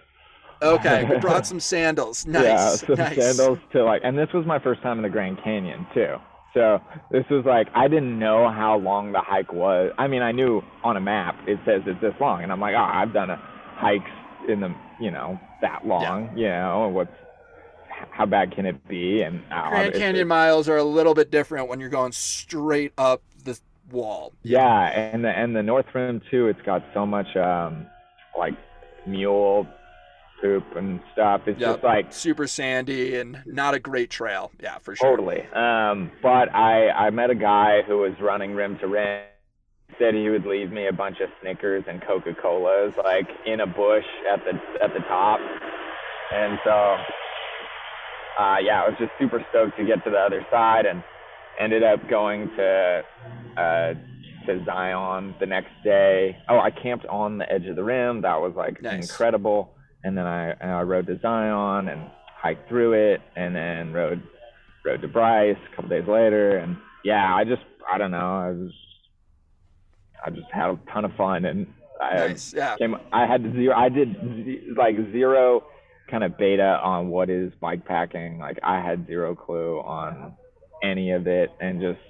okay 0.63 1.19
brought 1.21 1.47
some 1.53 1.61
sandals 1.61 2.27
nice 2.27 2.45
Yeah, 2.45 2.69
some 2.77 2.95
nice 2.97 3.17
sandals 3.17 3.59
to 3.73 3.85
like, 3.85 4.03
and 4.05 4.17
this 4.19 4.29
was 4.33 4.47
my 4.47 4.59
first 4.59 4.83
time 4.83 4.99
in 4.99 5.03
the 5.03 5.09
Grand 5.09 5.39
Canyon 5.43 5.87
too. 5.95 6.17
So 6.55 6.81
this 7.11 7.25
was 7.31 7.45
like 7.45 7.69
I 7.75 7.89
didn't 7.89 8.19
know 8.19 8.49
how 8.51 8.79
long 8.79 9.13
the 9.13 9.21
hike 9.21 9.53
was. 9.53 9.93
I 9.99 10.07
mean, 10.07 10.23
I 10.23 10.33
knew 10.33 10.63
on 10.85 10.97
a 10.97 11.01
map 11.01 11.37
it 11.47 11.59
says 11.67 11.83
it's 11.87 12.01
this 12.01 12.15
long, 12.21 12.43
and 12.43 12.53
I'm 12.53 12.61
like, 12.61 12.75
oh, 12.77 12.91
I've 12.93 13.13
done 13.13 13.31
a 13.31 13.37
hikes 13.75 14.11
in 14.49 14.61
the 14.61 14.75
you 15.01 15.11
know 15.11 15.39
that 15.63 15.87
long. 15.87 16.31
You 16.37 16.49
know 16.49 16.89
what's 16.93 17.11
how 18.11 18.27
bad 18.27 18.55
can 18.55 18.67
it 18.67 18.87
be? 18.89 19.23
And 19.23 19.43
uh, 19.51 19.69
grand 19.71 19.95
canyon 19.95 20.29
miles 20.29 20.69
are 20.69 20.77
a 20.77 20.85
little 20.85 21.15
bit 21.15 21.31
different 21.31 21.69
when 21.69 21.81
you're 21.81 21.89
going 21.89 22.13
straight 22.13 22.93
up 22.99 23.23
the 23.45 23.59
wall 23.91 24.33
Yeah, 24.43 24.89
and 24.89 25.25
the 25.25 25.29
and 25.31 25.55
the 25.55 25.63
North 25.63 25.87
Rim 25.95 26.21
too. 26.31 26.49
It's 26.49 26.63
got 26.63 26.83
so 26.95 27.05
much 27.07 27.37
um 27.37 27.87
like 28.39 28.55
mule 29.07 29.67
poop 30.41 30.65
and 30.77 31.01
stuff. 31.13 31.43
It's 31.47 31.61
Yep. 31.61 31.75
just 31.75 31.85
like 31.85 32.13
super 32.13 32.47
sandy 32.47 33.17
and 33.17 33.43
not 33.47 33.75
a 33.75 33.79
great 33.79 34.11
trail 34.11 34.51
yeah 34.61 34.79
for 34.79 34.97
sure 34.97 35.11
totally. 35.17 35.41
Um, 35.55 36.11
but 36.23 36.55
I 36.55 36.91
I 36.91 37.11
met 37.11 37.31
a 37.31 37.35
guy 37.35 37.83
who 37.83 37.99
was 37.99 38.13
running 38.21 38.55
rim 38.55 38.79
to 38.79 38.87
rim. 38.89 39.23
Said 39.99 40.15
he 40.15 40.29
would 40.29 40.45
leave 40.45 40.73
me 40.73 40.89
a 40.89 40.93
bunch 40.93 41.21
of 41.21 41.29
Snickers 41.41 41.85
and 41.87 42.03
Coca 42.03 42.35
Colas 42.35 42.95
like 43.05 43.29
in 43.47 43.61
a 43.61 43.67
bush 43.67 44.05
at 44.33 44.41
the 44.45 44.59
at 44.83 44.93
the 44.93 45.01
top, 45.01 45.39
and 46.33 46.59
so 46.65 46.97
uh, 48.39 48.57
yeah, 48.63 48.83
I 48.83 48.89
was 48.89 48.97
just 48.99 49.13
super 49.19 49.45
stoked 49.51 49.77
to 49.79 49.85
get 49.85 50.03
to 50.05 50.11
the 50.11 50.19
other 50.19 50.45
side 50.51 50.87
and 50.87 51.03
ended 51.61 51.83
up 51.83 52.09
going 52.09 52.49
to 52.57 53.03
uh, 53.57 53.95
to 54.47 54.65
Zion 54.65 55.35
the 55.41 55.47
next 55.47 55.71
day. 55.85 56.37
Oh, 56.49 56.59
I 56.59 56.71
camped 56.71 57.07
on 57.07 57.39
the 57.39 57.51
edge 57.51 57.67
of 57.67 57.77
the 57.77 57.85
rim. 57.85 58.23
That 58.23 58.41
was 58.41 58.53
like 58.57 58.83
Nice. 58.83 59.09
incredible. 59.11 59.75
And 60.03 60.17
then 60.19 60.27
I 60.27 60.51
and 60.51 60.71
I 60.71 60.83
rode 60.83 61.07
to 61.07 61.19
Zion 61.21 61.89
and 61.89 62.11
hiked 62.37 62.69
through 62.69 62.93
it, 62.93 63.21
and 63.37 63.55
then 63.57 63.93
rode 63.93 64.23
rode 64.85 65.01
to 65.01 65.09
Bryce 65.09 65.57
a 65.73 65.77
couple 65.77 65.89
days 65.89 66.07
later. 66.09 66.59
And 66.59 66.77
yeah, 67.05 67.35
I 67.35 67.45
just 67.45 67.63
I 67.91 67.97
don't 67.99 68.11
know. 68.11 68.19
I 68.19 68.51
was 68.51 68.73
I 70.27 70.31
just 70.31 70.51
had 70.53 70.71
a 70.71 70.79
ton 70.93 71.05
of 71.07 71.13
fun, 71.17 71.45
and 71.47 71.67
I 72.03 72.15
nice 72.29 72.53
yeah 72.53 72.77
came. 72.77 72.97
I 73.13 73.25
had 73.27 73.43
zero. 73.55 73.75
I 73.77 73.89
did 73.89 74.15
z- 74.45 74.63
like 74.77 74.97
zero 75.13 75.65
kind 76.11 76.25
of 76.25 76.37
beta 76.39 76.79
on 76.83 77.09
what 77.09 77.31
is 77.31 77.53
bike 77.61 77.85
packing. 77.85 78.39
Like 78.39 78.59
I 78.63 78.81
had 78.81 79.07
zero 79.07 79.35
clue 79.35 79.79
on 79.81 80.35
any 80.83 81.13
of 81.13 81.27
it, 81.27 81.51
and 81.61 81.81
just 81.81 82.01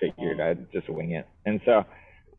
figured 0.00 0.40
I'd 0.40 0.70
just 0.72 0.88
wing 0.88 1.12
it. 1.12 1.26
And 1.46 1.60
so 1.64 1.84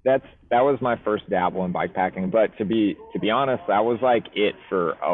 that's 0.06 0.26
that 0.50 0.62
was 0.62 0.80
my 0.82 0.96
first 1.04 1.30
dabble 1.30 1.66
in 1.66 1.72
bike 1.72 1.94
packing. 1.94 2.30
But 2.30 2.58
to 2.58 2.66
be 2.66 2.96
to 3.14 3.20
be 3.20 3.30
honest, 3.30 3.64
that 3.68 3.84
was 3.84 4.00
like 4.02 4.26
it 4.36 4.56
for 4.70 4.92
a 4.92 5.14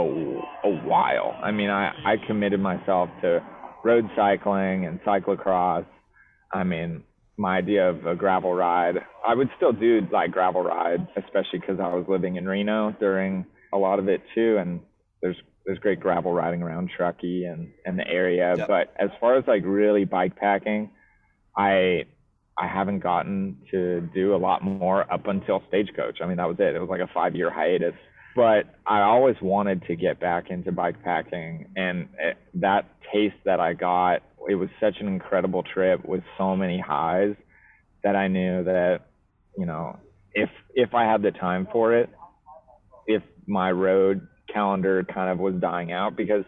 a 0.64 0.72
while. 0.86 1.38
I 1.44 1.52
mean, 1.52 1.70
I 1.70 1.92
I 2.06 2.16
committed 2.28 2.60
myself 2.60 3.10
to 3.22 3.44
road 3.84 4.06
cycling 4.16 4.86
and 4.86 5.00
cyclocross. 5.02 5.86
I 6.54 6.64
mean, 6.64 7.04
my 7.38 7.58
idea 7.58 7.90
of 7.90 8.06
a 8.06 8.16
gravel 8.16 8.54
ride. 8.54 8.96
I 9.28 9.36
would 9.36 9.50
still 9.58 9.74
do 9.74 10.02
like 10.12 10.32
gravel 10.32 10.64
rides, 10.64 11.08
especially 11.18 11.60
because 11.60 11.80
I 11.80 11.94
was 11.94 12.06
living 12.08 12.36
in 12.36 12.48
Reno 12.48 12.96
during 13.00 13.46
a 13.74 13.78
lot 13.78 14.00
of 14.00 14.08
it 14.08 14.22
too, 14.34 14.58
and 14.58 14.80
there's 15.22 15.36
there's 15.66 15.80
great 15.80 16.00
gravel 16.00 16.32
riding 16.32 16.62
around 16.62 16.92
Truckee 16.96 17.46
and 17.46 17.72
and 17.86 17.98
the 17.98 18.08
area. 18.08 18.56
Yep. 18.58 18.68
But 18.68 18.94
as 19.00 19.10
far 19.20 19.38
as 19.38 19.44
like 19.48 19.64
really 19.66 20.06
bike 20.06 20.36
packing, 20.36 20.92
I 21.58 22.06
I 22.58 22.68
haven't 22.68 23.00
gotten 23.00 23.58
to 23.72 24.02
do 24.14 24.36
a 24.36 24.38
lot 24.38 24.64
more 24.64 25.12
up 25.12 25.28
until 25.28 25.62
Stagecoach. 25.68 26.20
I 26.22 26.28
mean, 26.28 26.38
that 26.38 26.48
was 26.48 26.58
it. 26.60 26.76
It 26.76 26.80
was 26.80 26.90
like 26.90 27.02
a 27.02 27.10
five 27.14 27.36
year 27.36 27.52
hiatus. 27.52 27.96
But 28.36 28.76
I 28.86 29.02
always 29.02 29.38
wanted 29.42 29.84
to 29.88 29.96
get 29.96 30.20
back 30.20 30.50
into 30.50 30.72
bike 30.72 31.02
packing, 31.04 31.70
and 31.78 32.10
it, 32.20 32.38
that 32.56 32.86
taste 33.14 33.36
that 33.46 33.62
I 33.62 33.72
got, 33.74 34.24
it 34.50 34.56
was 34.56 34.68
such 34.80 34.98
an 35.00 35.08
incredible 35.08 35.64
trip 35.64 36.04
with 36.06 36.22
so 36.38 36.54
many 36.54 36.78
highs 36.78 37.36
that 38.04 38.18
I 38.18 38.28
knew 38.28 38.66
that, 38.66 39.08
you 39.58 39.66
know, 39.66 39.98
if 40.34 40.50
if 40.74 40.94
I 40.94 41.10
had 41.10 41.22
the 41.22 41.32
time 41.32 41.66
for 41.72 41.96
it, 41.96 42.10
if 43.08 43.24
my 43.48 43.72
road 43.72 44.28
calendar 44.56 45.04
kind 45.04 45.30
of 45.30 45.38
was 45.38 45.54
dying 45.56 45.92
out, 45.92 46.16
because 46.16 46.46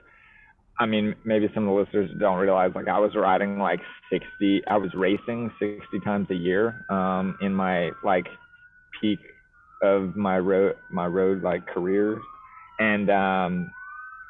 I 0.79 0.85
mean, 0.85 1.15
maybe 1.25 1.49
some 1.53 1.67
of 1.67 1.73
the 1.73 1.81
listeners 1.81 2.11
don't 2.19 2.37
realize, 2.37 2.71
like 2.75 2.87
I 2.87 2.99
was 2.99 3.15
riding 3.15 3.57
like 3.57 3.79
60, 4.11 4.61
I 4.67 4.77
was 4.77 4.91
racing 4.93 5.51
60 5.59 5.99
times 6.05 6.27
a 6.29 6.35
year 6.35 6.85
um, 6.89 7.37
in 7.41 7.53
my 7.53 7.91
like 8.03 8.27
peak 9.01 9.19
of 9.81 10.15
my 10.15 10.37
road, 10.37 10.75
my 10.91 11.07
road 11.07 11.41
like 11.41 11.65
career, 11.67 12.19
and 12.79 13.09
um, 13.09 13.71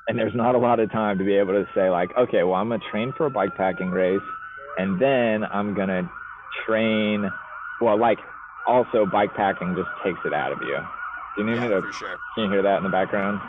and 0.08 0.18
there's 0.18 0.36
not 0.36 0.56
a 0.56 0.58
lot 0.58 0.80
of 0.80 0.90
time 0.92 1.18
to 1.18 1.26
be 1.26 1.36
able 1.36 1.54
to 1.54 1.68
say 1.76 1.90
like, 1.90 2.10
okay, 2.18 2.44
well 2.44 2.56
I'm 2.56 2.70
gonna 2.70 2.84
train 2.92 3.14
for 3.18 3.26
a 3.26 3.30
bike 3.30 3.56
packing 3.58 3.90
race, 3.90 4.22
and 4.78 5.02
then 5.02 5.44
I'm 5.44 5.74
gonna 5.76 6.10
train, 6.66 7.30
well 7.82 8.00
like 8.00 8.20
also 8.66 9.06
bike 9.06 9.34
packing 9.36 9.76
just 9.76 9.90
takes 10.04 10.20
it 10.26 10.34
out 10.34 10.54
of 10.54 10.60
you. 10.62 10.78
Do 11.36 11.44
you 11.44 11.52
need 11.52 11.62
me 11.62 11.68
to? 11.68 11.82
for 11.82 11.92
sure 11.92 12.18
Can 12.36 12.46
you 12.46 12.52
hear 12.52 12.62
that 12.64 12.78
in 12.78 12.84
the 12.84 12.90
background? 12.90 13.42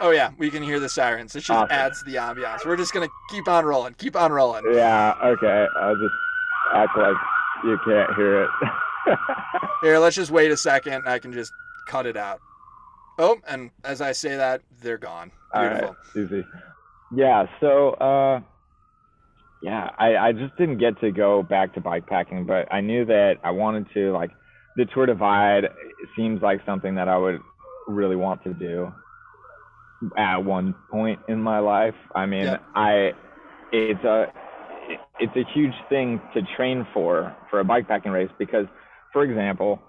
Oh 0.00 0.10
yeah 0.10 0.30
we 0.38 0.50
can 0.50 0.62
hear 0.62 0.80
the 0.80 0.88
sirens 0.88 1.34
it 1.36 1.40
just 1.40 1.50
Awesome. 1.50 1.68
adds 1.70 2.02
the 2.04 2.14
ambiance 2.16 2.64
we're 2.66 2.76
just 2.76 2.92
gonna 2.92 3.08
keep 3.30 3.48
on 3.48 3.64
rolling 3.64 3.94
keep 3.94 4.16
on 4.16 4.32
rolling 4.32 4.64
Yeah. 4.72 5.14
Okay. 5.22 5.66
I'll 5.80 5.96
just 5.96 6.14
act 6.74 6.96
like 6.96 7.16
you 7.64 7.78
can't 7.84 8.14
hear 8.16 8.44
it. 8.44 8.50
Here, 9.82 9.98
let's 9.98 10.16
just 10.16 10.30
wait 10.30 10.50
a 10.50 10.56
second 10.56 11.02
I 11.06 11.18
can 11.18 11.32
just 11.32 11.52
cut 11.86 12.06
it 12.06 12.16
out. 12.16 12.40
Oh, 13.18 13.36
and 13.48 13.70
as 13.84 14.00
I 14.00 14.12
say 14.12 14.36
that, 14.36 14.62
they're 14.80 14.96
gone. 14.98 15.30
All 15.52 15.62
Beautiful. 15.68 15.96
right, 16.14 16.24
easy. 16.24 16.46
Yeah, 17.14 17.46
so 17.60 17.90
uh 17.94 18.40
yeah, 19.62 19.90
I, 19.98 20.16
I 20.16 20.32
just 20.32 20.56
didn't 20.56 20.78
get 20.78 20.98
to 21.00 21.10
go 21.12 21.42
back 21.42 21.74
to 21.74 21.80
bike 21.82 22.06
packing, 22.06 22.46
but 22.46 22.72
I 22.72 22.80
knew 22.80 23.04
that 23.04 23.34
I 23.44 23.50
wanted 23.50 23.86
to 23.94 24.12
like 24.12 24.30
the 24.76 24.86
Tour 24.86 25.04
Divide 25.06 25.68
seems 26.16 26.40
like 26.40 26.60
something 26.64 26.94
that 26.94 27.08
I 27.08 27.18
would 27.18 27.40
really 27.88 28.16
want 28.16 28.42
to 28.44 28.54
do 28.54 28.90
at 30.16 30.38
one 30.38 30.74
point 30.90 31.20
in 31.28 31.42
my 31.42 31.58
life. 31.58 31.94
I 32.14 32.26
mean, 32.26 32.44
Yep. 32.44 32.62
I 32.74 33.12
it's 33.72 34.04
a 34.04 34.32
it's 35.20 35.36
a 35.36 35.44
huge 35.52 35.74
thing 35.88 36.20
to 36.34 36.42
train 36.56 36.86
for 36.92 37.34
for 37.50 37.60
a 37.60 37.64
bike 37.64 37.86
packing 37.88 38.12
race 38.12 38.30
because 38.38 38.66
for 39.12 39.22
example, 39.24 39.80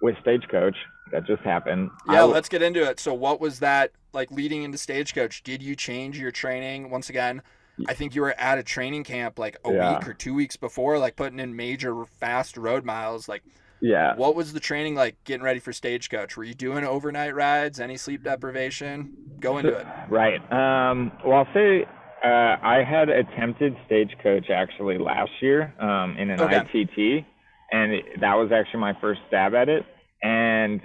with 0.00 0.16
Stagecoach 0.22 0.76
that 1.12 1.26
just 1.26 1.42
happened. 1.42 1.90
Yeah, 2.06 2.16
w- 2.16 2.34
let's 2.34 2.48
get 2.48 2.62
into 2.62 2.82
it. 2.88 3.00
So, 3.00 3.14
what 3.14 3.40
was 3.40 3.60
that 3.60 3.92
like 4.12 4.30
leading 4.30 4.62
into 4.62 4.78
Stagecoach? 4.78 5.42
Did 5.42 5.62
you 5.62 5.74
change 5.74 6.18
your 6.18 6.30
training 6.30 6.90
once 6.90 7.08
again? 7.08 7.42
I 7.88 7.94
think 7.94 8.14
you 8.14 8.22
were 8.22 8.34
at 8.38 8.58
a 8.58 8.62
training 8.64 9.04
camp 9.04 9.38
like 9.38 9.56
a 9.64 9.72
Yeah. 9.72 9.94
week 9.98 10.08
or 10.08 10.12
two 10.12 10.34
weeks 10.34 10.56
before, 10.56 10.98
like 10.98 11.14
putting 11.16 11.38
in 11.38 11.54
major 11.54 12.04
fast 12.04 12.56
road 12.56 12.84
miles. 12.84 13.28
Like, 13.28 13.42
yeah. 13.80 14.14
what 14.16 14.34
was 14.34 14.52
the 14.52 14.60
training 14.60 14.94
like 14.94 15.22
getting 15.24 15.42
ready 15.42 15.60
for 15.60 15.72
Stagecoach? 15.72 16.36
Were 16.36 16.44
you 16.44 16.54
doing 16.54 16.84
overnight 16.84 17.34
rides? 17.34 17.80
Any 17.80 17.96
sleep 17.96 18.22
deprivation? 18.22 19.14
Go 19.40 19.58
into 19.58 19.76
it. 19.76 19.86
Right. 20.08 20.40
Um, 20.50 21.12
well, 21.24 21.38
I'll 21.38 21.54
say 21.54 21.84
uh, 22.24 22.56
I 22.62 22.82
had 22.88 23.08
attempted 23.08 23.76
Stagecoach 23.86 24.50
actually 24.50 24.98
last 24.98 25.30
year 25.40 25.74
um, 25.80 26.16
in 26.18 26.30
an 26.30 26.40
Okay. 26.40 26.56
ITT, 26.56 27.24
and 27.70 27.92
it, 27.92 28.04
that 28.20 28.34
was 28.34 28.50
actually 28.52 28.80
my 28.80 28.94
first 29.00 29.20
stab 29.28 29.54
at 29.54 29.68
it. 29.68 29.84
And 30.22 30.80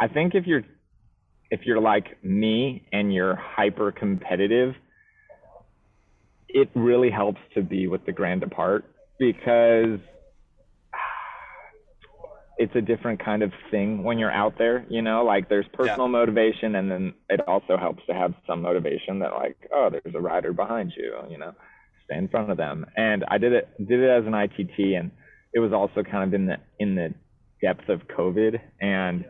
I 0.00 0.08
think 0.08 0.34
if 0.34 0.46
you're 0.46 0.62
if 1.50 1.60
you're 1.64 1.80
like 1.80 2.22
me 2.24 2.86
and 2.92 3.14
you're 3.14 3.36
hyper 3.36 3.92
competitive, 3.92 4.74
it 6.48 6.68
really 6.74 7.10
helps 7.10 7.40
to 7.54 7.62
be 7.62 7.86
with 7.86 8.04
the 8.06 8.12
Grand 8.12 8.40
Depart 8.40 8.84
because 9.18 10.00
it's 12.58 12.74
a 12.76 12.80
different 12.80 13.24
kind 13.24 13.42
of 13.42 13.52
thing 13.70 14.02
when 14.04 14.18
you're 14.18 14.32
out 14.32 14.58
there, 14.58 14.86
you 14.88 15.02
know, 15.02 15.24
like 15.24 15.48
there's 15.48 15.66
personal 15.72 16.08
motivation 16.08 16.76
and 16.76 16.90
then 16.90 17.14
it 17.28 17.40
also 17.48 17.76
helps 17.76 18.02
to 18.06 18.14
have 18.14 18.32
some 18.46 18.62
motivation 18.62 19.18
that 19.20 19.32
like, 19.32 19.56
oh, 19.72 19.90
there's 19.90 20.14
a 20.14 20.20
rider 20.20 20.52
behind 20.52 20.92
you, 20.96 21.14
you 21.28 21.38
know, 21.38 21.52
stay 22.04 22.16
in 22.16 22.28
front 22.28 22.50
of 22.50 22.56
them. 22.56 22.86
And 22.96 23.24
I 23.28 23.38
did 23.38 23.52
it 23.52 23.68
did 23.78 24.00
it 24.00 24.08
as 24.08 24.24
an 24.26 24.34
ITT 24.34 24.78
and 24.96 25.10
it 25.52 25.60
was 25.60 25.72
also 25.72 26.02
kind 26.02 26.24
of 26.24 26.34
in 26.34 26.46
the 26.46 26.56
in 26.78 26.94
the 26.94 27.14
depth 27.64 27.88
of 27.88 28.00
COVID, 28.08 28.60
and 28.80 29.24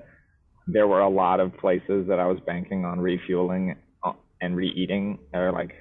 there 0.66 0.88
were 0.88 1.00
a 1.00 1.08
lot 1.08 1.40
of 1.40 1.56
places 1.58 2.06
that 2.08 2.18
I 2.18 2.26
was 2.26 2.38
banking 2.46 2.84
on 2.84 2.98
refueling 2.98 3.76
uh, 4.02 4.12
and 4.40 4.56
re-eating, 4.56 5.18
or 5.32 5.52
like, 5.52 5.72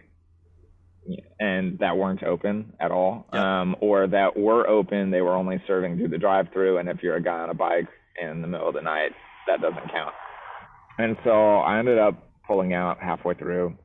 and 1.39 1.80
that 1.80 1.98
weren't 1.98 2.24
open 2.24 2.74
at 2.80 2.92
all, 2.92 3.26
um, 3.34 3.76
or 3.82 4.08
that 4.08 4.38
were 4.38 4.68
open, 4.68 5.12
they 5.12 5.22
were 5.22 5.36
only 5.36 5.62
serving 5.68 5.98
through 5.98 6.10
the 6.10 6.18
drive-through, 6.18 6.78
and 6.78 6.89
if 6.89 7.04
you're 7.04 7.16
a 7.16 7.24
guy 7.24 7.39
on 7.39 7.50
a 7.50 7.54
bike 7.54 7.88
in 8.22 8.42
the 8.42 8.48
middle 8.48 8.68
of 8.68 8.74
the 8.74 8.82
night, 8.82 9.12
that 9.48 9.62
doesn't 9.62 9.92
count. 9.92 10.13
And 10.98 11.18
so 11.24 11.58
I 11.58 11.80
ended 11.80 12.00
up 12.00 12.30
pulling 12.48 12.74
out 12.74 13.00
halfway 13.00 13.34
through, 13.34 13.76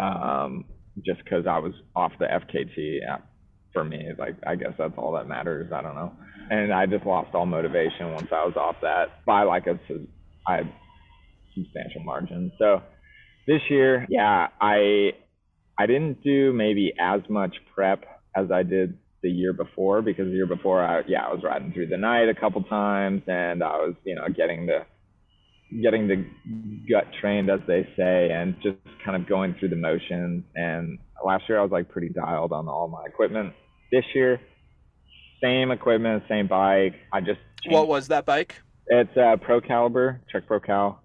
um, 0.00 0.64
just 1.04 1.22
because 1.24 1.46
I 1.46 1.58
was 1.58 1.72
off 1.94 2.12
the 2.18 2.26
FKT. 2.26 2.98
For 3.72 3.84
me, 3.84 4.10
like 4.18 4.36
I 4.46 4.54
guess 4.54 4.74
that's 4.76 4.92
all 4.98 5.12
that 5.12 5.26
matters. 5.26 5.72
I 5.72 5.80
don't 5.80 5.94
know 5.94 6.12
and 6.50 6.72
I 6.72 6.86
just 6.86 7.06
lost 7.06 7.34
all 7.34 7.46
motivation 7.46 8.12
once 8.12 8.28
I 8.32 8.44
was 8.44 8.56
off 8.56 8.76
that 8.82 9.24
by 9.24 9.44
like 9.44 9.66
a 9.66 9.78
I 10.46 10.60
substantial 11.54 12.02
margin. 12.04 12.52
So 12.58 12.82
this 13.46 13.60
year, 13.70 14.06
yeah, 14.08 14.48
I 14.60 15.12
I 15.78 15.86
didn't 15.86 16.22
do 16.22 16.52
maybe 16.52 16.92
as 16.98 17.20
much 17.28 17.56
prep 17.74 18.04
as 18.36 18.50
I 18.50 18.62
did 18.62 18.98
the 19.22 19.30
year 19.30 19.52
before 19.52 20.02
because 20.02 20.26
the 20.26 20.32
year 20.32 20.46
before 20.46 20.82
I 20.82 21.02
yeah, 21.06 21.24
I 21.24 21.32
was 21.32 21.42
riding 21.44 21.72
through 21.72 21.88
the 21.88 21.96
night 21.96 22.28
a 22.28 22.34
couple 22.34 22.62
times 22.64 23.22
and 23.26 23.62
I 23.62 23.76
was, 23.76 23.94
you 24.04 24.14
know, 24.14 24.26
getting 24.28 24.66
the 24.66 24.84
getting 25.82 26.06
the 26.06 26.24
gut 26.90 27.06
trained 27.20 27.48
as 27.48 27.60
they 27.66 27.88
say 27.96 28.30
and 28.30 28.54
just 28.62 28.76
kind 29.04 29.20
of 29.20 29.28
going 29.28 29.54
through 29.58 29.70
the 29.70 29.76
motions 29.76 30.44
and 30.54 30.98
last 31.24 31.44
year 31.48 31.58
I 31.58 31.62
was 31.62 31.70
like 31.70 31.88
pretty 31.88 32.10
dialed 32.10 32.52
on 32.52 32.68
all 32.68 32.88
my 32.88 33.04
equipment. 33.06 33.54
This 33.90 34.04
year 34.14 34.40
same 35.42 35.70
equipment, 35.70 36.22
same 36.28 36.46
bike. 36.46 36.94
I 37.12 37.20
just 37.20 37.40
changed. 37.62 37.74
what 37.74 37.88
was 37.88 38.08
that 38.08 38.24
bike? 38.24 38.54
It's 38.86 39.16
a 39.16 39.36
Pro 39.40 39.60
Caliber, 39.60 40.20
Trek 40.30 40.46
Pro 40.46 40.60
Cal. 40.60 41.01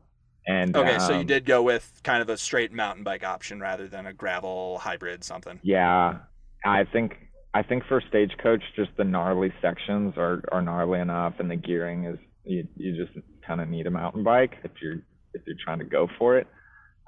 And 0.48 0.76
okay, 0.76 0.96
um, 0.96 1.00
so 1.02 1.14
you 1.14 1.20
um, 1.20 1.26
did 1.26 1.46
go 1.46 1.62
with 1.62 2.00
kind 2.04 2.22
of 2.22 2.30
a 2.30 2.38
straight 2.38 2.72
mountain 2.72 3.04
bike 3.04 3.24
option 3.24 3.60
rather 3.60 3.88
than 3.88 4.06
a 4.06 4.14
gravel 4.14 4.80
hybrid 4.80 5.26
something. 5.26 5.60
Yeah, 5.62 6.20
I 6.66 6.86
think 6.86 7.18
I 7.54 7.64
think 7.64 7.84
for 7.88 8.02
stagecoach, 8.08 8.62
just 8.76 8.92
the 8.98 9.04
gnarly 9.04 9.54
sections 9.62 10.14
are, 10.16 10.44
are 10.52 10.62
gnarly 10.62 11.00
enough, 11.00 11.34
and 11.40 11.50
the 11.52 11.56
gearing 11.56 12.06
is 12.06 12.18
you, 12.46 12.68
you 12.76 12.96
just 12.96 13.18
kind 13.46 13.60
of 13.60 13.68
need 13.68 13.88
a 13.88 13.92
mountain 13.92 14.24
bike 14.24 14.56
if 14.64 14.72
you're 14.82 15.00
if 15.34 15.42
you're 15.46 15.58
trying 15.64 15.80
to 15.80 15.86
go 15.86 16.08
for 16.18 16.38
it. 16.38 16.48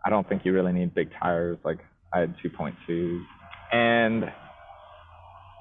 I 0.06 0.10
don't 0.10 0.28
think 0.28 0.46
you 0.46 0.54
really 0.54 0.74
need 0.74 0.94
big 0.94 1.10
tires. 1.20 1.58
Like 1.64 1.80
I 2.14 2.20
had 2.20 2.36
2.2s, 2.44 3.24
and 3.72 4.26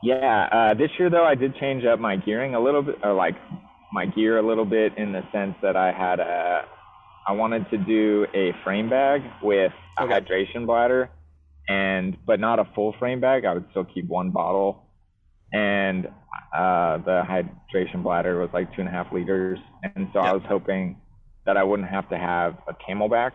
yeah, 0.02 0.48
uh, 0.50 0.74
this 0.74 0.90
year 0.98 1.10
though 1.10 1.24
I 1.24 1.34
did 1.34 1.54
change 1.56 1.84
up 1.84 2.00
my 2.00 2.16
gearing 2.16 2.54
a 2.54 2.60
little 2.60 2.82
bit, 2.82 2.96
or 3.04 3.14
like 3.14 3.36
my 3.92 4.06
gear 4.06 4.38
a 4.38 4.46
little 4.46 4.64
bit 4.64 4.96
in 4.96 5.12
the 5.12 5.22
sense 5.32 5.54
that 5.62 5.76
I 5.76 5.92
had 5.92 6.18
a, 6.18 6.64
I 7.26 7.32
wanted 7.32 7.68
to 7.70 7.78
do 7.78 8.26
a 8.34 8.52
frame 8.64 8.88
bag 8.88 9.22
with 9.42 9.72
a 9.98 10.04
okay. 10.04 10.20
hydration 10.20 10.66
bladder, 10.66 11.10
and 11.68 12.16
but 12.26 12.40
not 12.40 12.58
a 12.58 12.64
full 12.74 12.94
frame 12.98 13.20
bag. 13.20 13.44
I 13.44 13.54
would 13.54 13.66
still 13.70 13.84
keep 13.84 14.06
one 14.08 14.30
bottle, 14.30 14.86
and 15.52 16.06
uh, 16.56 16.98
the 16.98 17.22
hydration 17.22 18.02
bladder 18.02 18.40
was 18.40 18.50
like 18.52 18.74
two 18.74 18.80
and 18.80 18.88
a 18.88 18.92
half 18.92 19.12
liters, 19.12 19.58
and 19.82 20.08
so 20.12 20.20
yep. 20.20 20.30
I 20.30 20.32
was 20.32 20.42
hoping 20.46 21.00
that 21.44 21.56
I 21.56 21.64
wouldn't 21.64 21.88
have 21.88 22.08
to 22.10 22.18
have 22.18 22.58
a 22.68 22.74
CamelBak. 22.74 23.32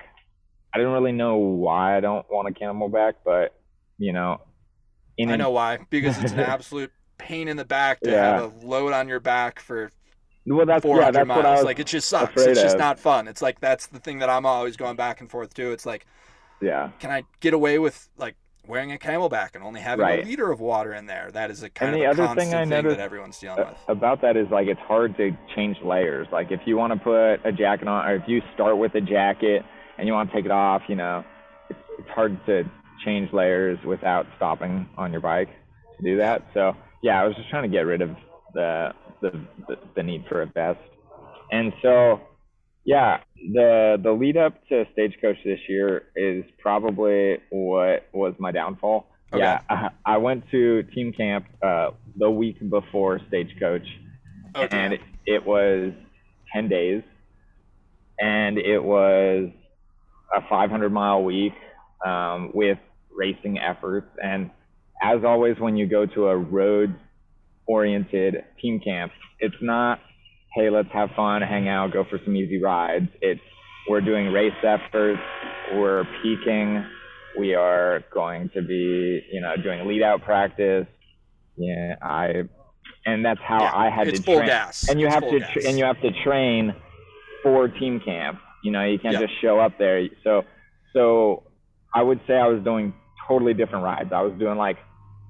I 0.74 0.78
didn't 0.78 0.94
really 0.94 1.12
know 1.12 1.38
why 1.38 1.98
I 1.98 2.00
don't 2.00 2.26
want 2.32 2.48
a 2.48 2.52
CamelBak, 2.52 3.14
but 3.24 3.60
you 3.98 4.14
know, 4.14 4.42
I 5.20 5.36
know 5.36 5.52
why 5.52 5.80
because 5.90 6.22
it's 6.22 6.34
an 6.34 6.40
absolute 6.40 6.92
pain 7.18 7.48
in 7.48 7.58
the 7.58 7.66
back 7.66 8.02
to 8.02 8.12
yeah. 8.12 8.40
have 8.40 8.64
a 8.64 8.66
load 8.66 8.94
on 8.94 9.08
your 9.08 9.20
back 9.20 9.60
for 9.60 9.92
well, 10.46 10.66
that's 10.66 10.84
400 10.84 11.06
yeah, 11.06 11.12
that's 11.12 11.28
miles. 11.28 11.38
What 11.38 11.46
I 11.46 11.62
like 11.62 11.80
it 11.80 11.88
just 11.88 12.10
sucks. 12.10 12.42
It's 12.42 12.62
just 12.62 12.76
of. 12.76 12.80
not 12.80 13.00
fun. 13.00 13.28
It's 13.28 13.42
like 13.42 13.60
that's 13.60 13.88
the 13.88 14.00
thing 14.00 14.20
that 14.20 14.30
I'm 14.30 14.46
always 14.46 14.76
going 14.76 14.96
back 14.96 15.22
and 15.22 15.30
forth 15.30 15.54
to. 15.56 15.72
It's 15.72 15.86
like, 15.86 16.06
yeah, 16.62 16.92
can 17.00 17.12
I 17.12 17.24
get 17.40 17.54
away 17.54 17.80
with 17.80 18.10
like 18.18 18.36
wearing 18.68 18.92
a 18.92 18.98
CamelBak 18.98 19.56
and 19.56 19.64
only 19.64 19.82
having 19.82 20.04
right. 20.04 20.24
a 20.24 20.28
liter 20.28 20.52
of 20.52 20.60
water 20.60 20.94
in 20.94 21.06
there? 21.06 21.30
That 21.32 21.50
is 21.50 21.64
a 21.64 21.70
kind 21.70 21.96
and 21.96 22.04
of 22.04 22.18
the 22.18 22.24
other 22.24 22.36
thing 22.36 22.54
I 22.54 22.66
noticed 22.66 22.98
that 22.98 23.04
everyone's 23.04 23.40
dealing 23.40 23.60
with. 23.60 23.78
About 23.88 24.22
that 24.22 24.36
is 24.36 24.48
like 24.52 24.68
it's 24.68 24.82
hard 24.82 25.16
to 25.18 25.32
change 25.56 25.78
layers. 25.84 26.28
Like 26.32 26.52
if 26.52 26.62
you 26.66 26.76
want 26.76 26.94
to 26.94 27.00
put 27.00 27.46
a 27.48 27.52
jacket 27.52 27.88
on, 27.88 28.06
or 28.06 28.16
if 28.16 28.24
you 28.28 28.42
start 28.54 28.78
with 28.78 28.96
a 28.96 29.02
jacket 29.02 29.64
and 29.98 30.08
you 30.08 30.14
want 30.14 30.30
to 30.30 30.36
take 30.36 30.46
it 30.46 30.52
off, 30.52 30.82
you 30.90 30.96
know, 30.96 31.24
it's, 31.70 31.80
it's 32.00 32.10
hard 32.10 32.38
to 32.48 32.64
change 33.06 33.32
layers 33.32 33.78
without 33.86 34.26
stopping 34.36 34.88
on 34.98 35.12
your 35.12 35.22
bike 35.22 35.50
to 35.98 36.04
do 36.04 36.18
that. 36.18 36.46
So 36.54 36.76
yeah, 37.02 37.22
I 37.22 37.26
was 37.26 37.36
just 37.36 37.50
trying 37.50 37.64
to 37.64 37.70
get 37.70 37.82
rid 37.86 38.02
of 38.02 38.12
the 38.54 38.94
the 39.24 39.32
the, 39.68 39.80
the 39.96 40.04
need 40.04 40.26
for 40.30 40.44
a 40.44 40.46
vest. 40.46 40.80
And 41.52 41.74
so 41.82 42.22
yeah, 42.86 43.22
the 43.36 43.98
the 44.02 44.12
lead 44.12 44.38
up 44.38 44.54
to 44.68 44.86
Stagecoach 44.94 45.38
this 45.44 45.60
year 45.68 46.04
is 46.16 46.44
probably 46.60 47.38
what 47.50 48.08
was 48.14 48.36
my 48.38 48.52
downfall. 48.52 49.08
Okay. 49.34 49.42
Yeah, 49.42 49.62
I, 49.70 49.90
I, 50.14 50.18
went 50.18 50.44
to 50.52 50.84
team 50.84 51.12
camp 51.12 51.46
uh, 51.64 51.92
the 52.18 52.30
week 52.30 52.58
before 52.70 53.20
Stagecoach, 53.30 53.88
okay. 54.56 54.78
and 54.78 54.94
it, 54.94 55.02
it 55.26 55.46
was 55.46 55.94
ten 56.54 56.70
days, 56.70 57.02
and 58.20 58.58
it 58.58 58.84
was 58.84 59.50
a 60.36 60.42
500 60.50 60.92
mile 60.92 61.24
week 61.24 61.54
um, 62.06 62.52
with 62.54 62.78
racing 63.16 63.60
efforts. 63.60 64.08
And 64.22 64.52
as 65.02 65.24
always, 65.24 65.60
when 65.60 65.78
you 65.78 65.88
go 65.88 66.06
to 66.06 66.28
a 66.28 66.38
road 66.38 66.96
oriented 67.68 68.44
team 68.62 68.80
camp, 68.80 69.12
it's 69.40 69.56
not, 69.62 70.00
hey, 70.56 70.70
let's 70.70 70.90
have 70.94 71.10
fun, 71.16 71.42
hang 71.42 71.68
out, 71.68 71.92
go 71.92 72.04
for 72.10 72.20
some 72.24 72.36
easy 72.36 72.62
rides. 72.62 73.08
It's 73.22 73.42
we're 73.90 74.02
doing 74.02 74.28
race 74.28 74.54
efforts, 74.64 75.22
we're 75.74 76.06
peaking, 76.22 76.86
we 77.38 77.54
are 77.54 78.04
going 78.14 78.50
to 78.54 78.62
be, 78.62 79.22
you 79.32 79.42
know, 79.42 79.56
doing 79.62 79.88
lead 79.88 80.04
out 80.04 80.22
practice. 80.24 80.88
Yeah, 81.58 81.96
I, 82.02 82.44
and 83.06 83.26
that's 83.26 83.42
how 83.42 83.62
yeah, 83.62 83.76
I 83.76 83.90
had 83.90 84.06
to 84.06 84.22
train. 84.22 84.46
Gas. 84.46 84.90
And 84.90 85.00
you 85.00 85.08
it's 85.08 85.16
have 85.16 85.24
to, 85.24 85.40
tra- 85.40 85.68
and 85.68 85.78
you 85.78 85.86
have 85.86 86.02
to 86.02 86.12
train 86.24 86.74
for 87.44 87.68
team 87.68 88.00
camp. 88.00 88.40
You 88.64 88.72
know, 88.72 88.84
you 88.84 88.98
can't 88.98 89.14
yep. 89.14 89.24
just 89.24 89.42
show 89.42 89.60
up 89.60 89.78
there. 89.78 90.08
So, 90.24 90.44
so 90.94 91.44
I 91.94 92.02
would 92.02 92.22
say 92.28 92.36
I 92.36 92.48
was 92.48 92.64
doing 92.64 92.94
totally 93.28 93.54
different 93.54 93.84
rides. 93.84 94.12
I 94.14 94.22
was 94.22 94.34
doing 94.40 94.58
like 94.58 94.78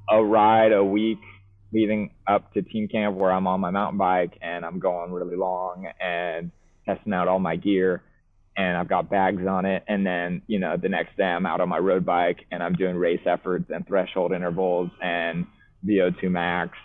a 0.10 0.24
ride 0.24 0.72
a 0.72 0.84
week 0.84 1.20
leading 1.74 2.12
up 2.28 2.54
to 2.54 2.62
team 2.62 2.88
camp 2.88 3.16
where 3.16 3.32
I'm 3.32 3.48
on 3.48 3.60
my 3.60 3.72
mountain 3.72 3.98
bike 3.98 4.38
and 4.42 4.64
I'm 4.66 4.80
going 4.80 5.12
really 5.12 5.36
long 5.36 5.88
and 6.00 6.52
testing 6.86 7.14
out 7.14 7.28
all 7.28 7.40
my 7.40 7.56
gear 7.56 8.04
and 8.56 8.78
I've 8.78 8.88
got 8.88 9.10
bags 9.10 9.46
on 9.48 9.66
it. 9.66 9.84
And 9.88 10.06
then, 10.06 10.44
you 10.48 10.60
know, 10.60 10.78
the 10.78 10.90
next 10.90 11.18
day 11.18 11.24
I'm 11.24 11.46
out 11.46 11.62
on 11.62 11.70
my 11.70 11.80
road 11.80 12.06
bike 12.06 12.46
and 12.52 12.62
I'm 12.62 12.74
doing 12.74 12.96
race 12.96 13.22
efforts 13.26 13.66
and 13.70 13.86
threshold 13.88 14.32
intervals 14.32 14.92
and 15.02 15.48
VO2 15.86 16.30
max, 16.30 16.78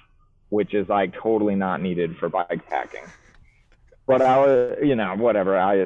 which 0.48 0.74
is 0.74 0.88
like 0.88 1.12
totally 1.14 1.54
not 1.54 1.82
needed 1.82 2.16
for 2.18 2.28
bike 2.28 2.66
packing. 2.68 3.04
But 4.06 4.22
I 4.22 4.38
was, 4.38 4.78
you 4.82 4.96
know, 4.96 5.14
whatever. 5.16 5.58
I, 5.58 5.82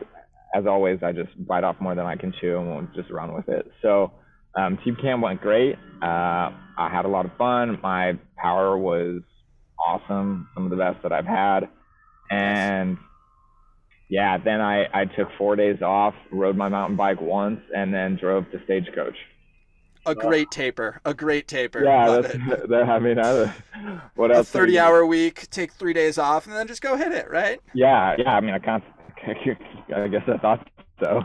as 0.54 0.66
always, 0.66 1.02
I 1.02 1.10
just 1.10 1.30
bite 1.46 1.64
off 1.64 1.80
more 1.80 1.96
than 1.96 2.06
I 2.06 2.14
can 2.14 2.32
chew 2.40 2.58
and 2.58 2.68
we'll 2.68 2.88
just 2.94 3.10
run 3.10 3.34
with 3.34 3.48
it. 3.48 3.72
So, 3.82 4.12
um, 4.54 4.78
team 4.84 4.96
camp 4.96 5.22
went 5.22 5.40
great. 5.40 5.76
Uh, 6.02 6.50
I 6.76 6.88
had 6.90 7.04
a 7.04 7.08
lot 7.08 7.24
of 7.26 7.32
fun. 7.36 7.78
My 7.82 8.18
power 8.36 8.76
was 8.76 9.22
awesome, 9.78 10.48
some 10.54 10.64
of 10.64 10.70
the 10.70 10.76
best 10.76 11.02
that 11.02 11.12
I've 11.12 11.26
had. 11.26 11.68
And 12.30 12.98
yeah, 14.08 14.38
then 14.38 14.60
I, 14.60 14.86
I 14.92 15.04
took 15.04 15.28
four 15.38 15.56
days 15.56 15.80
off, 15.82 16.14
rode 16.30 16.56
my 16.56 16.68
mountain 16.68 16.96
bike 16.96 17.20
once, 17.20 17.60
and 17.74 17.92
then 17.92 18.16
drove 18.16 18.50
to 18.50 18.60
Stagecoach. 18.64 19.16
A 20.04 20.14
great 20.14 20.50
taper, 20.50 21.00
a 21.04 21.14
great 21.14 21.46
taper. 21.46 21.84
Yeah, 21.84 22.20
that's, 22.20 22.34
that, 22.68 22.88
I 22.88 22.98
mean, 22.98 23.20
I, 23.20 23.54
what 24.16 24.34
else? 24.34 24.48
A 24.48 24.52
thirty-hour 24.52 25.06
week, 25.06 25.48
take 25.50 25.72
three 25.72 25.92
days 25.92 26.18
off, 26.18 26.46
and 26.46 26.56
then 26.56 26.66
just 26.66 26.82
go 26.82 26.96
hit 26.96 27.12
it, 27.12 27.30
right? 27.30 27.60
Yeah, 27.72 28.16
yeah. 28.18 28.34
I 28.34 28.40
mean, 28.40 28.52
I 28.52 28.58
can't. 28.58 28.82
I 29.94 30.08
guess 30.08 30.22
I 30.26 30.38
thought 30.38 30.68
so. 30.98 31.20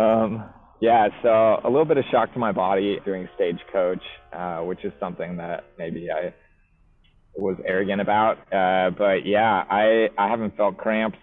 Um, 0.00 0.44
yeah, 0.80 1.08
so 1.22 1.60
a 1.64 1.68
little 1.68 1.84
bit 1.84 1.96
of 1.96 2.04
shock 2.10 2.32
to 2.34 2.38
my 2.38 2.52
body 2.52 2.98
during 3.04 3.28
stagecoach, 3.34 4.02
uh, 4.32 4.58
which 4.60 4.84
is 4.84 4.92
something 5.00 5.38
that 5.38 5.64
maybe 5.78 6.08
I 6.10 6.34
was 7.34 7.56
arrogant 7.66 8.00
about. 8.00 8.38
Uh, 8.52 8.90
but 8.90 9.26
yeah, 9.26 9.64
I 9.70 10.08
I 10.18 10.28
haven't 10.28 10.56
felt 10.56 10.76
cramps 10.76 11.18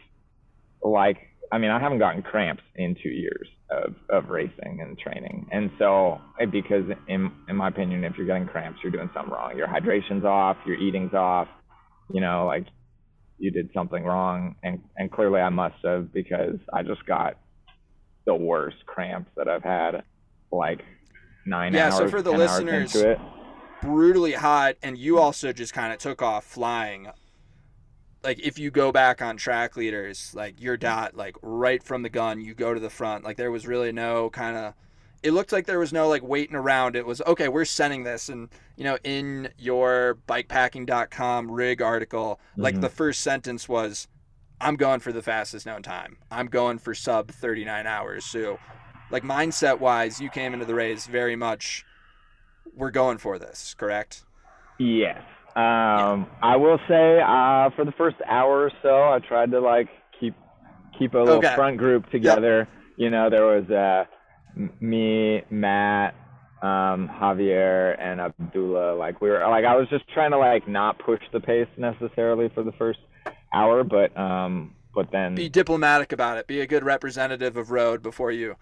like 0.82 1.18
I 1.52 1.58
mean 1.58 1.72
I 1.72 1.80
haven't 1.80 2.00
gotten 2.00 2.22
cramps 2.24 2.64
in 2.76 2.96
two 3.02 3.10
years 3.10 3.48
of 3.70 3.96
of 4.10 4.30
racing 4.30 4.80
and 4.82 4.98
training, 4.98 5.48
and 5.52 5.72
so 5.78 6.20
because 6.52 6.86
in 7.08 7.32
in 7.48 7.56
my 7.56 7.68
opinion, 7.68 8.04
if 8.04 8.14
you're 8.18 8.28
getting 8.28 8.48
cramps, 8.48 8.80
you're 8.84 8.92
doing 8.92 9.10
something 9.14 9.34
wrong. 9.34 9.56
Your 9.58 9.68
hydration's 9.68 10.26
off, 10.26 10.58
your 10.66 10.78
eating's 10.78 11.14
off. 11.14 11.48
You 12.12 12.22
know, 12.22 12.46
like 12.46 12.66
you 13.38 13.52
did 13.52 13.70
something 13.74 14.04
wrong, 14.04 14.56
and 14.64 14.82
and 14.98 15.12
clearly 15.12 15.42
I 15.42 15.50
must 15.50 15.76
have 15.84 16.12
because 16.14 16.58
I 16.74 16.84
just 16.84 17.06
got 17.06 17.36
the 18.26 18.36
worst 18.36 18.86
cramps 18.86 19.32
that 19.36 19.48
I've 19.48 19.64
had, 19.64 20.04
like 20.52 20.84
nine 21.46 21.74
yeah, 21.74 21.86
hours. 21.86 21.94
Yeah, 21.94 21.98
so 22.00 22.10
for 22.10 22.22
the 22.22 22.32
listeners, 22.32 22.96
brutally 23.82 24.34
hot, 24.34 24.76
and 24.82 24.98
you 24.98 25.20
also 25.20 25.52
just 25.52 25.74
kind 25.74 25.92
of 25.94 26.00
took 26.00 26.22
off 26.22 26.46
flying 26.46 27.10
like 28.24 28.40
if 28.40 28.58
you 28.58 28.72
go 28.72 28.92
back 28.92 29.22
on 29.22 29.38
track 29.38 29.76
leaders, 29.76 30.34
like 30.34 30.60
your 30.60 30.78
dot, 30.78 31.16
like 31.16 31.36
right 31.42 31.84
from 31.84 32.02
the 32.02 32.10
gun, 32.10 32.40
you 32.40 32.54
go 32.54 32.74
to 32.74 32.80
the 32.80 32.90
front. 32.90 33.24
Like 33.24 33.38
there 33.38 33.52
was 33.52 33.68
really 33.68 33.92
no 33.92 34.30
kind 34.30 34.56
of. 34.56 34.74
It 35.22 35.32
looked 35.32 35.52
like 35.54 35.66
there 35.66 35.80
was 35.80 35.94
no 35.94 36.08
like 36.10 36.24
waiting 36.24 36.56
around. 36.56 36.96
It 36.96 37.06
was 37.06 37.22
okay. 37.22 37.48
We're 37.50 37.66
sending 37.66 38.04
this, 38.04 38.30
and 38.30 38.50
you 38.76 38.84
know, 38.84 38.98
in 39.04 39.50
your 39.58 40.20
bikepacking.com 40.28 41.52
rig 41.52 41.82
article, 41.82 42.40
like 42.58 42.76
Mhm. 42.76 42.82
the 42.82 42.90
first 42.90 43.22
sentence 43.22 43.70
was, 43.70 44.08
"I'm 44.64 44.76
going 44.76 45.00
for 45.00 45.12
the 45.12 45.22
fastest 45.22 45.66
known 45.66 45.84
time. 45.84 46.18
I'm 46.32 46.48
going 46.48 46.78
for 46.80 46.94
sub 46.94 47.30
39 47.32 47.86
hours." 47.86 48.26
So, 48.26 48.60
like 49.12 49.24
mindset 49.24 49.80
wise, 49.80 50.20
you 50.22 50.30
came 50.30 50.54
into 50.54 50.66
the 50.66 50.76
race 50.76 51.06
very 51.08 51.36
much. 51.36 51.86
We're 52.76 52.92
going 52.92 53.18
for 53.20 53.38
this, 53.38 53.76
correct? 53.78 54.24
Yes. 54.80 55.22
Um, 55.56 56.26
I 56.42 56.56
will 56.56 56.80
say, 56.88 57.20
uh, 57.22 57.70
for 57.76 57.86
the 57.86 57.94
first 57.98 58.16
hour 58.28 58.64
or 58.64 58.72
so, 58.82 58.90
I 58.90 59.20
tried 59.28 59.52
to 59.52 59.60
like 59.60 59.88
keep 60.20 60.34
keep 60.98 61.14
a 61.14 61.20
little 61.20 61.38
Okay. 61.38 61.56
front 61.56 61.78
group 61.78 62.10
together. 62.10 62.68
You 62.98 63.10
know, 63.12 63.30
there 63.30 63.46
was 63.46 63.70
uh, 63.70 64.06
me, 64.80 65.44
Matt, 65.52 66.16
um, 66.64 67.08
Javier, 67.08 67.96
and 68.00 68.20
Abdullah. 68.22 68.96
Like 68.96 69.22
we 69.22 69.30
were 69.30 69.42
like 69.48 69.66
I 69.66 69.76
was 69.76 69.88
just 69.90 70.06
trying 70.14 70.32
to 70.32 70.40
like 70.40 70.68
not 70.68 70.98
push 71.00 71.22
the 71.32 71.40
pace 71.40 71.68
necessarily 71.78 72.50
for 72.56 72.64
the 72.64 72.72
first 72.74 73.00
hour, 73.54 73.84
but 73.84 74.16
um, 74.18 74.76
but 74.94 75.12
then 75.12 75.36
Be 75.36 75.50
diplomatic 75.50 76.12
about 76.12 76.38
it. 76.38 76.48
Be 76.48 76.62
a 76.62 76.68
good 76.68 76.84
representative 76.84 77.58
of 77.58 77.72
road 77.72 78.02
before 78.02 78.32
you 78.32 78.56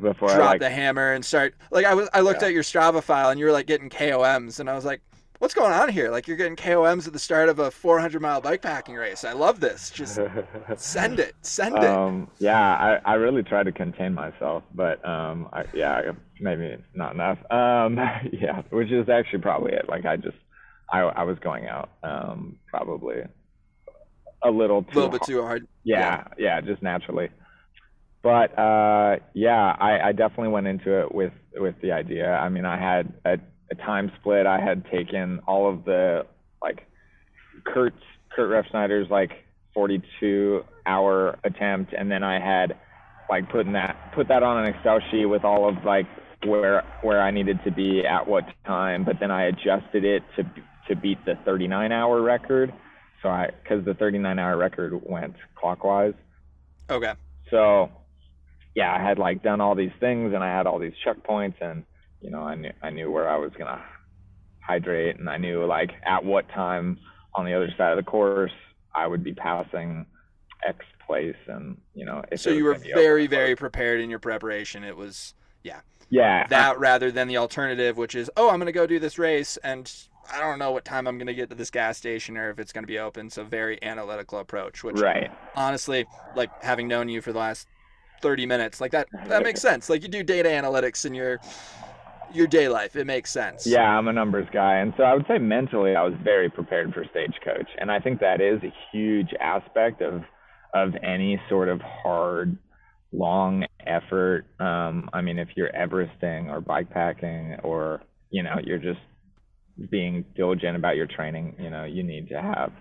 before 0.00 0.32
I 0.32 0.34
drop 0.36 0.42
like 0.42 0.60
the 0.60 0.70
hammer 0.70 1.12
and 1.12 1.24
start 1.24 1.54
like 1.70 1.86
I 1.86 1.94
was 1.94 2.08
I 2.12 2.20
looked 2.20 2.42
Yeah. 2.42 2.48
at 2.48 2.52
your 2.52 2.62
Strava 2.62 3.02
file 3.02 3.30
and 3.30 3.38
you 3.40 3.46
were 3.46 3.52
like 3.52 3.66
getting 3.66 3.88
KOMs 3.90 4.60
and 4.60 4.68
I 4.68 4.74
was 4.74 4.84
like, 4.84 5.00
what's 5.38 5.54
going 5.54 5.72
on 5.72 5.88
here? 5.88 6.10
Like 6.10 6.28
you're 6.28 6.36
getting 6.36 6.56
KOMs 6.56 7.06
at 7.06 7.12
the 7.12 7.18
start 7.18 7.48
of 7.48 7.58
a 7.58 7.70
400 7.70 8.20
mile 8.20 8.42
bikepacking 8.42 8.98
race. 8.98 9.24
I 9.24 9.32
love 9.32 9.60
this. 9.60 9.90
Just 9.90 10.20
send 10.74 11.18
it, 11.18 11.34
send 11.42 11.82
it. 11.82 12.00
um, 12.00 12.30
yeah, 12.38 12.60
I, 13.04 13.12
I 13.12 13.14
really 13.14 13.42
try 13.42 13.62
to 13.62 13.72
contain 13.72 14.14
myself, 14.14 14.62
but 14.74 15.04
um, 15.06 15.48
I, 15.52 15.64
yeah, 15.72 16.12
maybe 16.40 16.76
not 16.94 17.14
enough. 17.14 17.38
Um, 17.50 17.96
yeah, 18.32 18.62
which 18.70 18.90
is 18.90 19.08
actually 19.08 19.40
probably 19.40 19.72
it. 19.72 19.88
Like 19.88 20.06
I 20.06 20.16
just, 20.16 20.36
I, 20.92 21.00
I 21.00 21.22
was 21.24 21.38
going 21.40 21.66
out, 21.66 21.90
um, 22.02 22.58
probably 22.68 23.22
a 24.46 24.50
little 24.50 24.78
a 24.78 24.94
little 24.94 25.10
bit 25.10 25.20
hard. 25.20 25.26
too 25.26 25.42
hard. 25.42 25.68
Yeah, 25.84 26.24
yeah, 26.38 26.60
just 26.60 26.82
naturally. 26.82 27.30
But 28.22 28.58
uh, 28.58 29.16
yeah, 29.34 29.76
I, 29.78 30.08
I 30.08 30.12
definitely 30.12 30.48
went 30.48 30.66
into 30.66 31.00
it 31.00 31.14
with 31.14 31.32
with 31.54 31.76
the 31.80 31.92
idea. 31.92 32.32
I 32.32 32.48
mean, 32.48 32.64
I 32.64 32.78
had 32.78 33.12
a, 33.24 33.38
a 33.70 33.74
time 33.76 34.10
split. 34.20 34.46
I 34.46 34.60
had 34.60 34.84
taken 34.90 35.40
all 35.46 35.70
of 35.70 35.84
the 35.84 36.26
like 36.62 36.86
Kurt 37.64 37.94
Kurt 38.34 38.50
Refsnider's 38.50 39.08
like 39.10 39.30
42 39.74 40.64
hour 40.86 41.38
attempt, 41.44 41.92
and 41.96 42.10
then 42.10 42.22
I 42.22 42.40
had 42.40 42.76
like 43.30 43.50
putting 43.50 43.72
that 43.72 44.12
put 44.14 44.28
that 44.28 44.42
on 44.42 44.64
an 44.64 44.74
Excel 44.74 45.00
sheet 45.10 45.26
with 45.26 45.44
all 45.44 45.68
of 45.68 45.84
like 45.84 46.06
where 46.44 46.84
where 47.02 47.20
I 47.22 47.30
needed 47.30 47.60
to 47.64 47.70
be 47.70 48.04
at 48.04 48.26
what 48.26 48.44
time. 48.66 49.04
But 49.04 49.20
then 49.20 49.30
I 49.30 49.44
adjusted 49.44 50.04
it 50.04 50.22
to 50.36 50.42
to 50.88 50.96
beat 50.96 51.24
the 51.24 51.34
39 51.44 51.92
hour 51.92 52.20
record. 52.20 52.72
So 53.26 53.30
I 53.32 53.50
because 53.60 53.84
the 53.84 53.94
39 53.94 54.38
hour 54.38 54.56
record 54.56 55.00
went 55.02 55.34
clockwise. 55.56 56.14
Okay. 56.88 57.12
So 57.50 57.90
yeah, 58.76 58.94
I 58.94 59.02
had 59.02 59.18
like 59.18 59.42
done 59.42 59.60
all 59.60 59.74
these 59.74 59.90
things 59.98 60.32
and 60.32 60.44
I 60.44 60.56
had 60.56 60.68
all 60.68 60.78
these 60.78 60.92
checkpoints 61.04 61.60
and 61.60 61.84
you 62.20 62.30
know, 62.30 62.42
I 62.42 62.54
knew 62.54 62.70
I 62.84 62.90
knew 62.90 63.10
where 63.10 63.28
I 63.28 63.36
was 63.36 63.50
gonna 63.58 63.82
hydrate 64.60 65.18
and 65.18 65.28
I 65.28 65.38
knew 65.38 65.66
like 65.66 65.90
at 66.04 66.24
what 66.24 66.48
time 66.50 67.00
on 67.34 67.44
the 67.44 67.52
other 67.52 67.68
side 67.76 67.98
of 67.98 68.04
the 68.04 68.08
course 68.08 68.52
I 68.94 69.08
would 69.08 69.24
be 69.24 69.34
passing 69.34 70.06
X 70.64 70.86
place 71.04 71.34
and 71.48 71.76
you 71.94 72.04
know 72.04 72.22
if 72.30 72.38
So 72.38 72.50
you 72.50 72.62
were 72.62 72.76
open 72.76 72.92
very 72.94 73.24
or 73.24 73.28
very 73.28 73.56
prepared 73.56 74.00
in 74.00 74.08
your 74.08 74.20
preparation. 74.20 74.84
It 74.84 74.96
was 74.96 75.34
yeah. 75.64 75.80
yeah 76.10 76.46
that 76.46 76.78
rather 76.78 77.10
than 77.10 77.26
the 77.26 77.38
alternative, 77.38 77.96
which 77.96 78.14
is 78.14 78.30
oh 78.36 78.50
I'm 78.50 78.60
gonna 78.60 78.70
go 78.70 78.86
do 78.86 79.00
this 79.00 79.18
race 79.18 79.56
and 79.64 79.92
I 80.32 80.40
don't 80.40 80.58
know 80.58 80.70
what 80.70 80.84
time 80.84 81.06
I'm 81.06 81.18
gonna 81.18 81.34
get 81.34 81.50
to 81.50 81.56
this 81.56 81.70
gas 81.70 81.98
station 81.98 82.36
or 82.36 82.50
if 82.50 82.58
it's 82.58 82.72
gonna 82.72 82.86
be 82.86 82.98
open. 82.98 83.30
So 83.30 83.44
very 83.44 83.82
analytical 83.82 84.38
approach, 84.38 84.84
which 84.84 84.98
right 84.98 85.30
honestly, 85.54 86.06
like 86.34 86.50
having 86.62 86.88
known 86.88 87.08
you 87.08 87.20
for 87.20 87.32
the 87.32 87.38
last 87.38 87.68
30 88.22 88.46
minutes, 88.46 88.80
like 88.80 88.92
that 88.92 89.08
that 89.26 89.42
makes 89.42 89.60
sense. 89.60 89.88
Like 89.88 90.02
you 90.02 90.08
do 90.08 90.22
data 90.22 90.48
analytics 90.48 91.04
in 91.04 91.14
your 91.14 91.40
your 92.32 92.46
day 92.46 92.68
life. 92.68 92.96
It 92.96 93.06
makes 93.06 93.30
sense. 93.30 93.66
Yeah, 93.66 93.82
I'm 93.82 94.08
a 94.08 94.12
numbers 94.12 94.46
guy. 94.52 94.76
And 94.76 94.92
so 94.96 95.04
I 95.04 95.14
would 95.14 95.26
say 95.28 95.38
mentally 95.38 95.94
I 95.94 96.02
was 96.02 96.14
very 96.22 96.50
prepared 96.50 96.92
for 96.92 97.04
stagecoach. 97.10 97.68
And 97.78 97.90
I 97.90 98.00
think 98.00 98.20
that 98.20 98.40
is 98.40 98.62
a 98.62 98.72
huge 98.92 99.32
aspect 99.40 100.02
of 100.02 100.22
of 100.74 100.94
any 101.02 101.40
sort 101.48 101.68
of 101.68 101.80
hard, 101.80 102.58
long 103.12 103.64
effort. 103.86 104.46
Um, 104.60 105.08
I 105.12 105.22
mean, 105.22 105.38
if 105.38 105.48
you're 105.56 105.70
Everesting 105.70 106.50
or 106.50 106.60
bikepacking 106.60 107.64
or, 107.64 108.02
you 108.30 108.42
know, 108.42 108.56
you're 108.62 108.78
just 108.78 109.00
being 109.90 110.24
diligent 110.34 110.76
about 110.76 110.96
your 110.96 111.06
training, 111.06 111.56
you 111.58 111.70
know, 111.70 111.84
you 111.84 112.02
need 112.02 112.28
to 112.28 112.40
have 112.40 112.72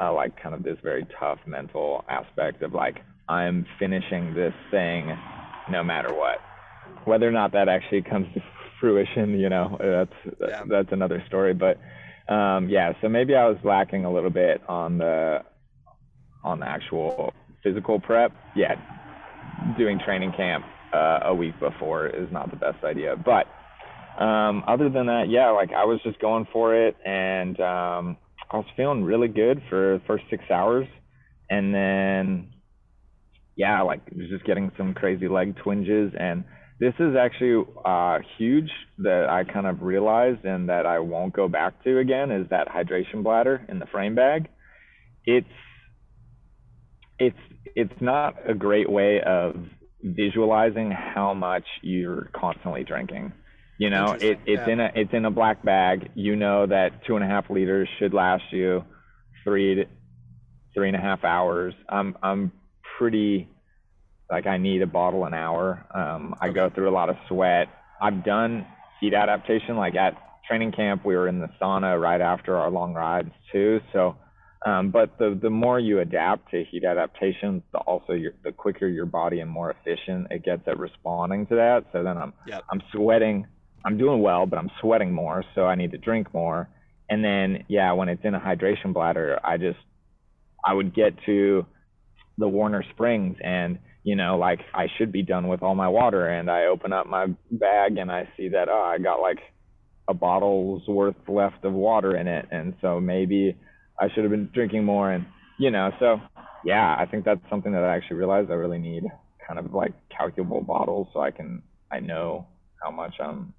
uh, 0.00 0.12
like 0.12 0.40
kind 0.42 0.54
of 0.54 0.62
this 0.62 0.76
very 0.82 1.06
tough 1.18 1.38
mental 1.46 2.04
aspect 2.08 2.62
of 2.62 2.72
like, 2.74 2.96
I'm 3.28 3.66
finishing 3.78 4.34
this 4.34 4.54
thing 4.70 5.16
no 5.70 5.82
matter 5.82 6.12
what. 6.12 6.38
Whether 7.04 7.28
or 7.28 7.32
not 7.32 7.52
that 7.52 7.68
actually 7.68 8.02
comes 8.02 8.26
to 8.34 8.42
fruition, 8.80 9.38
you 9.38 9.48
know, 9.48 9.76
that's 9.80 10.36
Yeah. 10.40 10.62
that's 10.68 10.92
another 10.92 11.22
story. 11.26 11.54
But 11.54 11.78
um, 12.32 12.68
yeah, 12.68 12.92
so 13.00 13.08
maybe 13.08 13.34
I 13.34 13.48
was 13.48 13.58
lacking 13.64 14.04
a 14.04 14.12
little 14.12 14.30
bit 14.30 14.62
on 14.68 14.98
the 14.98 15.42
on 16.42 16.60
the 16.60 16.68
actual 16.68 17.32
physical 17.62 18.00
prep. 18.00 18.32
Yeah, 18.54 18.74
doing 19.78 19.98
training 20.04 20.32
camp 20.36 20.64
uh, 20.92 21.20
a 21.22 21.34
week 21.34 21.58
before 21.60 22.06
is 22.06 22.30
not 22.30 22.50
the 22.50 22.56
best 22.56 22.84
idea. 22.84 23.16
But 23.16 23.46
um, 24.18 24.64
other 24.66 24.88
than 24.88 25.06
that, 25.06 25.24
yeah, 25.28 25.50
like 25.50 25.72
I 25.72 25.84
was 25.84 26.00
just 26.02 26.20
going 26.20 26.46
for 26.52 26.74
it, 26.74 26.96
and 27.04 27.58
um, 27.60 28.16
I 28.50 28.56
was 28.56 28.66
feeling 28.76 29.04
really 29.04 29.28
good 29.28 29.62
for 29.68 29.98
the 29.98 30.02
first 30.06 30.24
six 30.30 30.44
hours, 30.50 30.86
and 31.50 31.74
then 31.74 32.52
yeah, 33.56 33.82
like 33.82 34.00
was 34.16 34.28
just 34.28 34.44
getting 34.44 34.70
some 34.76 34.94
crazy 34.94 35.28
leg 35.28 35.56
twinges, 35.56 36.12
and 36.18 36.44
this 36.80 36.94
is 36.98 37.14
actually 37.16 37.64
uh, 37.84 38.18
huge 38.36 38.70
that 38.98 39.28
I 39.28 39.44
kind 39.44 39.66
of 39.66 39.82
realized 39.82 40.44
and 40.44 40.68
that 40.68 40.86
I 40.86 40.98
won't 40.98 41.32
go 41.32 41.48
back 41.48 41.82
to 41.84 41.98
again 41.98 42.30
is 42.30 42.48
that 42.50 42.68
hydration 42.68 43.22
bladder 43.22 43.64
in 43.68 43.78
the 43.78 43.86
frame 43.86 44.14
bag. 44.14 44.48
It's 45.24 45.46
it's 47.18 47.36
it's 47.76 48.00
not 48.00 48.34
a 48.48 48.54
great 48.54 48.90
way 48.90 49.20
of 49.24 49.56
visualizing 50.02 50.90
how 50.90 51.32
much 51.32 51.64
you're 51.82 52.28
constantly 52.34 52.84
drinking. 52.84 53.32
You 53.76 53.90
know, 53.90 54.12
it, 54.12 54.38
it's 54.46 54.62
yeah. 54.66 54.72
in 54.72 54.80
a 54.80 54.90
it's 54.94 55.12
in 55.12 55.24
a 55.24 55.30
black 55.30 55.64
bag. 55.64 56.10
You 56.14 56.36
know 56.36 56.66
that 56.66 57.04
two 57.06 57.16
and 57.16 57.24
a 57.24 57.28
half 57.28 57.50
liters 57.50 57.88
should 57.98 58.14
last 58.14 58.44
you 58.52 58.84
three 59.42 59.74
to 59.76 59.84
three 60.74 60.88
and 60.88 60.96
a 60.96 61.00
half 61.00 61.24
hours. 61.24 61.74
I'm 61.88 62.16
I'm 62.22 62.52
pretty 62.98 63.48
like 64.30 64.46
I 64.46 64.58
need 64.58 64.82
a 64.82 64.86
bottle 64.86 65.24
an 65.24 65.34
hour. 65.34 65.84
Um, 65.94 66.34
I 66.40 66.50
go 66.50 66.70
through 66.70 66.88
a 66.88 66.94
lot 66.94 67.08
of 67.08 67.16
sweat. 67.28 67.68
I've 68.00 68.24
done 68.24 68.66
heat 69.00 69.14
adaptation. 69.14 69.76
Like 69.76 69.96
at 69.96 70.14
training 70.46 70.72
camp, 70.72 71.04
we 71.04 71.16
were 71.16 71.28
in 71.28 71.40
the 71.40 71.48
sauna 71.60 72.00
right 72.00 72.20
after 72.20 72.56
our 72.56 72.70
long 72.70 72.94
rides 72.94 73.30
too. 73.52 73.80
So, 73.92 74.16
um, 74.66 74.90
but 74.90 75.18
the 75.18 75.38
the 75.40 75.50
more 75.50 75.78
you 75.78 76.00
adapt 76.00 76.50
to 76.52 76.64
heat 76.64 76.84
adaptation, 76.84 77.62
the 77.72 77.78
also 77.78 78.12
your, 78.12 78.32
the 78.44 78.52
quicker 78.52 78.86
your 78.86 79.06
body 79.06 79.40
and 79.40 79.50
more 79.50 79.70
efficient 79.72 80.28
it 80.30 80.44
gets 80.44 80.62
at 80.66 80.78
responding 80.78 81.46
to 81.48 81.56
that. 81.56 81.86
So 81.92 82.02
then 82.02 82.16
I'm 82.16 82.32
Yep. 82.46 82.64
I'm 82.70 82.82
sweating. 82.92 83.46
I'm 83.84 83.98
doing 83.98 84.22
well, 84.22 84.46
but 84.46 84.58
I'm 84.58 84.70
sweating 84.80 85.12
more, 85.12 85.44
so 85.54 85.66
I 85.66 85.74
need 85.74 85.92
to 85.92 85.98
drink 85.98 86.32
more. 86.32 86.68
And 87.08 87.24
then 87.24 87.64
yeah, 87.68 87.92
when 87.92 88.08
it's 88.08 88.24
in 88.24 88.34
a 88.34 88.40
hydration 88.40 88.94
bladder, 88.94 89.38
I 89.44 89.58
just 89.58 89.78
I 90.64 90.72
would 90.72 90.94
get 90.94 91.12
to 91.26 91.66
the 92.38 92.48
Warner 92.48 92.82
Springs 92.94 93.36
and 93.44 93.78
you 94.02 94.16
know 94.16 94.38
like 94.38 94.60
I 94.72 94.86
should 94.96 95.12
be 95.12 95.22
done 95.22 95.48
with 95.48 95.62
all 95.62 95.74
my 95.74 95.88
water. 95.88 96.26
And 96.26 96.50
I 96.50 96.66
open 96.66 96.92
up 96.92 97.06
my 97.06 97.26
bag 97.50 97.98
and 97.98 98.10
I 98.10 98.28
see 98.36 98.48
that 98.50 98.68
oh 98.70 98.82
I 98.82 98.98
got 98.98 99.20
like 99.20 99.38
a 100.08 100.14
bottle's 100.14 100.86
worth 100.88 101.16
left 101.28 101.64
of 101.64 101.72
water 101.74 102.16
in 102.16 102.26
it. 102.26 102.46
And 102.50 102.74
so 102.80 103.00
maybe 103.00 103.56
I 104.00 104.08
should 104.08 104.24
have 104.24 104.30
been 104.30 104.50
drinking 104.52 104.84
more. 104.84 105.12
And 105.12 105.26
you 105.58 105.70
know 105.70 105.90
so 106.00 106.20
yeah 106.64 106.96
I 106.98 107.04
think 107.04 107.26
that's 107.26 107.40
something 107.50 107.72
that 107.72 107.84
I 107.84 107.94
actually 107.96 108.16
realized 108.16 108.50
I 108.50 108.54
really 108.54 108.78
need 108.78 109.04
kind 109.46 109.58
of 109.58 109.74
like 109.74 109.92
calculable 110.08 110.62
bottles 110.62 111.08
so 111.12 111.20
I 111.20 111.30
can 111.30 111.62
I 111.92 112.00
know 112.00 112.46
how 112.82 112.90
much 112.90 113.14
I'm 113.20 113.52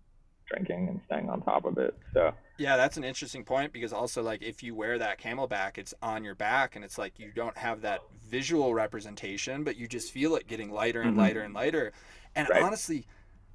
drinking 0.48 0.88
and 0.90 1.02
staying 1.06 1.30
on 1.30 1.42
top 1.42 1.66
of 1.66 1.78
it 1.78 1.96
so 2.14 2.34
Yeah, 2.58 2.78
that's 2.78 2.96
an 2.96 3.04
interesting 3.04 3.44
point 3.44 3.74
because 3.74 3.92
also 3.92 4.24
like 4.24 4.42
if 4.42 4.64
you 4.64 4.76
wear 4.76 4.98
that 4.98 5.20
CamelBak, 5.20 5.78
it's 5.78 5.94
on 6.02 6.24
your 6.24 6.36
back 6.36 6.76
and 6.76 6.86
it's 6.86 6.98
like 6.98 7.20
you 7.20 7.34
don't 7.34 7.58
have 7.58 7.82
that 7.82 8.04
visual 8.10 8.74
representation, 8.74 9.66
but 9.66 9.76
you 9.76 9.88
just 9.90 10.12
feel 10.12 10.36
it 10.36 10.48
getting 10.48 10.72
lighter 10.72 11.02
and 11.04 11.18
Mhm. 11.18 11.18
lighter 11.18 11.42
and 11.42 11.54
lighter. 11.54 11.92
And 12.34 12.48
Right. 12.48 12.56
honestly, 12.56 13.08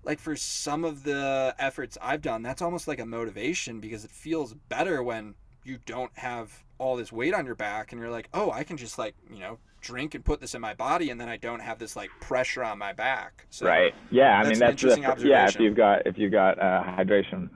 like 0.04 0.18
for 0.18 0.36
some 0.36 0.84
of 0.84 1.04
the 1.04 1.54
efforts 1.58 1.96
I've 2.02 2.20
done, 2.22 2.42
that's 2.42 2.60
almost 2.62 2.86
like 2.88 3.00
a 3.00 3.06
motivation 3.06 3.80
because 3.80 4.04
it 4.04 4.10
feels 4.10 4.52
better 4.54 5.02
when 5.02 5.34
you 5.64 5.78
don't 5.86 6.16
have 6.18 6.64
all 6.78 6.96
this 6.96 7.12
weight 7.12 7.32
on 7.34 7.46
your 7.46 7.54
back 7.54 7.92
and 7.92 8.00
you're 8.00 8.10
like, 8.10 8.28
"Oh, 8.34 8.50
I 8.50 8.64
can 8.64 8.76
just 8.76 8.98
like, 8.98 9.14
you 9.30 9.40
know, 9.40 9.60
drink 9.80 10.14
and 10.14 10.24
put 10.24 10.40
this 10.40 10.54
in 10.54 10.60
my 10.60 10.74
body 10.74 11.10
and 11.10 11.20
then 11.20 11.28
I 11.28 11.36
don't 11.36 11.60
have 11.60 11.78
this 11.78 11.96
like 11.96 12.10
pressure 12.20 12.62
on 12.64 12.78
my 12.78 12.92
back." 12.92 13.46
So 13.50 13.66
right. 13.66 13.94
Yeah, 14.10 14.38
I 14.38 14.48
mean 14.48 14.58
that's 14.58 14.82
the, 14.82 15.16
yeah, 15.24 15.48
if 15.48 15.58
you've 15.58 15.76
got 15.76 16.06
if 16.06 16.18
you've 16.18 16.32
got 16.32 16.58
uh, 16.58 16.82
hydration 16.84 17.50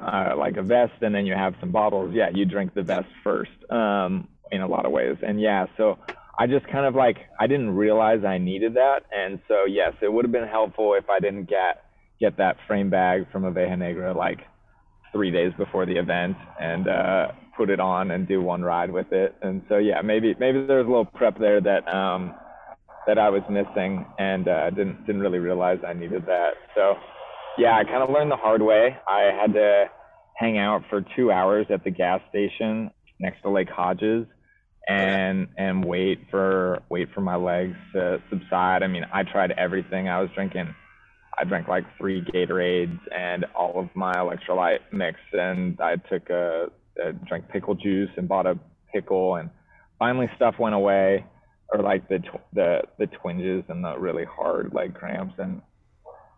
uh, 0.00 0.34
like 0.36 0.56
a 0.56 0.62
vest 0.62 0.94
and 1.02 1.14
then 1.14 1.26
you 1.26 1.34
have 1.34 1.54
some 1.60 1.70
bottles, 1.70 2.12
yeah, 2.14 2.30
you 2.32 2.44
drink 2.44 2.74
the 2.74 2.82
vest 2.82 3.08
first. 3.22 3.50
Um, 3.70 4.28
in 4.54 4.60
a 4.60 4.66
lot 4.66 4.86
of 4.86 4.92
ways. 4.92 5.16
And 5.22 5.40
yeah, 5.40 5.66
so 5.76 5.98
I 6.38 6.46
just 6.46 6.66
kind 6.68 6.86
of 6.86 6.94
like 6.94 7.18
I 7.38 7.46
didn't 7.46 7.74
realize 7.74 8.24
I 8.24 8.38
needed 8.38 8.74
that, 8.74 9.00
and 9.12 9.40
so 9.48 9.64
yes, 9.68 9.92
it 10.00 10.12
would 10.12 10.24
have 10.24 10.32
been 10.32 10.48
helpful 10.48 10.94
if 10.94 11.08
I 11.10 11.18
didn't 11.18 11.44
get 11.48 11.84
get 12.20 12.36
that 12.38 12.56
frame 12.66 12.90
bag 12.90 13.30
from 13.32 13.42
Oveja 13.42 13.76
Negra 13.78 14.12
like 14.12 14.40
three 15.14 15.30
days 15.30 15.52
before 15.56 15.86
the 15.86 15.96
event 15.96 16.36
and 16.60 16.88
uh, 16.88 17.28
put 17.56 17.70
it 17.70 17.80
on 17.80 18.10
and 18.10 18.28
do 18.28 18.42
one 18.42 18.62
ride 18.62 18.90
with 18.90 19.12
it. 19.12 19.34
And 19.40 19.62
so 19.68 19.78
yeah, 19.78 20.02
maybe 20.02 20.34
maybe 20.38 20.66
there's 20.66 20.86
a 20.86 20.90
little 20.90 21.06
prep 21.06 21.38
there 21.38 21.60
that 21.62 21.88
um, 21.88 22.34
that 23.06 23.18
I 23.18 23.30
was 23.30 23.42
missing 23.48 24.04
and 24.18 24.46
uh, 24.46 24.70
didn't 24.70 25.06
didn't 25.06 25.22
really 25.22 25.38
realize 25.38 25.78
I 25.86 25.94
needed 25.94 26.26
that. 26.26 26.54
So 26.74 26.96
yeah, 27.56 27.78
I 27.78 27.84
kind 27.84 28.02
of 28.02 28.10
learned 28.10 28.30
the 28.30 28.36
hard 28.36 28.60
way. 28.60 28.96
I 29.08 29.30
had 29.40 29.54
to 29.54 29.86
hang 30.36 30.58
out 30.58 30.82
for 30.90 31.04
two 31.16 31.30
hours 31.30 31.66
at 31.70 31.84
the 31.84 31.90
gas 31.90 32.20
station 32.28 32.90
next 33.20 33.42
to 33.42 33.50
Lake 33.50 33.70
Hodges 33.70 34.26
and 34.88 35.48
and 35.56 35.84
wait 35.84 36.18
for 36.30 36.82
wait 36.90 37.08
for 37.14 37.20
my 37.20 37.36
legs 37.36 37.76
to 37.92 38.20
subside. 38.30 38.82
I 38.82 38.88
mean, 38.88 39.06
I 39.12 39.22
tried 39.22 39.52
everything. 39.52 40.08
I 40.08 40.20
was 40.20 40.30
drinking 40.34 40.74
I 41.38 41.44
drank 41.44 41.68
like 41.68 41.84
three 41.98 42.22
Gatorades 42.22 42.98
and 43.14 43.44
all 43.56 43.80
of 43.80 43.88
my 43.94 44.12
electrolyte 44.14 44.80
mix 44.92 45.18
and 45.32 45.78
I 45.80 45.96
took 45.96 46.30
a, 46.30 46.66
a 47.04 47.12
drank 47.26 47.48
pickle 47.48 47.74
juice 47.74 48.10
and 48.16 48.28
bought 48.28 48.46
a 48.46 48.58
pickle 48.92 49.36
and 49.36 49.50
finally 49.98 50.28
stuff 50.36 50.54
went 50.58 50.74
away 50.74 51.24
or 51.72 51.82
like 51.82 52.08
the 52.08 52.18
tw- 52.18 52.54
the 52.54 52.82
the 52.98 53.06
twinges 53.06 53.64
and 53.68 53.84
the 53.84 53.98
really 53.98 54.24
hard 54.24 54.72
leg 54.74 54.94
cramps 54.94 55.34
and 55.38 55.60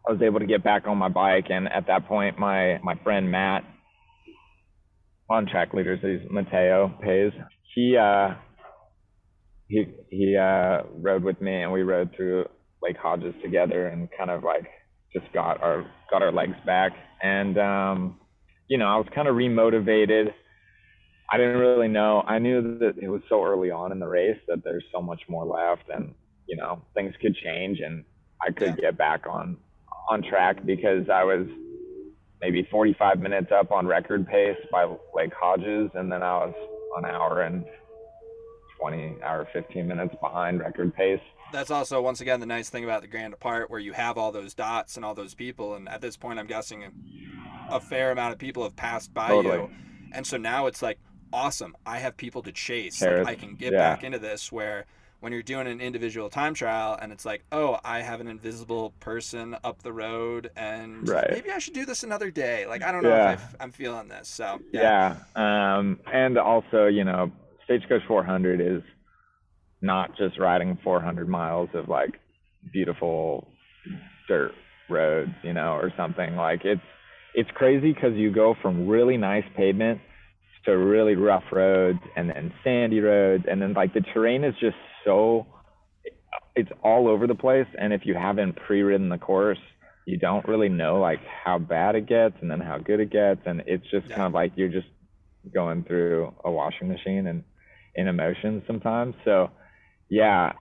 I 0.09 0.12
was 0.12 0.22
able 0.22 0.40
to 0.40 0.47
get 0.47 0.64
back 0.64 0.86
on 0.86 0.97
my 0.99 1.09
bike 1.09 1.47
and 1.51 1.68
at 1.68 1.86
that 1.88 2.07
point 2.07 2.38
my 2.38 2.78
my 2.82 2.94
friend 3.03 3.30
Matt 3.30 3.64
on 5.28 5.47
track 5.47 5.74
leaders 5.74 5.99
he's 6.01 6.30
Mateo 6.30 6.94
Paez 7.03 7.32
he 7.74 7.97
uh 8.01 8.34
he 9.68 9.84
he 10.11 10.36
uh 10.36 10.82
rode 10.94 11.24
with 11.24 11.40
me 11.40 11.62
and 11.62 11.72
we 11.72 11.82
rode 11.82 12.14
through 12.16 12.47
Lake 12.82 12.97
Hodges 12.97 13.34
together 13.42 13.88
and 13.88 14.09
kind 14.16 14.30
of 14.30 14.44
like 14.44 14.66
just 15.19 15.33
got 15.33 15.62
our 15.62 15.85
got 16.11 16.23
our 16.23 16.33
legs 16.33 16.57
back. 16.64 16.93
And 17.23 17.59
um 17.59 18.21
you 18.69 18.79
know 18.79 18.87
I 18.87 18.97
was 18.97 19.07
kind 19.14 19.29
of 19.29 19.37
remotivated. 19.37 20.33
I 21.31 21.39
didn't 21.39 21.59
really 21.59 21.89
know. 21.89 22.23
I 22.27 22.39
knew 22.39 22.79
that 22.79 22.99
it 23.01 23.09
was 23.09 23.23
so 23.29 23.45
early 23.45 23.71
on 23.71 23.91
in 23.91 23.99
the 23.99 24.07
race 24.07 24.39
that 24.49 24.62
there's 24.62 24.85
so 24.93 25.03
much 25.03 25.23
more 25.29 25.45
left 25.45 25.89
and 25.93 26.14
you 26.47 26.57
know 26.57 26.83
things 26.95 27.14
could 27.21 27.35
change 27.35 27.81
and 27.81 28.05
I 28.47 28.53
could 28.53 28.77
get 28.77 28.97
back 28.97 29.27
on 29.29 29.57
on 30.09 30.23
track 30.23 30.64
because 30.64 31.09
I 31.12 31.25
was 31.25 31.47
maybe 32.41 32.69
45 32.71 33.19
minutes 33.19 33.49
up 33.53 33.73
on 33.73 33.87
record 33.87 34.27
pace 34.29 34.59
by 34.71 34.85
Lake 35.14 35.33
Hodges 35.35 35.91
and 35.95 36.12
then 36.12 36.23
I 36.23 36.47
was 36.47 36.55
an 36.99 37.05
hour 37.07 37.43
and 37.43 37.64
20 38.81 39.17
hour 39.23 39.49
15 39.53 39.89
minutes 39.89 40.14
behind 40.21 40.61
record 40.61 40.95
pace 40.95 41.21
that's 41.57 41.71
also 41.71 42.01
once 42.01 42.21
again 42.21 42.41
the 42.41 42.47
nice 42.47 42.69
thing 42.69 42.85
about 42.85 43.03
the 43.03 43.09
grand 43.09 43.33
depart 43.33 43.71
where 43.71 43.81
you 43.81 43.93
have 43.93 44.19
all 44.19 44.33
those 44.33 44.55
dots 44.55 44.97
and 44.97 45.05
all 45.05 45.15
those 45.15 45.35
people 45.35 45.75
and 45.75 45.89
at 45.89 46.01
this 46.01 46.17
point 46.17 46.39
i'm 46.39 46.47
guessing 46.47 46.85
a, 46.85 46.91
a 47.71 47.81
fair 47.81 48.11
amount 48.11 48.33
of 48.33 48.39
people 48.39 48.63
have 48.63 48.77
passed 48.77 49.13
by 49.15 49.29
totally. 49.29 49.57
you 49.57 49.71
and 50.13 50.27
so 50.27 50.37
now 50.37 50.67
it's 50.67 50.83
like 50.83 50.99
awesome 51.33 51.77
i 51.87 51.99
have 51.99 52.17
people 52.17 52.43
to 52.43 52.53
chase 52.53 53.03
like, 53.03 53.27
i 53.27 53.35
can 53.35 53.55
get 53.55 53.73
yeah. 53.73 53.79
back 53.79 54.05
into 54.05 54.19
this 54.19 54.53
where 54.53 54.87
when 55.21 55.33
you're 55.33 55.43
doing 55.43 55.67
an 55.67 55.81
individual 55.81 56.29
time 56.29 56.55
trial 56.55 56.97
and 57.01 57.11
it's 57.11 57.25
like 57.25 57.43
oh 57.53 57.79
i 57.85 58.01
have 58.01 58.21
an 58.21 58.29
invisible 58.29 58.93
person 59.01 59.57
up 59.65 59.83
the 59.83 59.93
road 59.93 60.51
and 60.57 61.09
right. 61.09 61.31
maybe 61.31 61.51
i 61.51 61.59
should 61.59 61.75
do 61.75 61.87
this 61.87 62.05
another 62.05 62.31
day 62.31 62.67
like 62.67 62.83
i 62.83 62.93
don't 62.93 63.03
know 63.03 63.09
yeah. 63.09 63.33
if 63.33 63.57
i 63.59 63.65
am 63.65 63.73
feeling 63.73 64.09
this 64.09 64.29
so 64.29 64.61
yeah. 64.73 65.17
yeah 65.35 65.77
um 65.79 65.99
and 66.13 66.39
also 66.39 66.87
you 66.87 67.03
know 67.03 67.31
Stagecoach 67.65 68.03
400 68.07 68.61
is 68.61 68.83
not 69.81 70.16
just 70.16 70.39
riding 70.39 70.79
400 70.83 71.29
miles 71.29 71.68
of 71.74 71.89
like 71.89 72.20
beautiful 72.72 73.49
dirt 74.29 74.53
roads, 74.89 75.33
you 75.43 75.53
know, 75.53 75.72
or 75.72 75.93
something. 75.97 76.37
Like 76.37 76.64
it's 76.64 76.81
it's 77.35 77.51
crazy 77.55 77.93
because 77.93 78.14
you 78.14 78.33
go 78.33 78.55
from 78.61 78.89
really 78.89 79.16
nice 79.16 79.45
pavement 79.57 80.01
to 80.64 80.72
really 80.72 81.14
rough 81.14 81.45
roads 81.53 81.99
and 82.16 82.31
then 82.31 82.53
sandy 82.64 83.01
roads, 83.01 83.45
and 83.49 83.61
then 83.61 83.72
like 83.72 83.95
the 83.95 84.01
terrain 84.01 84.45
is 84.45 84.55
just 84.61 84.77
so 85.05 85.47
it's 86.55 86.70
all 86.83 87.09
over 87.09 87.27
the 87.27 87.35
place. 87.35 87.66
And 87.79 87.93
if 87.93 88.03
you 88.05 88.14
haven't 88.14 88.57
pre-ridden 88.57 89.11
the 89.11 89.18
course, 89.18 89.59
you 90.07 90.18
don't 90.18 90.47
really 90.49 90.68
know 90.68 90.99
like 90.99 91.20
how 91.45 91.59
bad 91.59 91.95
it 91.95 92.07
gets 92.07 92.35
and 92.41 92.51
then 92.51 92.61
how 92.61 92.79
good 92.79 93.01
it 93.01 93.11
gets, 93.11 93.41
and 93.45 93.62
it's 93.66 93.85
just 93.91 94.09
yeah. 94.09 94.16
kind 94.16 94.27
of 94.27 94.33
like 94.33 94.53
you're 94.57 94.68
just 94.68 94.87
going 95.55 95.85
through 95.85 96.35
a 96.45 96.51
washing 96.51 96.89
machine 96.89 97.27
and 97.27 97.45
in 97.95 98.09
emotions 98.09 98.62
sometimes. 98.66 99.14
So, 99.24 99.51
yeah, 100.09 100.53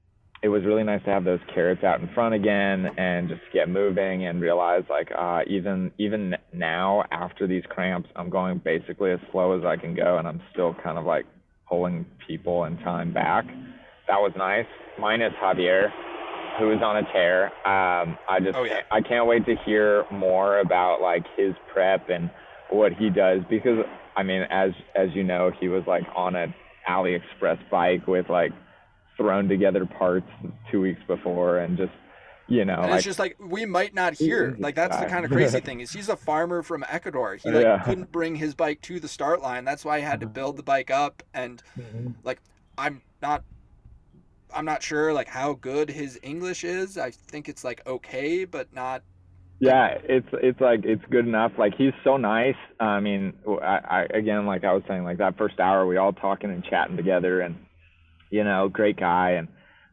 it 0.44 0.50
was 0.50 0.64
really 0.64 0.84
nice 0.84 1.04
to 1.06 1.10
have 1.10 1.24
those 1.24 1.40
carrots 1.54 1.84
out 1.84 2.02
in 2.02 2.10
front 2.14 2.36
again 2.36 2.88
and 2.98 3.30
just 3.30 3.42
get 3.52 3.68
moving 3.68 4.28
and 4.28 4.42
realize 4.42 4.84
like 4.90 5.12
uh, 5.18 5.42
even 5.48 5.92
even 5.98 6.36
now 6.54 7.04
after 7.12 7.48
these 7.48 7.64
cramps, 7.70 8.10
I'm 8.16 8.30
going 8.30 8.62
basically 8.64 9.12
as 9.12 9.20
slow 9.32 9.58
as 9.58 9.66
I 9.66 9.76
can 9.76 9.96
go, 9.96 10.18
and 10.18 10.28
I'm 10.28 10.42
still 10.52 10.76
kind 10.84 10.98
of 10.98 11.06
like 11.06 11.26
pulling 11.68 12.06
people 12.28 12.66
and 12.66 12.78
time 12.80 13.14
back. 13.14 13.46
That 14.08 14.18
was 14.18 14.34
nice. 14.38 14.68
Minus 15.00 15.34
Javier, 15.42 15.90
who 16.60 16.72
is 16.72 16.80
on 16.84 16.98
a 16.98 17.04
tear. 17.12 17.46
Um, 17.68 18.18
I 18.30 18.40
just 18.40 18.56
oh, 18.56 18.64
yeah. 18.64 18.82
I 18.92 19.02
can't 19.02 19.26
wait 19.26 19.46
to 19.46 19.56
hear 19.66 20.06
more 20.12 20.60
about 20.60 21.02
like 21.02 21.26
his 21.36 21.54
prep 21.74 22.10
and 22.10 22.30
what 22.70 22.94
he 22.94 23.10
does 23.10 23.42
because 23.50 23.86
I 24.16 24.24
mean 24.24 24.44
as 24.50 24.72
as 24.96 25.10
you 25.14 25.24
know 25.24 25.52
he 25.60 25.68
was 25.68 25.84
like 25.88 26.04
on 26.16 26.36
a 26.36 26.54
AliExpress 26.88 27.70
bike 27.72 28.06
with 28.08 28.30
like 28.30 28.52
thrown 29.18 29.48
together 29.48 29.86
parts 29.86 30.28
two 30.72 30.82
weeks 30.82 31.02
before 31.08 31.60
and 31.60 31.78
just 31.78 31.92
you 32.48 32.64
know 32.64 32.76
and 32.76 32.92
like, 32.92 32.98
it's 32.98 33.06
just 33.06 33.20
like 33.20 33.36
we 33.40 33.66
might 33.66 33.94
not 33.94 34.14
hear. 34.14 34.56
Like 34.60 34.76
that's 34.76 34.98
the 34.98 35.06
kind 35.06 35.26
of 35.26 35.32
crazy 35.32 35.60
thing 35.60 35.80
is 35.80 35.92
he's 35.92 36.10
a 36.10 36.16
farmer 36.16 36.62
from 36.62 36.86
ecuador. 36.88 37.36
He 37.36 37.50
like 37.50 37.64
yeah. 37.64 37.80
couldn't 37.80 38.12
bring 38.12 38.36
his 38.36 38.54
bike 38.54 38.82
to 38.82 39.00
the 39.00 39.08
start 39.08 39.42
line. 39.42 39.66
That's 39.66 39.84
why 39.84 40.00
he 40.00 40.04
had 40.04 40.20
to 40.20 40.28
build 40.28 40.58
the 40.58 40.64
bike 40.64 40.92
up. 40.92 41.24
And 41.34 41.62
mm-hmm. 41.78 42.12
like 42.24 42.42
i'm 42.78 43.02
not 43.22 43.44
i'm 44.54 44.66
not 44.66 44.84
sure 44.84 45.14
like 45.14 45.30
how 45.30 45.54
good 45.54 45.90
his 45.90 46.20
english 46.22 46.64
is. 46.64 46.98
I 46.98 47.12
think 47.12 47.50
it's 47.50 47.64
like 47.64 47.86
okay 47.88 48.46
but 48.46 48.72
not 48.74 49.02
yeah 49.60 49.98
it's 50.04 50.28
it's 50.34 50.62
like 50.62 50.86
it's 50.86 51.04
good 51.10 51.26
enough. 51.26 51.54
Like 51.58 51.74
he's 51.76 51.94
so 52.04 52.18
nice. 52.18 52.58
I 52.80 53.00
mean 53.00 53.34
I, 53.48 53.80
I 54.12 54.18
again 54.18 54.46
like 54.46 54.64
i 54.64 54.74
was 54.74 54.84
saying 54.88 55.04
like 55.04 55.18
that 55.18 55.38
first 55.38 55.60
hour 55.60 55.88
we 55.88 55.98
all 55.98 56.14
talking 56.14 56.52
and 56.52 56.64
chatting 56.64 56.96
together 56.96 57.42
and 57.42 57.56
you 58.36 58.44
know 58.44 58.68
great 58.68 58.98
guy 58.98 59.32
and 59.32 59.48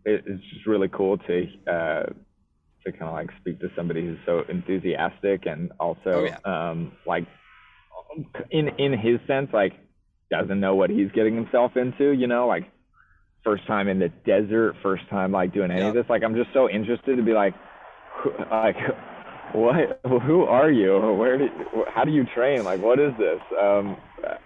it, 0.04 0.24
it's 0.26 0.42
just 0.52 0.66
really 0.66 0.88
cool 0.88 1.16
to 1.18 1.46
uh 1.66 2.04
to 2.84 2.90
kind 2.90 3.04
of 3.04 3.12
like 3.12 3.30
speak 3.40 3.60
to 3.60 3.68
somebody 3.76 4.00
who's 4.00 4.18
so 4.26 4.42
enthusiastic 4.48 5.46
and 5.46 5.70
also 5.78 6.00
oh, 6.06 6.24
yeah. 6.24 6.38
um 6.44 6.92
like 7.06 7.24
in 8.50 8.68
in 8.78 8.92
his 8.92 9.20
sense 9.26 9.48
like 9.52 9.72
doesn't 10.30 10.60
know 10.60 10.74
what 10.74 10.90
he's 10.90 11.10
getting 11.14 11.34
himself 11.36 11.76
into 11.76 12.10
you 12.10 12.26
know 12.26 12.46
like 12.46 12.64
first 13.44 13.66
time 13.66 13.88
in 13.88 13.98
the 13.98 14.08
desert 14.24 14.74
first 14.82 15.08
time 15.08 15.32
like 15.32 15.52
doing 15.52 15.70
any 15.70 15.82
of 15.82 15.94
this. 15.94 16.06
Like 16.08 16.22
i'm 16.24 16.34
just 16.34 16.50
so 16.52 16.68
interested 16.68 17.16
to 17.16 17.22
be 17.22 17.32
like 17.32 17.54
like 18.50 18.76
what 19.52 20.00
who 20.06 20.44
are 20.44 20.70
you? 20.70 20.98
Where 20.98 21.36
do 21.38 21.48
how 21.94 22.04
do 22.04 22.10
you 22.10 22.24
train? 22.34 22.64
Like 22.64 22.80
what 22.80 22.98
is 22.98 23.12
this? 23.18 23.40
Um 23.60 23.96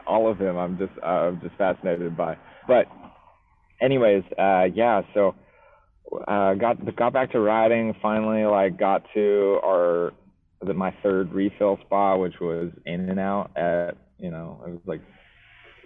all 0.06 0.30
of 0.30 0.38
him 0.38 0.56
i'm 0.56 0.78
just 0.78 0.92
uh, 1.02 1.28
i'm 1.28 1.40
just 1.40 1.54
fascinated 1.56 2.16
by. 2.16 2.36
But 2.66 2.86
anyways 3.80 4.22
uh 4.38 4.64
yeah 4.74 5.02
so 5.14 5.34
uh 6.28 6.54
got 6.54 6.96
got 6.96 7.12
back 7.12 7.32
to 7.32 7.40
riding 7.40 7.94
finally 8.00 8.44
like 8.44 8.78
got 8.78 9.02
to 9.14 9.58
our 9.64 10.12
the, 10.62 10.72
my 10.72 10.94
third 11.02 11.32
refill 11.32 11.78
spot 11.84 12.20
which 12.20 12.34
was 12.40 12.70
in 12.84 13.08
and 13.08 13.20
out 13.20 13.50
at 13.56 13.96
you 14.18 14.30
know 14.30 14.62
it 14.66 14.70
was 14.70 14.80
like 14.86 15.00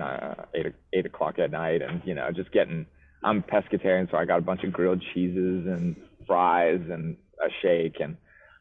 uh, 0.00 0.34
eight 0.54 0.66
eight 0.94 1.06
o'clock 1.06 1.38
at 1.38 1.50
night 1.50 1.82
and 1.82 2.00
you 2.04 2.14
know 2.14 2.30
just 2.34 2.50
getting 2.52 2.86
i'm 3.22 3.42
pescatarian 3.42 4.10
so 4.10 4.16
i 4.16 4.24
got 4.24 4.38
a 4.38 4.42
bunch 4.42 4.62
of 4.64 4.72
grilled 4.72 5.02
cheeses 5.12 5.66
and 5.66 5.96
fries 6.26 6.80
and 6.90 7.16
a 7.44 7.48
shake 7.62 7.96
and 8.00 8.16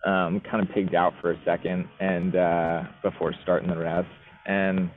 um, 0.06 0.42
kind 0.50 0.68
of 0.68 0.74
pigged 0.74 0.96
out 0.96 1.14
for 1.22 1.32
a 1.32 1.42
second 1.46 1.88
and 2.00 2.36
uh, 2.36 2.84
before 3.04 3.34
starting 3.44 3.70
the 3.70 3.78
rest. 3.78 4.08
And 4.46 4.90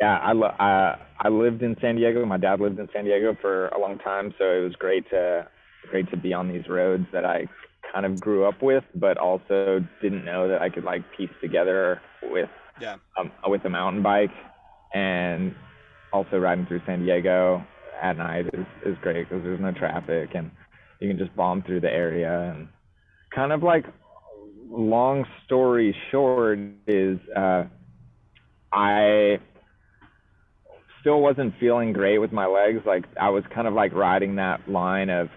yeah, 0.00 0.18
I, 0.18 0.32
lo- 0.32 0.54
I 0.58 0.96
I 1.20 1.28
lived 1.28 1.62
in 1.62 1.76
San 1.80 1.96
Diego. 1.96 2.24
My 2.26 2.36
dad 2.38 2.60
lived 2.60 2.78
in 2.78 2.88
San 2.92 3.04
Diego 3.04 3.36
for 3.40 3.68
a 3.68 3.78
long 3.80 3.98
time, 3.98 4.34
so 4.38 4.44
it 4.44 4.62
was 4.62 4.74
great 4.78 5.08
to 5.10 5.48
great 5.90 6.10
to 6.10 6.16
be 6.16 6.32
on 6.32 6.48
these 6.52 6.68
roads 6.68 7.06
that 7.12 7.24
I 7.24 7.46
kind 7.92 8.04
of 8.06 8.20
grew 8.20 8.44
up 8.46 8.62
with, 8.62 8.84
but 8.94 9.16
also 9.18 9.80
didn't 10.02 10.24
know 10.24 10.48
that 10.48 10.60
I 10.62 10.68
could 10.70 10.84
like 10.84 11.02
piece 11.16 11.30
together 11.40 12.00
with 12.22 12.50
yeah 12.80 12.96
um, 13.18 13.32
with 13.46 13.64
a 13.64 13.70
mountain 13.70 14.02
bike. 14.02 14.30
and 14.94 15.54
also 16.12 16.38
riding 16.38 16.66
through 16.66 16.80
San 16.86 17.00
Diego 17.04 17.64
at 18.02 18.16
night 18.16 18.46
is 18.52 18.66
is 18.84 18.96
great 19.02 19.28
because 19.28 19.42
there's 19.44 19.60
no 19.60 19.72
traffic 19.72 20.30
and 20.34 20.50
you 21.00 21.08
can 21.08 21.18
just 21.18 21.34
bomb 21.36 21.62
through 21.62 21.80
the 21.80 21.90
area 21.90 22.52
and 22.54 22.68
kind 23.34 23.52
of 23.52 23.62
like 23.62 23.84
long 24.70 25.24
story 25.44 25.94
short 26.10 26.58
is 26.86 27.18
uh, 27.36 27.64
I 28.72 29.38
still 31.06 31.20
wasn't 31.20 31.54
feeling 31.60 31.92
great 31.92 32.18
with 32.18 32.32
my 32.32 32.46
legs. 32.46 32.80
Like 32.84 33.04
I 33.20 33.30
was 33.30 33.44
kind 33.54 33.68
of 33.68 33.74
like 33.74 33.94
riding 33.94 34.34
that 34.36 34.68
line 34.68 35.08
of 35.08 35.28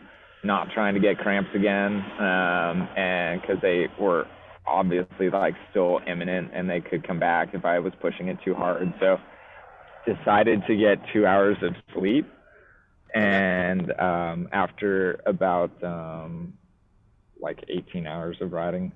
not 0.44 0.70
trying 0.74 0.96
to 0.96 1.00
get 1.00 1.20
cramps 1.20 1.52
again, 1.54 2.02
um, 2.20 2.90
and 2.98 3.40
because 3.40 3.58
they 3.62 3.86
were 4.02 4.26
obviously 4.66 5.30
like 5.30 5.54
still 5.70 6.00
imminent 6.08 6.50
and 6.56 6.68
they 6.68 6.82
could 6.82 7.06
come 7.06 7.20
back 7.20 7.50
if 7.54 7.66
I 7.66 7.78
was 7.78 7.94
pushing 8.02 8.30
it 8.30 8.40
too 8.44 8.56
hard. 8.56 8.92
So 9.00 9.18
decided 10.08 10.64
to 10.68 10.76
get 10.76 10.98
two 11.14 11.28
hours 11.28 11.58
of 11.62 11.76
sleep. 11.94 12.26
And 13.14 13.92
um, 14.00 14.50
after 14.52 15.22
about 15.28 15.72
um, 15.84 16.54
like 17.40 17.64
18 17.70 18.08
hours 18.08 18.38
of 18.42 18.54
riding, 18.54 18.92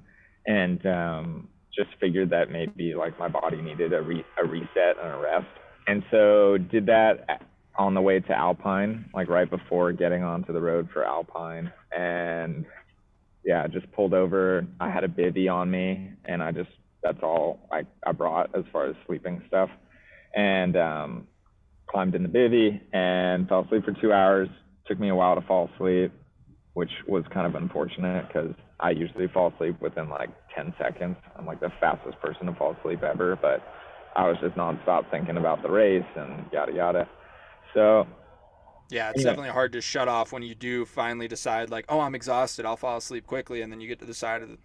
and 0.47 0.83
um, 0.87 1.49
just 1.75 1.89
figured 1.99 2.31
that 2.31 2.49
maybe 2.49 2.95
like 2.95 3.17
my 3.19 3.27
body 3.27 3.61
needed 3.61 3.93
a, 3.93 4.01
re- 4.01 4.25
a 4.37 4.47
reset 4.47 4.97
and 5.01 5.11
a 5.11 5.17
rest. 5.17 5.47
And 5.87 6.03
so 6.11 6.57
did 6.57 6.85
that 6.87 7.41
on 7.77 7.93
the 7.93 8.01
way 8.01 8.19
to 8.19 8.31
Alpine, 8.33 9.05
like 9.13 9.29
right 9.29 9.49
before 9.49 9.91
getting 9.91 10.23
onto 10.23 10.53
the 10.53 10.61
road 10.61 10.89
for 10.93 11.03
Alpine. 11.05 11.71
And 11.95 12.65
yeah, 13.43 13.67
just 13.67 13.91
pulled 13.91 14.13
over. 14.13 14.65
I 14.79 14.89
had 14.89 15.03
a 15.03 15.07
bivy 15.07 15.51
on 15.51 15.69
me, 15.69 16.11
and 16.25 16.41
I 16.41 16.51
just 16.51 16.69
that's 17.03 17.19
all 17.21 17.67
I, 17.71 17.83
I 18.05 18.13
brought 18.13 18.55
as 18.57 18.63
far 18.71 18.87
as 18.87 18.95
sleeping 19.05 19.43
stuff. 19.47 19.69
And 20.35 20.77
um, 20.77 21.27
climbed 21.89 22.15
in 22.15 22.23
the 22.23 22.29
bivy 22.29 22.81
and 22.93 23.47
fell 23.47 23.65
asleep 23.65 23.85
for 23.85 23.93
two 24.01 24.13
hours. 24.13 24.49
Took 24.87 24.99
me 24.99 25.09
a 25.09 25.15
while 25.15 25.35
to 25.35 25.41
fall 25.41 25.69
asleep, 25.75 26.11
which 26.73 26.91
was 27.07 27.23
kind 27.33 27.45
of 27.47 27.61
unfortunate 27.61 28.27
because 28.27 28.53
I 28.79 28.91
usually 28.91 29.27
fall 29.27 29.53
asleep 29.53 29.81
within 29.81 30.09
like 30.09 30.29
10 30.55 30.73
seconds. 30.81 31.17
I'm 31.37 31.45
like 31.45 31.59
the 31.59 31.71
fastest 31.79 32.19
person 32.21 32.47
to 32.47 32.53
fall 32.55 32.75
asleep 32.79 33.03
ever, 33.03 33.37
but 33.41 33.61
I 34.15 34.27
was 34.27 34.37
just 34.39 34.55
nonstop 34.55 35.09
thinking 35.09 35.37
about 35.37 35.61
the 35.61 35.69
race 35.69 36.05
and 36.15 36.45
yada 36.51 36.71
yada. 36.71 37.09
So 37.73 38.07
yeah, 38.89 39.09
it's 39.09 39.23
definitely 39.23 39.49
hard 39.49 39.73
to 39.73 39.81
shut 39.81 40.07
off 40.07 40.31
when 40.31 40.43
you 40.43 40.53
do 40.53 40.85
finally 40.85 41.27
decide 41.27 41.69
like, 41.69 41.85
oh, 41.89 41.99
I'm 41.99 42.15
exhausted, 42.15 42.65
I'll 42.65 42.77
fall 42.77 42.97
asleep 42.97 43.25
quickly, 43.25 43.61
and 43.61 43.71
then 43.71 43.81
you 43.81 43.87
get 43.87 43.99
to 43.99 44.05
the 44.05 44.13
side 44.13 44.43
of 44.43 44.49
the, 44.49 44.57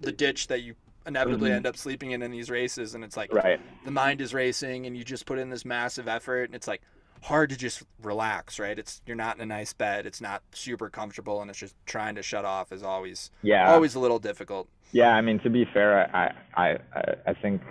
the 0.00 0.12
ditch 0.12 0.46
that 0.46 0.62
you 0.62 0.74
inevitably 1.06 1.50
mm-hmm. 1.50 1.56
end 1.56 1.66
up 1.66 1.76
sleeping 1.76 2.12
in 2.12 2.22
in 2.22 2.30
these 2.30 2.48
races, 2.48 2.94
and 2.94 3.04
it's 3.04 3.16
like 3.16 3.32
right. 3.34 3.60
the 3.84 3.90
mind 3.90 4.20
is 4.20 4.32
racing, 4.32 4.86
and 4.86 4.96
you 4.96 5.04
just 5.04 5.26
put 5.26 5.38
in 5.38 5.50
this 5.50 5.64
massive 5.64 6.08
effort, 6.08 6.44
and 6.44 6.54
it's 6.54 6.68
like 6.68 6.80
hard 7.22 7.50
to 7.50 7.56
just 7.56 7.82
relax, 8.02 8.58
right? 8.58 8.78
It's 8.78 9.00
you're 9.06 9.16
not 9.16 9.36
in 9.36 9.42
a 9.42 9.46
nice 9.46 9.72
bed, 9.72 10.06
it's 10.06 10.20
not 10.20 10.42
super 10.52 10.90
comfortable, 10.90 11.40
and 11.40 11.50
it's 11.50 11.58
just 11.58 11.74
trying 11.86 12.14
to 12.16 12.22
shut 12.22 12.44
off 12.44 12.72
is 12.72 12.82
always 12.82 13.30
yeah 13.42 13.72
always 13.72 13.94
a 13.94 14.00
little 14.00 14.18
difficult. 14.18 14.68
Yeah, 14.92 15.14
I 15.14 15.20
mean 15.20 15.38
to 15.40 15.50
be 15.50 15.64
fair, 15.72 16.14
I 16.14 16.34
I 16.54 16.78
I, 16.94 17.04
I 17.28 17.34
think 17.34 17.62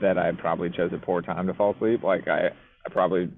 that 0.00 0.18
I 0.18 0.32
probably 0.32 0.70
chose 0.70 0.92
a 0.92 0.98
poor 0.98 1.22
time 1.22 1.46
to 1.46 1.54
fall 1.54 1.74
asleep. 1.74 2.02
Like 2.02 2.28
I 2.28 2.48
I 2.48 2.90
probably 2.90 3.30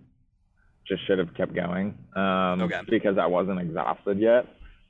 just 0.87 1.07
should 1.07 1.19
have 1.19 1.35
kept 1.35 1.55
going 1.55 1.99
um, 2.15 2.63
okay. 2.63 2.81
because 2.89 3.19
I 3.19 3.27
wasn't 3.27 3.61
exhausted 3.61 4.21
yet. 4.21 4.47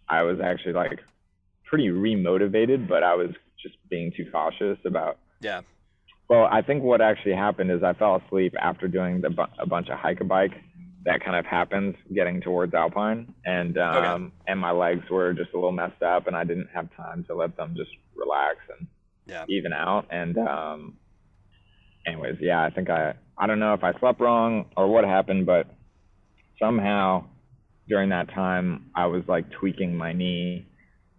I 0.08 0.22
was 0.22 0.38
actually 0.42 0.74
like 0.74 1.00
pretty 1.64 1.88
remotivated, 1.88 2.88
but 2.88 3.02
I 3.02 3.14
was 3.14 3.30
just 3.62 3.76
being 3.88 4.12
too 4.16 4.26
cautious 4.30 4.78
about. 4.84 5.18
Yeah. 5.40 5.62
Well, 6.28 6.48
I 6.50 6.62
think 6.62 6.82
what 6.82 7.00
actually 7.00 7.34
happened 7.34 7.70
is 7.70 7.82
I 7.82 7.92
fell 7.92 8.20
asleep 8.24 8.54
after 8.60 8.88
doing 8.88 9.20
the, 9.20 9.30
a 9.58 9.66
bunch 9.66 9.88
of 9.88 9.98
hike 9.98 10.20
a 10.20 10.24
bike. 10.24 10.52
That 11.06 11.24
kind 11.24 11.36
of 11.36 11.46
happens 11.46 11.94
getting 12.14 12.40
towards 12.40 12.74
Alpine, 12.74 13.32
and 13.44 13.78
um, 13.78 13.96
okay. 13.96 14.34
and 14.48 14.60
my 14.60 14.72
legs 14.72 15.08
were 15.10 15.32
just 15.32 15.52
a 15.54 15.56
little 15.56 15.72
messed 15.72 16.02
up, 16.02 16.26
and 16.26 16.36
I 16.36 16.44
didn't 16.44 16.68
have 16.74 16.94
time 16.96 17.24
to 17.28 17.34
let 17.34 17.56
them 17.56 17.74
just 17.76 17.90
relax 18.14 18.56
and 18.78 18.86
yeah. 19.26 19.44
even 19.48 19.72
out. 19.72 20.06
And 20.10 20.36
um, 20.36 20.94
anyways, 22.06 22.36
yeah, 22.40 22.62
I 22.62 22.70
think 22.70 22.90
I 22.90 23.14
I 23.38 23.46
don't 23.46 23.60
know 23.60 23.74
if 23.74 23.84
I 23.84 23.98
slept 23.98 24.20
wrong 24.20 24.66
or 24.76 24.88
what 24.88 25.04
happened, 25.04 25.46
but 25.46 25.66
somehow 26.60 27.24
during 27.88 28.10
that 28.10 28.28
time 28.34 28.90
I 28.94 29.06
was 29.06 29.22
like 29.28 29.50
tweaking 29.52 29.96
my 29.96 30.12
knee 30.12 30.66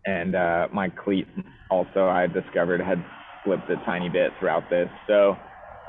and 0.05 0.35
uh, 0.35 0.67
my 0.73 0.89
cleat 0.89 1.27
also 1.69 2.07
I 2.07 2.27
discovered 2.27 2.81
had 2.81 3.03
slipped 3.43 3.69
a 3.69 3.75
tiny 3.85 4.09
bit 4.09 4.31
throughout 4.39 4.69
this. 4.69 4.89
So 5.07 5.37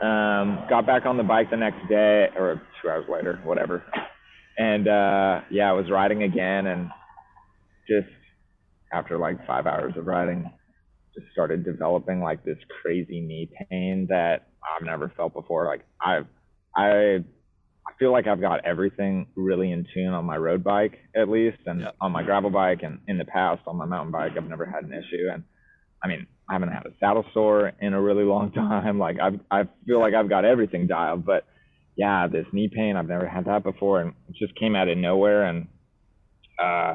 um, 0.04 0.64
got 0.68 0.86
back 0.86 1.06
on 1.06 1.16
the 1.16 1.22
bike 1.22 1.50
the 1.50 1.56
next 1.56 1.88
day 1.88 2.28
or 2.36 2.62
two 2.82 2.88
hours 2.88 3.04
later, 3.08 3.40
whatever. 3.44 3.84
And 4.56 4.88
uh, 4.88 5.40
yeah, 5.50 5.70
I 5.70 5.72
was 5.72 5.90
riding 5.90 6.22
again 6.22 6.66
and 6.66 6.90
just 7.88 8.08
after 8.92 9.18
like 9.18 9.46
five 9.46 9.66
hours 9.66 9.94
of 9.96 10.06
riding, 10.06 10.50
just 11.14 11.30
started 11.32 11.64
developing 11.64 12.20
like 12.20 12.44
this 12.44 12.58
crazy 12.82 13.20
knee 13.20 13.50
pain 13.70 14.06
that 14.10 14.48
I've 14.62 14.84
never 14.84 15.12
felt 15.16 15.32
before. 15.32 15.66
Like 15.66 15.84
I've 16.04 16.26
I 16.76 17.24
I 17.88 17.92
feel 17.98 18.12
like 18.12 18.26
I've 18.26 18.40
got 18.40 18.64
everything 18.66 19.26
really 19.34 19.72
in 19.72 19.86
tune 19.94 20.12
on 20.12 20.24
my 20.24 20.36
road 20.36 20.62
bike, 20.62 20.98
at 21.16 21.28
least, 21.28 21.58
and 21.66 21.80
yep. 21.80 21.96
on 22.00 22.12
my 22.12 22.22
gravel 22.22 22.50
bike, 22.50 22.82
and 22.82 22.98
in 23.08 23.16
the 23.16 23.24
past 23.24 23.62
on 23.66 23.76
my 23.76 23.86
mountain 23.86 24.12
bike, 24.12 24.32
I've 24.36 24.48
never 24.48 24.66
had 24.66 24.84
an 24.84 24.92
issue. 24.92 25.28
And 25.32 25.44
I 26.04 26.08
mean, 26.08 26.26
I 26.48 26.52
haven't 26.52 26.68
had 26.68 26.86
a 26.86 26.90
saddle 27.00 27.24
sore 27.32 27.72
in 27.80 27.94
a 27.94 28.00
really 28.00 28.24
long 28.24 28.52
time. 28.52 28.98
Like 28.98 29.16
I, 29.20 29.30
I 29.50 29.64
feel 29.86 30.00
like 30.00 30.14
I've 30.14 30.28
got 30.28 30.44
everything 30.44 30.86
dialed. 30.86 31.24
But 31.24 31.44
yeah, 31.98 32.28
this 32.28 32.46
knee 32.52 32.70
pain, 32.72 32.96
I've 32.96 33.08
never 33.08 33.26
had 33.26 33.46
that 33.46 33.64
before, 33.64 34.00
and 34.00 34.14
it 34.28 34.36
just 34.36 34.54
came 34.54 34.76
out 34.76 34.88
of 34.88 34.96
nowhere. 34.96 35.42
And 35.42 35.66
uh, 36.58 36.94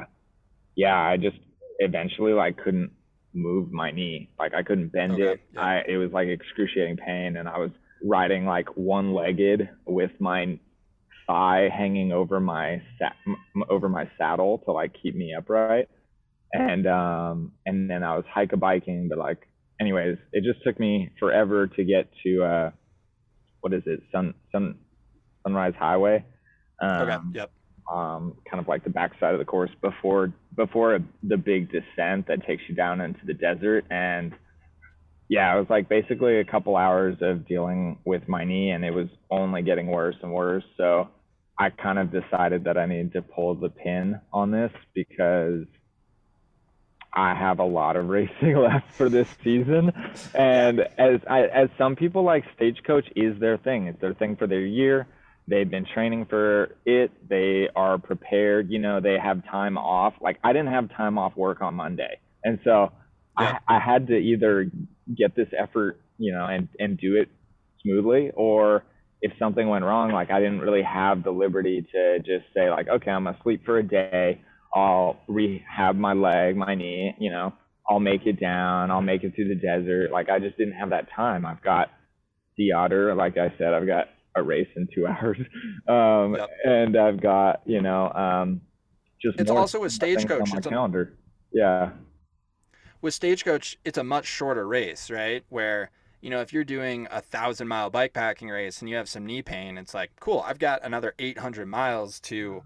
yeah, 0.74 0.98
I 0.98 1.18
just 1.18 1.36
eventually 1.78 2.32
like 2.32 2.56
couldn't 2.56 2.90
move 3.34 3.70
my 3.70 3.90
knee. 3.90 4.30
Like 4.38 4.54
I 4.54 4.62
couldn't 4.62 4.92
bend 4.92 5.12
okay. 5.12 5.22
it. 5.24 5.40
I 5.58 5.82
it 5.86 5.98
was 5.98 6.10
like 6.10 6.28
excruciating 6.28 6.96
pain, 6.96 7.36
and 7.36 7.46
I 7.46 7.58
was 7.58 7.70
riding 8.02 8.46
like 8.46 8.76
one-legged 8.76 9.68
with 9.86 10.10
my 10.20 10.58
thigh 11.26 11.68
hanging 11.74 12.10
over 12.12 12.40
my 12.40 12.82
sa- 12.98 13.34
over 13.68 13.90
my 13.90 14.10
saddle 14.18 14.62
to 14.64 14.72
like 14.72 14.94
keep 15.02 15.14
me 15.14 15.34
upright 15.36 15.88
and 16.52 16.86
um 16.86 17.52
and 17.64 17.88
then 17.88 18.02
I 18.02 18.14
was 18.14 18.26
hike 18.28 18.52
a 18.52 18.58
biking 18.58 19.08
but 19.08 19.16
like 19.16 19.38
anyways 19.80 20.18
it 20.32 20.44
just 20.44 20.62
took 20.64 20.78
me 20.78 21.10
forever 21.18 21.66
to 21.66 21.84
get 21.84 22.10
to 22.24 22.44
uh 22.44 22.70
what 23.62 23.72
is 23.72 23.82
it 23.86 24.02
sun 24.12 24.34
sun 24.52 24.76
sunrise 25.44 25.74
highway 25.78 26.24
um, 26.80 27.02
okay 27.02 27.18
yep 27.34 27.50
um 27.92 28.34
kind 28.50 28.60
of 28.60 28.66
like 28.66 28.82
the 28.82 28.90
backside 28.90 29.34
of 29.34 29.38
the 29.38 29.44
course 29.44 29.70
before 29.82 30.32
before 30.56 30.98
the 31.22 31.36
big 31.36 31.70
descent 31.70 32.26
that 32.26 32.44
takes 32.46 32.62
you 32.68 32.74
down 32.74 33.00
into 33.00 33.20
the 33.26 33.34
desert 33.34 33.84
and 33.90 34.34
yeah, 35.28 35.54
it 35.54 35.58
was 35.58 35.70
like 35.70 35.88
basically 35.88 36.38
a 36.38 36.44
couple 36.44 36.76
hours 36.76 37.16
of 37.20 37.46
dealing 37.46 37.98
with 38.04 38.28
my 38.28 38.44
knee, 38.44 38.70
and 38.70 38.84
it 38.84 38.92
was 38.92 39.08
only 39.30 39.62
getting 39.62 39.86
worse 39.86 40.16
and 40.22 40.32
worse. 40.32 40.64
So 40.76 41.08
I 41.58 41.70
kind 41.70 41.98
of 41.98 42.10
decided 42.10 42.64
that 42.64 42.76
I 42.76 42.86
needed 42.86 43.14
to 43.14 43.22
pull 43.22 43.54
the 43.54 43.70
pin 43.70 44.20
on 44.32 44.50
this 44.50 44.72
because 44.94 45.64
I 47.12 47.34
have 47.34 47.58
a 47.58 47.64
lot 47.64 47.96
of 47.96 48.08
racing 48.08 48.56
left 48.56 48.92
for 48.92 49.08
this 49.08 49.28
season, 49.42 49.92
and 50.34 50.80
as 50.98 51.20
I, 51.28 51.44
as 51.44 51.70
some 51.78 51.96
people 51.96 52.22
like 52.22 52.44
Stagecoach 52.56 53.08
is 53.16 53.38
their 53.40 53.56
thing. 53.56 53.86
It's 53.86 54.00
their 54.00 54.14
thing 54.14 54.36
for 54.36 54.46
their 54.46 54.64
year. 54.64 55.06
They've 55.46 55.70
been 55.70 55.84
training 55.92 56.26
for 56.30 56.76
it. 56.86 57.12
They 57.28 57.68
are 57.76 57.98
prepared. 57.98 58.70
You 58.70 58.78
know, 58.78 59.00
they 59.00 59.18
have 59.22 59.44
time 59.50 59.76
off. 59.76 60.14
Like 60.20 60.38
I 60.42 60.52
didn't 60.52 60.72
have 60.72 60.94
time 60.96 61.18
off 61.18 61.36
work 61.36 61.60
on 61.60 61.74
Monday, 61.74 62.18
and 62.42 62.58
so 62.64 62.92
yeah. 63.38 63.58
I, 63.68 63.76
I 63.76 63.78
had 63.78 64.06
to 64.08 64.16
either 64.16 64.70
get 65.14 65.36
this 65.36 65.48
effort, 65.56 66.00
you 66.18 66.32
know, 66.32 66.46
and 66.46 66.68
and 66.78 66.98
do 66.98 67.16
it 67.16 67.28
smoothly, 67.82 68.30
or 68.34 68.84
if 69.20 69.32
something 69.38 69.68
went 69.68 69.84
wrong, 69.84 70.12
like 70.12 70.30
I 70.30 70.40
didn't 70.40 70.60
really 70.60 70.82
have 70.82 71.24
the 71.24 71.30
liberty 71.30 71.86
to 71.92 72.18
just 72.18 72.44
say 72.54 72.70
like, 72.70 72.88
okay, 72.88 73.10
I'm 73.10 73.24
gonna 73.24 73.38
sleep 73.42 73.64
for 73.64 73.78
a 73.78 73.82
day. 73.82 74.40
I'll 74.74 75.20
rehab 75.28 75.96
my 75.96 76.14
leg, 76.14 76.56
my 76.56 76.74
knee, 76.74 77.14
you 77.18 77.30
know, 77.30 77.52
I'll 77.88 78.00
make 78.00 78.26
it 78.26 78.40
down, 78.40 78.90
I'll 78.90 79.02
make 79.02 79.22
it 79.24 79.34
through 79.34 79.48
the 79.48 79.54
desert. 79.54 80.10
Like 80.10 80.28
I 80.30 80.38
just 80.40 80.56
didn't 80.58 80.74
have 80.74 80.90
that 80.90 81.08
time. 81.14 81.46
I've 81.46 81.62
got 81.62 81.90
the 82.56 82.72
otter, 82.72 83.14
like 83.14 83.36
I 83.38 83.52
said, 83.56 83.72
I've 83.72 83.86
got 83.86 84.06
a 84.36 84.42
race 84.42 84.68
in 84.76 84.88
two 84.94 85.06
hours. 85.06 85.38
Um, 85.88 86.34
yep. 86.34 86.50
and 86.64 86.96
I've 86.96 87.20
got, 87.20 87.62
you 87.66 87.80
know, 87.80 88.10
um, 88.12 88.60
just 89.20 89.40
it's 89.40 89.50
also 89.50 89.84
a 89.84 89.90
stagecoach 89.90 90.42
on 90.42 90.48
my 90.50 90.60
calendar. 90.60 91.16
Yeah 91.52 91.90
with 93.04 93.12
Stagecoach, 93.12 93.78
it's 93.84 93.98
a 93.98 94.02
much 94.02 94.24
shorter 94.24 94.66
race, 94.66 95.10
right? 95.10 95.44
Where 95.50 95.90
you 96.22 96.30
know, 96.30 96.40
if 96.40 96.54
you're 96.54 96.64
doing 96.64 97.06
a 97.10 97.20
thousand 97.20 97.68
mile 97.68 97.90
bike 97.90 98.14
packing 98.14 98.48
race 98.48 98.80
and 98.80 98.88
you 98.88 98.96
have 98.96 99.10
some 99.10 99.26
knee 99.26 99.42
pain, 99.42 99.76
it's 99.76 99.92
like, 99.92 100.10
cool, 100.18 100.42
I've 100.46 100.58
got 100.58 100.82
another 100.82 101.12
800 101.18 101.66
miles 101.66 102.18
to 102.20 102.62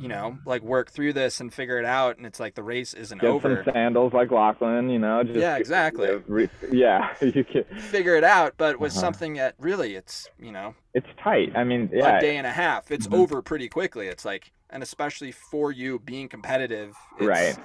you 0.00 0.08
know, 0.08 0.38
like 0.44 0.62
work 0.62 0.90
through 0.90 1.12
this 1.12 1.40
and 1.40 1.52
figure 1.52 1.78
it 1.78 1.84
out, 1.84 2.16
and 2.18 2.26
it's 2.26 2.38
like 2.40 2.54
the 2.54 2.62
race 2.62 2.94
isn't 2.94 3.20
Get 3.20 3.28
over. 3.30 3.62
some 3.64 3.72
sandals 3.74 4.12
like 4.12 4.30
Lachlan, 4.30 4.88
you 4.90 4.98
know. 4.98 5.22
Just 5.24 5.38
Yeah, 5.38 5.56
exactly. 5.56 6.08
Re- 6.26 6.48
yeah, 6.70 7.14
you 7.20 7.44
can. 7.44 7.64
Figure 7.90 8.14
it 8.16 8.24
out, 8.24 8.54
but 8.56 8.78
with 8.80 8.92
Uh-huh. 8.92 9.00
something 9.00 9.34
that 9.34 9.54
really, 9.58 9.94
it's 9.96 10.28
you 10.38 10.52
know, 10.52 10.74
It's 10.94 11.06
tight. 11.22 11.52
I 11.56 11.64
mean, 11.64 11.90
yeah. 11.92 12.18
a 12.18 12.20
day 12.20 12.36
and 12.36 12.46
a 12.46 12.50
half. 12.52 12.90
It's 12.90 13.06
Mhm. 13.08 13.18
over 13.18 13.42
pretty 13.42 13.68
quickly. 13.68 14.06
It's 14.08 14.24
like, 14.24 14.52
and 14.70 14.82
especially 14.82 15.32
for 15.32 15.72
you 15.72 15.98
being 15.98 16.28
competitive, 16.28 16.94
it's 17.18 17.26
Right. 17.26 17.56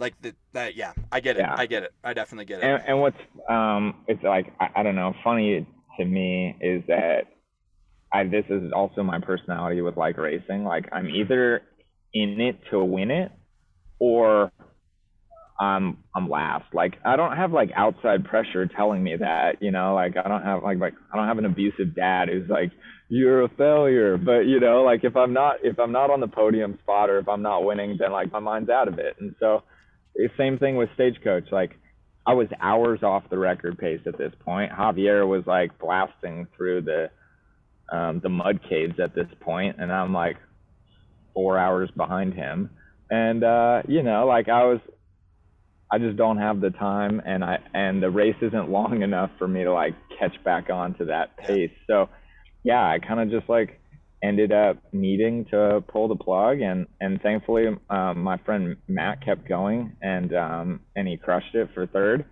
Like 0.00 0.14
the, 0.22 0.34
that, 0.52 0.76
yeah, 0.76 0.92
I 1.10 1.18
get 1.20 1.36
it. 1.36 1.40
Yeah. 1.40 1.54
I 1.56 1.66
get 1.66 1.82
it. 1.82 1.92
I 2.04 2.12
definitely 2.12 2.44
get 2.44 2.60
it. 2.60 2.64
and, 2.64 2.82
and 2.86 3.00
what's 3.00 3.16
um 3.48 3.96
it's 4.06 4.22
like 4.22 4.52
I, 4.60 4.68
I 4.76 4.82
don't 4.84 4.94
know 4.94 5.12
funny 5.24 5.66
to 5.98 6.04
me 6.04 6.56
is 6.60 6.82
that 6.86 7.24
i 8.12 8.24
this 8.24 8.44
is 8.48 8.72
also 8.74 9.02
my 9.02 9.20
personality 9.20 9.80
with 9.80 9.96
like 9.96 10.16
racing. 10.16 10.64
Like 10.64 10.88
i'm 10.92 11.08
either 11.08 11.62
in 12.14 12.40
it 12.40 12.58
to 12.70 12.84
win 12.84 13.10
it 13.10 13.32
or 13.98 14.52
i'm 15.60 15.98
i'm 16.14 16.28
last. 16.28 16.66
Like 16.72 16.94
i 17.04 17.16
don't 17.16 17.36
have 17.36 17.52
like 17.52 17.70
outside 17.76 18.24
pressure 18.24 18.66
telling 18.66 19.02
me 19.02 19.16
that 19.16 19.56
you 19.60 19.70
know? 19.70 19.94
Like 19.94 20.16
i 20.16 20.28
don't 20.28 20.42
have 20.42 20.62
like 20.62 20.78
like 20.78 20.94
i 21.12 21.16
don't 21.16 21.28
have 21.28 21.38
an 21.38 21.46
abusive 21.46 21.94
dad 21.94 22.28
who's 22.28 22.48
like 22.48 22.72
you're 23.10 23.42
a 23.42 23.48
failure. 23.48 24.18
But 24.18 24.40
you 24.40 24.60
know 24.60 24.82
like 24.82 25.04
if 25.04 25.16
i'm 25.16 25.32
not 25.32 25.56
if 25.62 25.78
i'm 25.78 25.92
not 25.92 26.10
on 26.10 26.20
the 26.20 26.28
podium 26.28 26.78
spot 26.82 27.10
or 27.10 27.18
if 27.18 27.28
i'm 27.28 27.42
not 27.42 27.64
winning 27.64 27.96
then 27.98 28.12
like 28.12 28.32
my 28.32 28.40
mind's 28.40 28.70
out 28.70 28.88
of 28.88 28.98
it. 28.98 29.16
And 29.20 29.34
so 29.40 29.62
same 30.36 30.58
thing 30.58 30.76
with 30.76 30.88
stagecoach. 30.94 31.52
Like 31.52 31.78
I 32.26 32.34
was 32.34 32.48
hours 32.60 33.02
off 33.02 33.22
the 33.30 33.38
record 33.38 33.78
pace 33.78 34.00
at 34.06 34.18
this 34.18 34.32
point. 34.44 34.70
Javier 34.72 35.26
was 35.26 35.44
like 35.46 35.78
blasting 35.78 36.46
through 36.56 36.82
the 36.82 37.10
um, 37.92 38.20
the 38.22 38.28
mud 38.28 38.60
caves 38.68 38.98
at 39.02 39.14
this 39.14 39.28
point, 39.40 39.76
and 39.78 39.92
I'm 39.92 40.12
like 40.12 40.36
four 41.34 41.58
hours 41.58 41.90
behind 41.96 42.34
him. 42.34 42.70
And 43.10 43.42
uh, 43.42 43.82
you 43.88 44.02
know, 44.02 44.26
like 44.26 44.48
I 44.48 44.64
was, 44.64 44.80
I 45.90 45.98
just 45.98 46.16
don't 46.16 46.38
have 46.38 46.60
the 46.60 46.70
time, 46.70 47.22
and 47.24 47.44
I 47.44 47.58
and 47.74 48.02
the 48.02 48.10
race 48.10 48.36
isn't 48.42 48.70
long 48.70 49.02
enough 49.02 49.30
for 49.38 49.48
me 49.48 49.64
to 49.64 49.72
like 49.72 49.94
catch 50.18 50.42
back 50.44 50.70
on 50.70 50.94
to 50.94 51.06
that 51.06 51.36
pace. 51.36 51.72
So 51.86 52.08
yeah, 52.64 52.82
I 52.82 52.98
kind 52.98 53.20
of 53.20 53.30
just 53.30 53.48
like 53.48 53.80
ended 54.22 54.52
up 54.52 54.76
needing 54.92 55.44
to 55.46 55.82
pull 55.88 56.08
the 56.08 56.16
plug 56.16 56.60
and 56.60 56.86
and 57.00 57.20
thankfully 57.22 57.66
um, 57.88 58.22
my 58.22 58.36
friend 58.38 58.76
Matt 58.88 59.24
kept 59.24 59.48
going 59.48 59.96
and 60.02 60.34
um, 60.34 60.80
and 60.96 61.06
he 61.06 61.16
crushed 61.16 61.54
it 61.54 61.68
for 61.72 61.86
third 61.86 62.24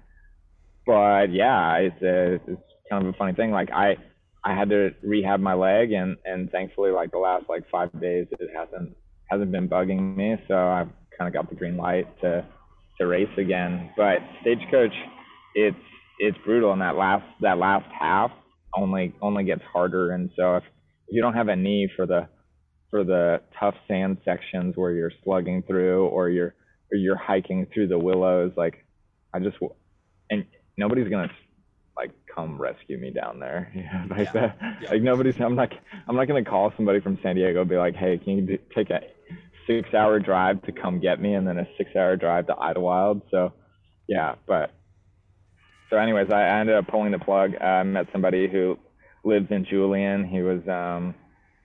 but 0.85 1.33
yeah 1.33 1.77
it's 1.77 2.03
a, 2.03 2.35
it's 2.51 2.63
kind 2.91 3.07
of 3.07 3.15
a 3.15 3.17
funny 3.17 3.35
thing 3.35 3.53
like 3.53 3.71
I 3.71 3.97
I 4.47 4.55
had 4.55 4.71
to 4.71 4.91
rehab 5.03 5.41
my 5.41 5.55
leg 5.55 5.93
and 5.93 6.17
and 6.25 6.51
thankfully 6.51 6.93
like 6.93 7.11
the 7.11 7.19
last 7.19 7.45
like 7.49 7.65
five 7.71 7.91
days 8.01 8.27
it 8.31 8.51
hasn't 8.57 8.97
hasn't 9.29 9.51
been 9.51 9.69
bugging 9.69 10.17
me 10.17 10.37
so 10.47 10.55
I've 10.55 10.89
kind 11.19 11.29
of 11.29 11.33
got 11.33 11.51
the 11.51 11.57
green 11.57 11.77
light 11.77 12.07
to 12.21 12.47
to 12.99 13.07
race 13.07 13.37
again. 13.37 13.91
But 13.97 14.19
stagecoach 14.43 14.95
it's 15.55 15.77
it's 16.21 16.39
brutal 16.45 16.73
and 16.73 16.81
that 16.81 16.97
last 16.97 17.27
that 17.41 17.59
last 17.59 17.87
half 17.99 18.31
only 18.77 19.15
only 19.21 19.45
gets 19.45 19.63
harder. 19.73 20.13
And 20.13 20.31
so 20.37 20.57
if 20.57 20.65
if 21.09 21.15
you 21.15 21.23
don't 21.23 21.35
have 21.35 21.49
a 21.49 21.57
knee 21.57 21.91
for 21.97 22.07
the 22.07 22.29
for 22.91 23.05
the 23.05 23.41
tough 23.59 23.75
sand 23.89 24.19
sections 24.25 24.77
where 24.77 24.93
you're 24.93 25.13
slugging 25.25 25.63
through 25.63 26.07
or 26.07 26.29
you're 26.29 26.55
or 26.93 26.97
you're 26.97 27.17
hiking 27.17 27.67
through 27.75 27.89
the 27.89 27.99
willows 27.99 28.53
like 28.57 28.85
i 29.35 29.39
just 29.39 29.57
and 30.31 30.45
nobody's 30.77 31.09
gonna 31.09 31.31
like 31.97 32.11
come 32.35 32.61
rescue 32.61 32.99
me 32.99 33.11
down 33.11 33.41
there 33.41 33.73
yeah, 33.77 34.05
like 34.11 34.29
Yeah. 34.33 34.33
that 34.33 34.59
Yeah. 34.83 34.91
like 34.91 35.03
nobody's 35.03 35.41
i'm 35.41 35.55
not 35.55 35.73
i'm 36.09 36.17
not 36.17 36.27
gonna 36.29 36.45
call 36.45 36.73
somebody 36.77 37.01
from 37.01 37.19
san 37.23 37.37
diego 37.37 37.61
and 37.63 37.71
be 37.71 37.77
like 37.77 37.95
hey 37.95 38.19
can 38.19 38.37
you 38.39 38.43
do, 38.47 38.59
take 38.75 38.91
a 38.91 39.01
six 39.67 39.93
hour 39.95 40.19
drive 40.21 40.63
to 40.63 40.73
come 40.73 41.01
get 41.01 41.21
me 41.21 41.35
and 41.35 41.47
then 41.47 41.59
a 41.59 41.67
six 41.79 41.91
hour 41.97 42.17
drive 42.17 42.47
to 42.49 42.55
Idyllwild 42.55 43.23
so 43.31 43.53
yeah 44.09 44.35
but 44.47 44.73
so 45.91 45.97
anyways 45.97 46.31
i, 46.31 46.41
I 46.43 46.61
ended 46.61 46.77
up 46.77 46.87
pulling 46.89 47.13
the 47.13 47.19
plug 47.19 47.57
i 47.61 47.83
met 47.83 48.07
somebody 48.13 48.49
who 48.49 48.79
lives 49.25 49.49
in 49.51 49.65
Julian. 49.69 50.25
He 50.25 50.41
was 50.41 50.61
um 50.69 51.15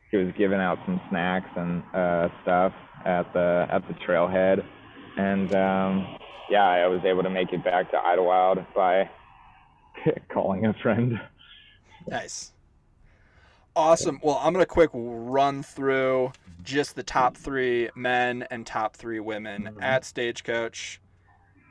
he 0.10 0.18
was 0.18 0.34
giving 0.38 0.60
out 0.60 0.80
some 0.86 1.00
snacks 1.10 1.50
and 1.56 1.84
uh 1.94 2.28
stuff 2.42 2.74
at 3.06 3.32
the 3.34 3.68
at 3.72 3.88
the 3.88 3.94
trailhead. 4.06 4.66
And 5.18 5.54
um 5.54 6.18
yeah, 6.50 6.64
I 6.66 6.88
was 6.88 7.02
able 7.06 7.22
to 7.24 7.30
make 7.30 7.54
it 7.54 7.64
back 7.64 7.92
to 7.92 7.98
Idyllwild 7.98 8.66
by 8.76 9.10
calling 10.30 10.66
a 10.66 10.74
friend. 10.74 11.20
Nice. 12.08 12.52
Awesome. 13.76 14.20
Well, 14.24 14.39
I'm 14.44 14.54
going 14.54 14.64
to 14.64 14.68
quick 14.70 14.89
run 14.94 15.64
through 15.64 16.32
just 16.64 16.96
the 16.96 17.04
top 17.04 17.38
three 17.38 17.89
men 17.96 18.46
and 18.52 18.66
top 18.68 18.96
three 18.96 19.20
women 19.20 19.70
Mhm. 19.78 19.82
at 19.84 20.04
Stagecoach. 20.06 21.00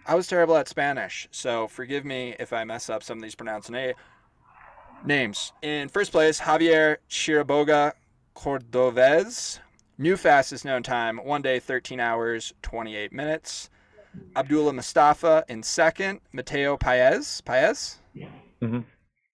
I 0.07 0.15
was 0.15 0.27
terrible 0.27 0.57
at 0.57 0.67
Spanish, 0.67 1.29
so 1.31 1.69
forgive 1.69 2.05
me 2.05 2.35
if 2.41 2.53
I 2.53 2.65
mess 2.65 2.89
up 2.89 3.03
some 3.03 3.19
of 3.19 3.23
these 3.23 3.35
pronunciations. 3.35 3.97
Names. 5.05 5.53
In 5.63 5.89
first 5.89 6.11
place, 6.11 6.41
Javier 6.41 6.97
Chiriboga 7.09 7.93
Cordovez. 8.35 9.61
New 9.99 10.17
fastest 10.17 10.65
known 10.65 10.83
time, 10.83 11.19
one 11.19 11.43
day, 11.43 11.59
13 11.61 12.01
hours, 12.01 12.53
28 12.63 13.13
minutes. 13.13 13.71
Abdullah 14.35 14.73
Mustafa 14.73 15.45
in 15.49 15.63
second. 15.63 16.21
Mateo 16.33 16.77
Paez. 16.77 17.41
Paez? 17.43 18.00
Mhm. 18.63 18.85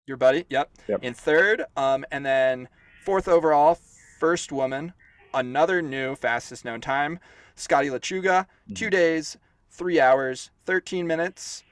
Your 0.06 0.16
buddy? 0.16 0.46
Yep. 0.48 0.70
Yep. 0.88 1.04
In 1.04 1.14
third. 1.14 1.64
Um, 1.76 2.04
and 2.10 2.26
then 2.26 2.68
fourth 3.04 3.28
overall, 3.28 3.78
first 4.18 4.50
woman, 4.52 4.92
another 5.32 5.80
new 5.80 6.14
fastest 6.16 6.64
known 6.64 6.80
time, 6.80 7.18
Scotti 7.56 7.90
Lechuga, 7.90 8.46
two 8.74 8.90
days, 8.90 9.36
three 9.70 10.00
hours, 10.00 10.50
13 10.64 11.06
minutes, 11.06 11.62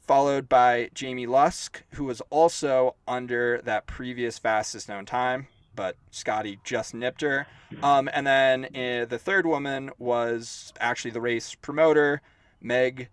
followed 0.00 0.48
by 0.48 0.90
Jamie 0.94 1.26
Lusk, 1.26 1.82
who 1.92 2.04
was 2.04 2.20
also 2.30 2.96
under 3.06 3.60
that 3.62 3.86
previous 3.86 4.38
fastest 4.38 4.88
known 4.88 5.06
time, 5.06 5.48
but 5.74 5.96
Scotty 6.10 6.58
just 6.64 6.94
nipped 6.94 7.20
her. 7.22 7.46
Um, 7.82 8.08
and 8.12 8.26
then 8.26 8.64
uh, 8.66 9.06
the 9.06 9.18
third 9.18 9.46
woman 9.46 9.90
was 9.98 10.72
actually 10.78 11.10
the 11.10 11.20
race 11.20 11.54
promoter, 11.54 12.20
Meg 12.60 13.08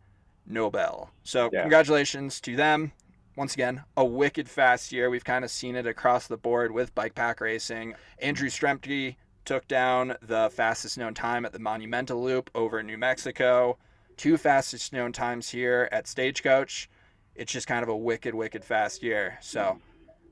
Nobel. 0.45 1.11
So 1.23 1.49
Yeah. 1.51 1.61
congratulations 1.61 2.39
to 2.41 2.55
them. 2.55 2.91
Once 3.35 3.53
again, 3.53 3.83
a 3.95 4.03
wicked 4.03 4.49
fast 4.49 4.91
year. 4.91 5.09
We've 5.09 5.23
kind 5.23 5.45
of 5.45 5.51
seen 5.51 5.75
it 5.75 5.87
across 5.87 6.27
the 6.27 6.37
board 6.37 6.71
with 6.71 6.93
bike 6.93 7.15
pack 7.15 7.39
racing. 7.39 7.95
Andrew 8.19 8.49
Strempke 8.49 9.15
took 9.45 9.67
down 9.67 10.17
the 10.21 10.49
fastest 10.53 10.97
known 10.97 11.13
time 11.13 11.45
at 11.45 11.53
the 11.53 11.59
Monumental 11.59 12.21
Loop 12.21 12.49
over 12.53 12.79
in 12.79 12.87
New 12.87 12.97
Mexico. 12.97 13.77
Two 14.17 14.37
fastest 14.37 14.91
known 14.93 15.13
times 15.13 15.49
here 15.49 15.87
at 15.91 16.07
Stagecoach. 16.07 16.89
It's 17.33 17.51
just 17.51 17.65
kind 17.67 17.81
of 17.83 17.89
a 17.89 17.95
wicked, 17.95 18.35
wicked 18.35 18.63
fast 18.65 19.01
year. 19.01 19.37
So, 19.41 19.79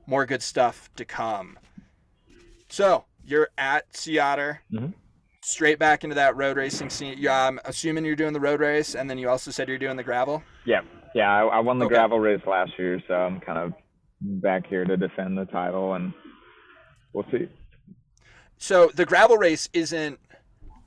more 0.06 0.26
good 0.26 0.42
stuff 0.42 0.90
to 0.96 1.04
come. 1.04 1.58
So, 2.68 3.06
you're 3.24 3.48
at 3.58 3.96
Sea 3.96 4.18
Otter. 4.18 4.60
Mhm. 4.70 4.92
Straight 5.50 5.80
back 5.80 6.04
into 6.04 6.14
that 6.14 6.36
road 6.36 6.56
racing 6.56 6.90
scene. 6.90 7.16
Yeah, 7.18 7.46
I'm 7.48 7.58
assuming 7.64 8.04
you're 8.04 8.14
doing 8.14 8.32
the 8.32 8.40
road 8.40 8.60
race, 8.60 8.94
and 8.94 9.10
then 9.10 9.18
you 9.18 9.28
also 9.28 9.50
said 9.50 9.68
you're 9.68 9.78
doing 9.78 9.96
the 9.96 10.04
gravel. 10.04 10.44
Yeah. 10.64 10.82
Yeah, 11.12 11.28
I, 11.28 11.44
I 11.56 11.58
won 11.58 11.80
the 11.80 11.86
Okay. 11.86 11.94
gravel 11.96 12.20
race 12.20 12.40
last 12.46 12.70
year, 12.78 13.02
so 13.08 13.14
I'm 13.14 13.40
kind 13.40 13.58
of 13.58 13.72
back 14.20 14.64
here 14.68 14.84
to 14.84 14.96
defend 14.96 15.36
the 15.36 15.46
title 15.46 15.94
and 15.94 16.12
we'll 17.12 17.24
see. 17.32 17.48
So 18.58 18.90
the 18.94 19.04
gravel 19.04 19.38
race 19.38 19.68
isn't 19.72 20.20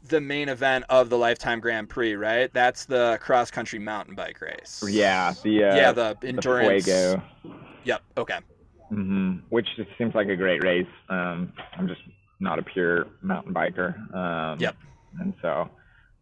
the 0.08 0.22
main 0.22 0.48
event 0.48 0.86
of 0.88 1.10
the 1.10 1.18
Lifetime 1.18 1.60
Grand 1.60 1.90
Prix, 1.90 2.16
right? 2.16 2.50
That's 2.54 2.86
the 2.86 3.18
cross 3.22 3.52
country 3.52 3.80
mountain 3.80 4.16
bike 4.16 4.40
race. 4.40 4.82
Yeah, 4.88 5.34
the 5.44 5.64
uh 5.66 5.76
yeah, 5.76 5.92
the 5.92 6.18
the 6.22 6.28
endurance. 6.30 6.86
Fuego. 6.86 7.22
Yep. 7.84 8.02
Okay. 8.18 8.40
hmm 8.90 9.34
Which 9.50 9.68
just 9.76 9.90
seems 9.98 10.16
like 10.16 10.28
a 10.30 10.38
great 10.38 10.64
race. 10.64 10.88
Um, 11.10 11.52
I'm 11.78 11.88
just 11.88 12.02
not 12.44 12.60
a 12.60 12.62
pure 12.64 13.08
mountain 13.22 13.54
biker. 13.54 13.96
Um, 14.14 14.60
Yep. 14.60 14.76
And 15.20 15.34
so 15.42 15.70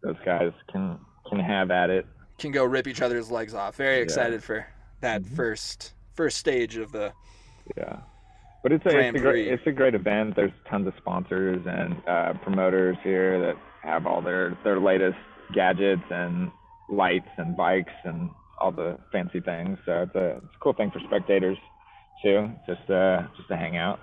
those 0.03 0.15
guys 0.24 0.51
can 0.72 0.97
can 1.30 1.39
have 1.39 1.72
at 1.72 1.89
it. 1.89 2.05
Can 2.38 2.51
go 2.51 2.63
rip 2.65 2.88
each 2.88 3.01
other's 3.01 3.30
legs 3.32 3.53
off. 3.53 3.76
Very 3.76 3.97
Yeah. 3.97 4.03
excited 4.03 4.43
for 4.43 4.65
that 5.01 5.22
Mhm. 5.24 5.36
first 5.36 5.93
first 6.13 6.38
stage 6.38 6.78
of 6.78 6.91
the. 6.91 7.11
Yeah. 7.78 7.97
But 8.63 8.72
it's 8.74 8.86
a, 8.86 8.89
Grand 8.89 9.15
it's 9.15 9.24
a 9.24 9.28
great 9.28 9.47
it's 9.47 9.65
a 9.67 9.72
great 9.72 9.95
event. 9.95 10.36
There's 10.36 10.51
tons 10.69 10.88
of 10.88 10.93
sponsors 10.97 11.65
and 11.65 11.95
uh, 12.07 12.34
promoters 12.43 12.97
here 13.03 13.39
that 13.39 13.55
have 13.82 14.05
all 14.05 14.22
their 14.22 14.55
their 14.63 14.80
latest 14.80 15.17
gadgets 15.53 16.03
and 16.11 16.51
lights 16.89 17.30
and 17.38 17.55
bikes 17.57 17.93
and 18.03 18.30
all 18.59 18.72
the 18.72 18.97
fancy 19.11 19.39
things. 19.39 19.80
So 19.86 20.03
it's 20.03 20.15
a, 20.15 20.28
it's 20.38 20.55
a 20.55 20.59
cool 20.59 20.74
thing 20.74 20.91
for 20.91 20.99
spectators 20.99 21.57
too, 22.22 22.51
just 22.67 22.88
uh 22.89 23.24
just 23.38 23.47
to 23.47 23.55
hang 23.57 23.78
out. 23.78 23.99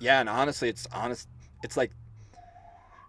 Yeah, 0.00 0.20
and 0.20 0.28
honestly, 0.28 0.68
it's 0.68 0.86
honest. 0.92 1.28
It's 1.62 1.76
like 1.76 1.92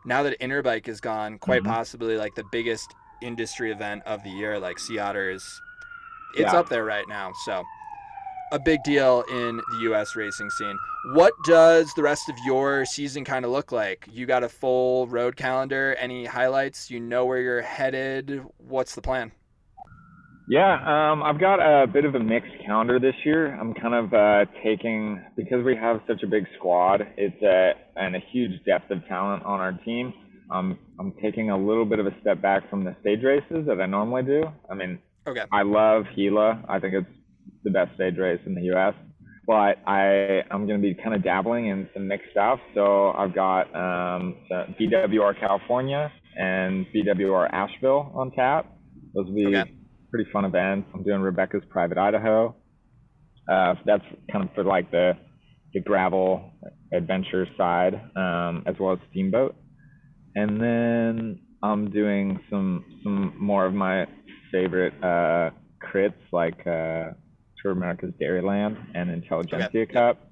now 0.05 0.23
that 0.23 0.39
Interbike 0.39 0.87
is 0.87 0.99
gone, 0.99 1.37
quite 1.39 1.63
Mhm. 1.63 1.67
possibly 1.67 2.17
like 2.17 2.35
the 2.35 2.43
biggest 2.51 2.93
industry 3.21 3.71
event 3.71 4.03
of 4.05 4.23
the 4.23 4.29
year. 4.29 4.59
Like 4.59 4.79
Sea 4.79 4.99
Otter 4.99 5.29
is, 5.31 5.43
it's 6.35 6.51
Yeah. 6.51 6.59
up 6.59 6.69
there 6.69 6.83
right 6.83 7.07
now. 7.07 7.31
So 7.45 7.63
a 8.51 8.59
big 8.59 8.83
deal 8.83 9.23
in 9.31 9.57
the 9.57 9.77
U.S. 9.83 10.15
racing 10.15 10.49
scene. 10.49 10.77
What 11.13 11.33
does 11.45 11.93
the 11.93 12.03
rest 12.03 12.29
of 12.29 12.35
your 12.45 12.83
season 12.85 13.23
kind 13.23 13.45
of 13.45 13.51
look 13.51 13.71
like? 13.71 14.05
You 14.11 14.25
got 14.25 14.43
a 14.43 14.49
full 14.49 15.07
road 15.07 15.35
calendar? 15.37 15.95
Any 15.97 16.25
highlights? 16.25 16.91
You 16.91 16.99
know 16.99 17.25
where 17.25 17.37
you're 17.39 17.61
headed? 17.61 18.43
What's 18.57 18.93
the 18.95 19.01
plan? 19.01 19.31
Yeah, 20.51 20.73
um, 21.13 21.23
I've 21.23 21.39
got 21.39 21.61
a 21.61 21.87
bit 21.87 22.03
of 22.03 22.13
a 22.13 22.19
mixed 22.19 22.51
calendar 22.65 22.99
this 22.99 23.15
year. 23.23 23.57
I'm 23.57 23.73
kind 23.73 23.93
of 23.93 24.13
uh, 24.13 24.51
taking 24.61 25.23
because 25.37 25.63
we 25.63 25.77
have 25.77 26.01
such 26.05 26.23
a 26.23 26.27
big 26.27 26.43
squad. 26.57 27.07
It's 27.15 27.41
a 27.41 27.71
and 27.95 28.17
a 28.17 28.19
huge 28.33 28.61
depth 28.65 28.91
of 28.91 28.97
talent 29.07 29.45
on 29.45 29.61
our 29.61 29.71
team. 29.85 30.13
Um, 30.51 30.77
I'm 30.99 31.13
taking 31.23 31.51
a 31.51 31.57
little 31.57 31.85
bit 31.85 31.99
of 31.99 32.05
a 32.05 32.11
step 32.19 32.41
back 32.41 32.69
from 32.69 32.83
the 32.83 32.93
stage 32.99 33.23
races 33.23 33.65
that 33.65 33.79
I 33.79 33.85
normally 33.85 34.23
do. 34.23 34.43
I 34.69 34.73
mean, 34.73 34.99
okay. 35.25 35.45
I 35.53 35.61
love 35.61 36.03
Gila. 36.17 36.65
I 36.67 36.79
think 36.79 36.95
it's 36.95 37.07
the 37.63 37.71
best 37.71 37.95
stage 37.95 38.17
race 38.17 38.41
in 38.45 38.53
the 38.53 38.63
U.S. 38.73 38.93
But 39.47 39.77
I 39.87 40.41
I'm 40.51 40.67
going 40.67 40.81
to 40.81 40.85
be 40.85 40.93
kind 41.01 41.15
of 41.15 41.23
dabbling 41.23 41.67
in 41.67 41.87
some 41.93 42.09
mixed 42.09 42.31
stuff. 42.31 42.59
So 42.75 43.11
I've 43.11 43.33
got 43.33 43.73
um, 43.73 44.35
BWR 44.51 45.39
California 45.39 46.11
and 46.37 46.85
BWR 46.93 47.49
Asheville 47.53 48.11
on 48.13 48.31
tap. 48.31 48.65
Those 49.15 49.27
will 49.27 49.33
be 49.33 49.47
Okay. 49.47 49.75
Pretty 50.11 50.29
fun 50.31 50.45
events. 50.45 50.89
I'm 50.93 51.03
doing 51.03 51.21
Rebecca's 51.21 51.63
Private 51.69 51.97
Idaho. 51.97 52.55
Uh, 53.51 53.75
that's 53.85 54.03
kind 54.31 54.47
of 54.47 54.53
for 54.53 54.63
like 54.63 54.91
the 54.91 55.13
the 55.73 55.79
gravel 55.79 56.51
adventure 56.93 57.47
side, 57.57 57.95
um, 58.15 58.63
as 58.67 58.75
well 58.79 58.93
as 58.93 58.99
steamboat. 59.09 59.55
And 60.35 60.61
then 60.61 61.39
I'm 61.63 61.89
doing 61.89 62.39
some 62.49 62.85
some 63.03 63.33
more 63.39 63.65
of 63.65 63.73
my 63.73 64.05
favorite 64.51 64.93
uh, 65.01 65.51
crits 65.81 66.13
like 66.31 66.59
uh, 66.67 67.11
Tour 67.61 67.71
America's 67.71 68.13
Dairyland 68.21 68.77
and 68.93 69.09
Intelligentsia 69.09 69.81
Okay. 69.81 69.93
Cup, 69.93 70.29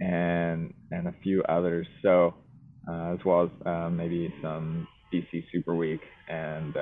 and 0.00 0.74
and 0.90 1.08
a 1.08 1.14
few 1.22 1.42
others. 1.48 1.86
So 2.02 2.34
uh, 2.88 3.14
as 3.14 3.18
well 3.24 3.44
as 3.44 3.66
uh, 3.66 3.90
maybe 3.90 4.32
some 4.42 4.86
DC 5.12 5.44
Super 5.52 5.74
Week 5.74 6.00
and 6.28 6.76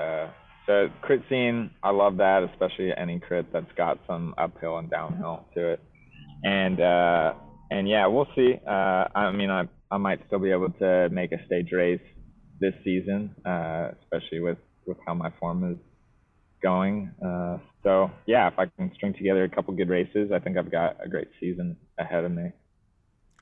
the 0.67 0.89
crit 1.01 1.23
scene. 1.29 1.71
I 1.83 1.91
love 1.91 2.17
that, 2.19 2.49
especially 2.53 2.91
any 2.97 3.21
crit 3.21 3.53
that's 3.53 3.73
got 3.77 3.99
some 4.07 4.35
uphill 4.39 4.79
and 4.79 4.91
downhill 4.91 5.47
to 5.55 5.73
it. 5.73 5.81
And 6.45 6.81
uh, 6.81 7.35
and 7.71 7.89
yeah, 7.89 8.07
we'll 8.07 8.29
see. 8.35 8.55
Uh, 8.67 9.05
I 9.15 9.33
mean, 9.33 9.51
I 9.51 9.65
I 9.91 9.99
might 9.99 10.21
still 10.27 10.39
be 10.39 10.51
able 10.51 10.71
to 10.71 11.09
make 11.11 11.33
a 11.33 11.45
stage 11.47 11.71
race 11.73 12.01
this 12.61 12.75
season, 12.85 13.35
uh, 13.45 13.91
especially 14.03 14.41
with 14.41 14.59
with 14.87 14.97
how 15.07 15.15
my 15.15 15.31
form 15.39 15.71
is 15.71 15.79
going. 16.63 17.11
Uh, 17.25 17.59
so 17.83 18.11
yeah, 18.27 18.49
if 18.49 18.59
I 18.59 18.67
can 18.67 18.93
string 18.95 19.15
together 19.15 19.45
a 19.45 19.49
couple 19.49 19.75
good 19.75 19.89
races, 19.89 20.31
I 20.33 20.39
think 20.39 20.57
I've 20.57 20.71
got 20.71 20.97
a 21.05 21.09
great 21.09 21.29
season 21.41 21.77
ahead 21.99 22.25
of 22.25 22.33
me. 22.33 22.53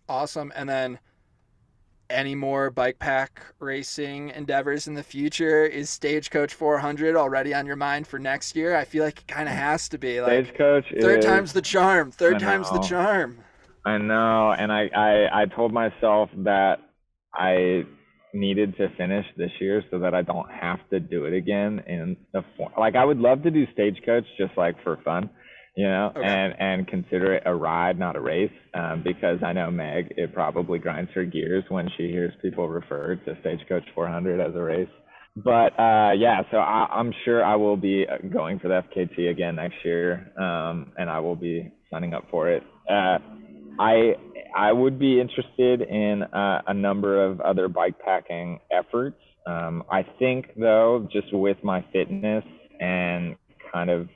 Awesome. 0.09 0.53
And 0.57 0.69
then 0.69 0.99
any 2.11 2.35
more 2.35 2.71
bike 2.71 2.99
pack 2.99 3.43
racing 3.59 4.31
endeavors 4.31 4.87
in 4.87 4.95
the 4.95 5.03
future? 5.03 5.65
Is 5.65 5.91
Stagecoach 5.91 6.55
400 6.55 7.17
already 7.17 7.55
on 7.55 7.67
your 7.67 7.77
mind 7.77 8.07
for 8.07 8.19
next 8.19 8.57
year? 8.57 8.77
I 8.77 8.85
feel 8.85 9.05
like 9.05 9.21
it 9.21 9.29
kind 9.29 9.49
of 9.49 9.55
mm. 9.55 9.59
has 9.59 9.89
to 9.91 9.99
be. 9.99 10.21
Like 10.21 10.47
Stagecoach 10.47 10.85
third 11.01 11.19
is, 11.21 11.25
time's 11.25 11.53
the 11.53 11.63
charm. 11.63 12.11
Third 12.11 12.41
time's 12.41 12.71
the 12.71 12.81
charm. 12.81 13.39
I 13.85 13.97
know, 13.99 14.53
and 14.53 14.71
I, 14.71 14.91
I 14.95 15.43
I 15.43 15.47
told 15.47 15.73
myself 15.73 16.29
that 16.39 16.77
I 17.35 17.85
needed 18.33 18.77
to 18.77 18.89
finish 18.97 19.27
this 19.37 19.51
year 19.61 19.83
so 19.91 19.99
that 19.99 20.15
I 20.15 20.23
don't 20.23 20.51
have 20.51 20.79
to 20.91 21.01
do 21.01 21.25
it 21.25 21.35
again 21.35 21.83
in 21.87 22.17
the 22.33 22.45
form. 22.57 22.73
Like 22.79 22.95
I 22.95 23.05
would 23.05 23.19
love 23.19 23.43
to 23.43 23.51
do 23.51 23.67
stagecoach 23.73 24.25
just 24.39 24.57
like 24.57 24.83
for 24.83 24.99
fun, 25.05 25.31
you 25.77 25.87
know, 25.87 26.13
Okay. 26.17 26.27
and 26.27 26.55
and 26.59 26.87
consider 26.89 27.35
it 27.35 27.43
a 27.47 27.55
ride, 27.55 27.99
not 27.99 28.17
a 28.17 28.21
race, 28.21 28.53
um, 28.75 29.03
because 29.05 29.39
I 29.45 29.53
know 29.53 29.71
Meg, 29.71 30.15
it 30.17 30.35
probably 30.35 30.79
grinds 30.79 31.11
her 31.15 31.25
gears 31.25 31.65
when 31.69 31.89
she 31.97 32.09
hears 32.09 32.33
people 32.43 32.69
refer 32.69 33.17
to 33.17 33.37
stagecoach 33.41 33.85
400 33.95 34.41
as 34.41 34.55
a 34.55 34.63
race. 34.63 34.89
But 35.37 35.79
uh, 35.79 36.13
yeah, 36.19 36.43
so 36.51 36.57
I, 36.59 36.87
I'm 36.93 37.13
sure 37.25 37.45
I 37.45 37.55
will 37.57 37.77
be 37.77 38.05
uh, 38.07 38.27
going 38.29 38.59
for 38.59 38.69
the 38.69 38.83
FKT 38.91 39.31
again 39.31 39.57
next 39.57 39.77
year, 39.85 40.33
um, 40.39 40.93
and 40.99 41.09
I 41.09 41.21
will 41.21 41.37
be 41.37 41.71
signing 41.91 42.15
up 42.15 42.25
for 42.31 42.49
it. 42.51 42.63
Uh, 42.89 43.19
I 43.79 44.15
I 44.57 44.73
would 44.73 44.99
be 44.99 45.21
interested 45.21 45.83
in 45.83 46.25
uh, 46.25 46.63
a 46.67 46.75
number 46.75 47.25
of 47.25 47.41
other 47.41 47.69
bike 47.69 47.95
packing 48.05 48.59
efforts. 48.73 49.17
Um, 49.47 49.85
I 49.91 50.05
think 50.19 50.47
though, 50.57 51.09
just 51.13 51.33
with 51.33 51.57
my 51.63 51.85
fitness 51.93 52.45
and 52.81 53.37
kind 53.73 53.91
of 53.91 54.09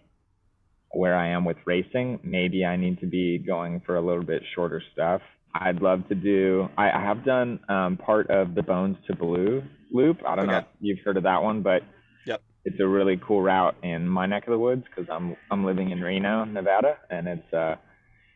where 0.96 1.16
I 1.16 1.28
am 1.28 1.44
with 1.44 1.56
racing, 1.64 2.20
maybe 2.22 2.64
I 2.64 2.76
need 2.76 3.00
to 3.00 3.06
be 3.06 3.38
going 3.38 3.80
for 3.84 3.96
a 3.96 4.00
little 4.00 4.24
bit 4.24 4.42
shorter 4.54 4.82
stuff. 4.92 5.20
I'd 5.54 5.82
love 5.82 6.08
to 6.08 6.14
do. 6.14 6.68
I, 6.76 6.90
I 6.90 7.00
have 7.00 7.24
done 7.24 7.60
um, 7.68 7.96
part 7.96 8.28
of 8.30 8.54
the 8.54 8.62
Bones 8.62 8.96
to 9.06 9.14
Blue 9.14 9.62
loop. 9.92 10.18
I 10.26 10.34
don't 10.34 10.48
know 10.48 10.58
if 10.58 10.64
you've 10.80 10.98
heard 11.04 11.16
of 11.16 11.22
that 11.24 11.42
one, 11.42 11.62
but 11.62 11.82
Yep. 12.26 12.40
it's 12.64 12.80
a 12.80 12.86
really 12.86 13.20
cool 13.24 13.42
route 13.42 13.76
in 13.82 14.08
my 14.08 14.26
neck 14.26 14.46
of 14.46 14.52
the 14.52 14.58
woods 14.58 14.84
because 14.88 15.08
I'm 15.10 15.36
I'm 15.50 15.64
living 15.64 15.90
in 15.90 16.00
Reno, 16.00 16.44
Nevada, 16.44 16.96
and 17.10 17.28
it's 17.28 17.52
uh 17.52 17.76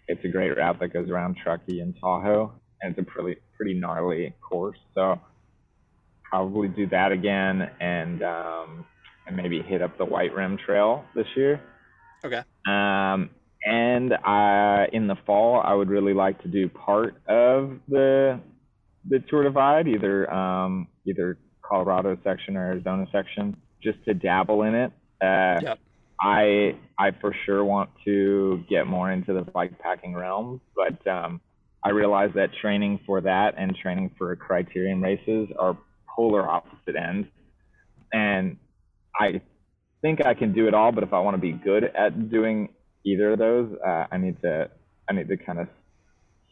it's 0.07 0.25
a 0.25 0.29
great 0.29 0.57
route 0.57 0.79
that 0.81 0.89
goes 0.93 1.11
around 1.11 1.37
Truckee 1.43 1.81
and 1.81 1.95
Tahoe, 2.01 2.53
and 2.81 2.97
it's 2.97 3.01
a 3.01 3.11
pretty 3.11 3.41
pretty 3.57 3.75
gnarly 3.75 4.35
course. 4.41 4.79
So 4.95 5.21
probably 6.23 6.69
do 6.69 6.87
that 6.89 7.11
again, 7.13 7.69
and 7.81 8.23
um, 8.23 8.85
and 9.27 9.37
maybe 9.37 9.61
hit 9.63 9.83
up 9.83 9.99
the 9.99 10.05
White 10.05 10.35
Rim 10.35 10.57
Trail 10.65 11.05
this 11.15 11.27
year. 11.37 11.61
Okay. 12.25 12.43
Um, 12.67 13.31
and 13.65 14.13
uh, 14.13 14.87
in 14.93 15.07
the 15.09 15.17
fall, 15.27 15.61
I 15.65 15.75
would 15.75 15.89
really 15.89 16.15
like 16.15 16.43
to 16.43 16.49
do 16.49 16.69
part 16.69 17.21
of 17.29 17.79
the 17.89 18.41
the 19.09 19.21
Tour 19.29 19.45
Divide, 19.45 19.89
either 19.89 20.33
um, 20.33 20.89
either 21.07 21.39
Colorado 21.63 22.17
section 22.25 22.57
or 22.57 22.67
Arizona 22.67 23.07
section, 23.13 23.57
just 23.83 24.03
to 24.05 24.15
dabble 24.15 24.63
in 24.63 24.75
it. 24.75 24.93
Uh, 25.23 25.61
Yep. 25.63 25.79
I 26.21 26.77
I 26.99 27.13
for 27.21 27.35
sure 27.47 27.65
want 27.65 27.91
to 28.05 28.65
get 28.69 28.87
more 28.87 29.11
into 29.13 29.33
the 29.33 29.43
bike 29.43 29.79
packing 29.79 30.15
realm, 30.15 30.61
but 30.75 31.07
um, 31.07 31.41
I 31.85 31.91
realize 31.91 32.31
that 32.35 32.51
training 32.61 33.01
for 33.07 33.21
that 33.21 33.55
and 33.57 33.77
training 33.77 34.15
for 34.19 34.35
criterion 34.35 35.01
races 35.01 35.49
are 35.59 35.79
polar 36.09 36.49
opposite 36.49 36.97
ends, 36.97 37.29
and 38.13 38.57
I 39.19 39.41
think 40.03 40.25
I 40.25 40.35
can 40.35 40.53
do 40.53 40.69
it 40.69 40.75
all. 40.75 40.93
But 40.93 41.05
if 41.05 41.13
I 41.13 41.21
want 41.21 41.35
to 41.35 41.41
be 41.41 41.53
good 41.53 41.85
at 41.85 42.31
doing 42.31 42.71
either 43.05 43.33
of 43.33 43.39
those, 43.39 43.73
uh, 43.87 44.07
I 44.11 44.19
need 44.19 44.41
to 44.43 44.71
I 45.09 45.13
need 45.13 45.29
to 45.29 45.37
kind 45.37 45.59
of 45.59 45.69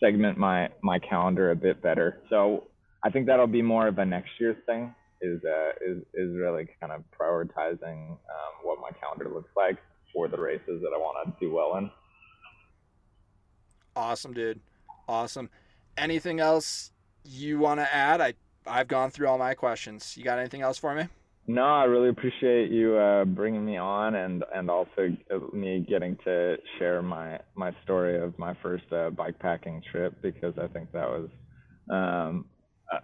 segment 0.01 0.39
my 0.39 0.69
my 0.83 0.99
calendar 0.99 1.51
a 1.51 1.57
bit 1.57 1.83
better. 1.83 2.21
So 2.31 2.65
I 3.05 3.11
think 3.11 3.27
that'll 3.27 3.47
be 3.47 3.63
more 3.63 3.89
of 3.89 3.99
a 3.99 4.05
next 4.05 4.31
year's 4.41 4.57
thing. 4.67 4.95
Is 5.21 5.41
uh, 5.45 5.71
is 5.85 5.99
is 6.15 6.37
really 6.37 6.69
kind 6.81 6.93
of 6.93 7.03
prioritizing 7.19 8.11
um, 8.11 8.53
what 8.63 8.79
my 8.81 8.91
calendar 9.01 9.33
looks 9.33 9.51
like 9.57 9.79
for 10.13 10.29
the 10.29 10.39
races 10.39 10.83
that 10.83 10.93
I 10.95 10.99
want 10.99 11.27
to 11.27 11.47
do 11.47 11.53
well 11.53 11.77
in. 11.77 11.91
Awesome, 13.95 14.35
dude. 14.35 14.61
Awesome. 15.09 15.49
Anything 15.97 16.41
else 16.41 16.93
you 17.25 17.59
want 17.59 17.81
to 17.81 17.95
add? 17.95 18.21
I 18.21 18.35
I've 18.67 18.89
gone 18.89 19.11
through 19.11 19.29
all 19.29 19.39
my 19.39 19.55
questions. 19.55 20.17
You 20.17 20.25
got 20.25 20.39
anything 20.39 20.61
else 20.61 20.77
for 20.77 20.95
me? 20.95 21.07
No, 21.49 21.63
I 21.63 21.85
really 21.85 22.09
appreciate 22.09 22.71
you 22.71 22.97
uh, 22.97 23.25
bringing 23.25 23.65
me 23.65 23.77
on 23.77 24.17
and 24.17 24.45
and 24.53 24.69
also 24.69 25.17
uh, 25.33 25.57
me 25.57 25.87
getting 25.89 26.17
to 26.25 26.57
share 26.79 27.03
my 27.03 27.39
my 27.55 27.73
story 27.85 28.21
of 28.21 28.37
my 28.39 28.55
first 28.63 28.85
uh, 28.93 29.11
bike 29.11 29.39
packing 29.39 29.81
trip 29.93 30.21
because 30.23 30.55
I 30.61 30.67
think 30.67 30.91
that 30.93 31.09
was 31.09 31.29
um, 31.89 32.47
uh, 32.93 32.99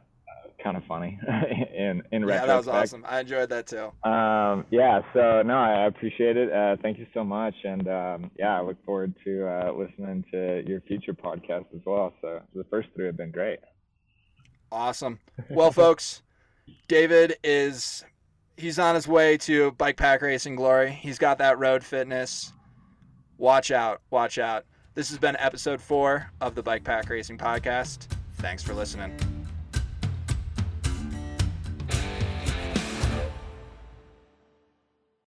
kind 0.63 0.77
of 0.77 0.83
funny 0.89 1.21
in 1.77 2.03
in 2.11 2.27
Yeah, 2.27 2.47
that 2.47 2.57
was 2.57 2.67
awesome. 2.67 3.05
I 3.07 3.21
enjoyed 3.21 3.49
that 3.51 3.69
too. 3.69 3.93
Um, 4.09 4.67
yeah, 4.73 5.03
so 5.15 5.43
no, 5.43 5.55
I 5.55 5.87
appreciate 5.87 6.37
it. 6.37 6.53
Uh, 6.53 6.77
thank 6.83 6.99
you 6.99 7.07
so 7.15 7.23
much, 7.23 7.55
and 7.63 7.87
um, 7.87 8.31
yeah, 8.37 8.59
I 8.59 8.63
look 8.63 8.85
forward 8.85 9.15
to 9.25 9.47
uh, 9.47 9.73
listening 9.73 10.25
to 10.33 10.65
your 10.67 10.81
future 10.81 11.15
podcast 11.15 11.67
as 11.77 11.83
well. 11.87 12.13
So 12.21 12.41
the 12.57 12.65
first 12.65 12.89
three 12.97 13.07
have 13.07 13.17
been 13.17 13.31
great. 13.31 13.61
Awesome. 14.73 15.21
Well, 15.51 15.71
folks, 15.71 16.23
David 16.89 17.37
is 17.45 18.05
he's 18.57 18.79
on 18.79 18.95
his 18.95 19.09
way 19.09 19.37
to 19.39 19.73
bike 19.73 19.97
pack 19.97 20.23
racing 20.23 20.57
glory. 20.57 20.91
He's 20.91 21.19
got 21.19 21.39
that 21.39 21.59
road 21.59 21.85
fitness. 21.85 22.53
Watch 23.39 23.71
out. 23.71 24.01
Watch 24.11 24.39
out. 24.39 24.65
This 24.95 25.09
has 25.09 25.19
been 25.19 25.37
episode 25.39 25.81
4 25.81 26.31
of 26.41 26.55
the 26.55 26.63
Bike 26.63 26.85
Pack 26.85 27.09
Racing 27.09 27.39
podcast. 27.39 28.09
Thanks 28.37 28.63
for 28.63 28.75
listening. 28.75 29.42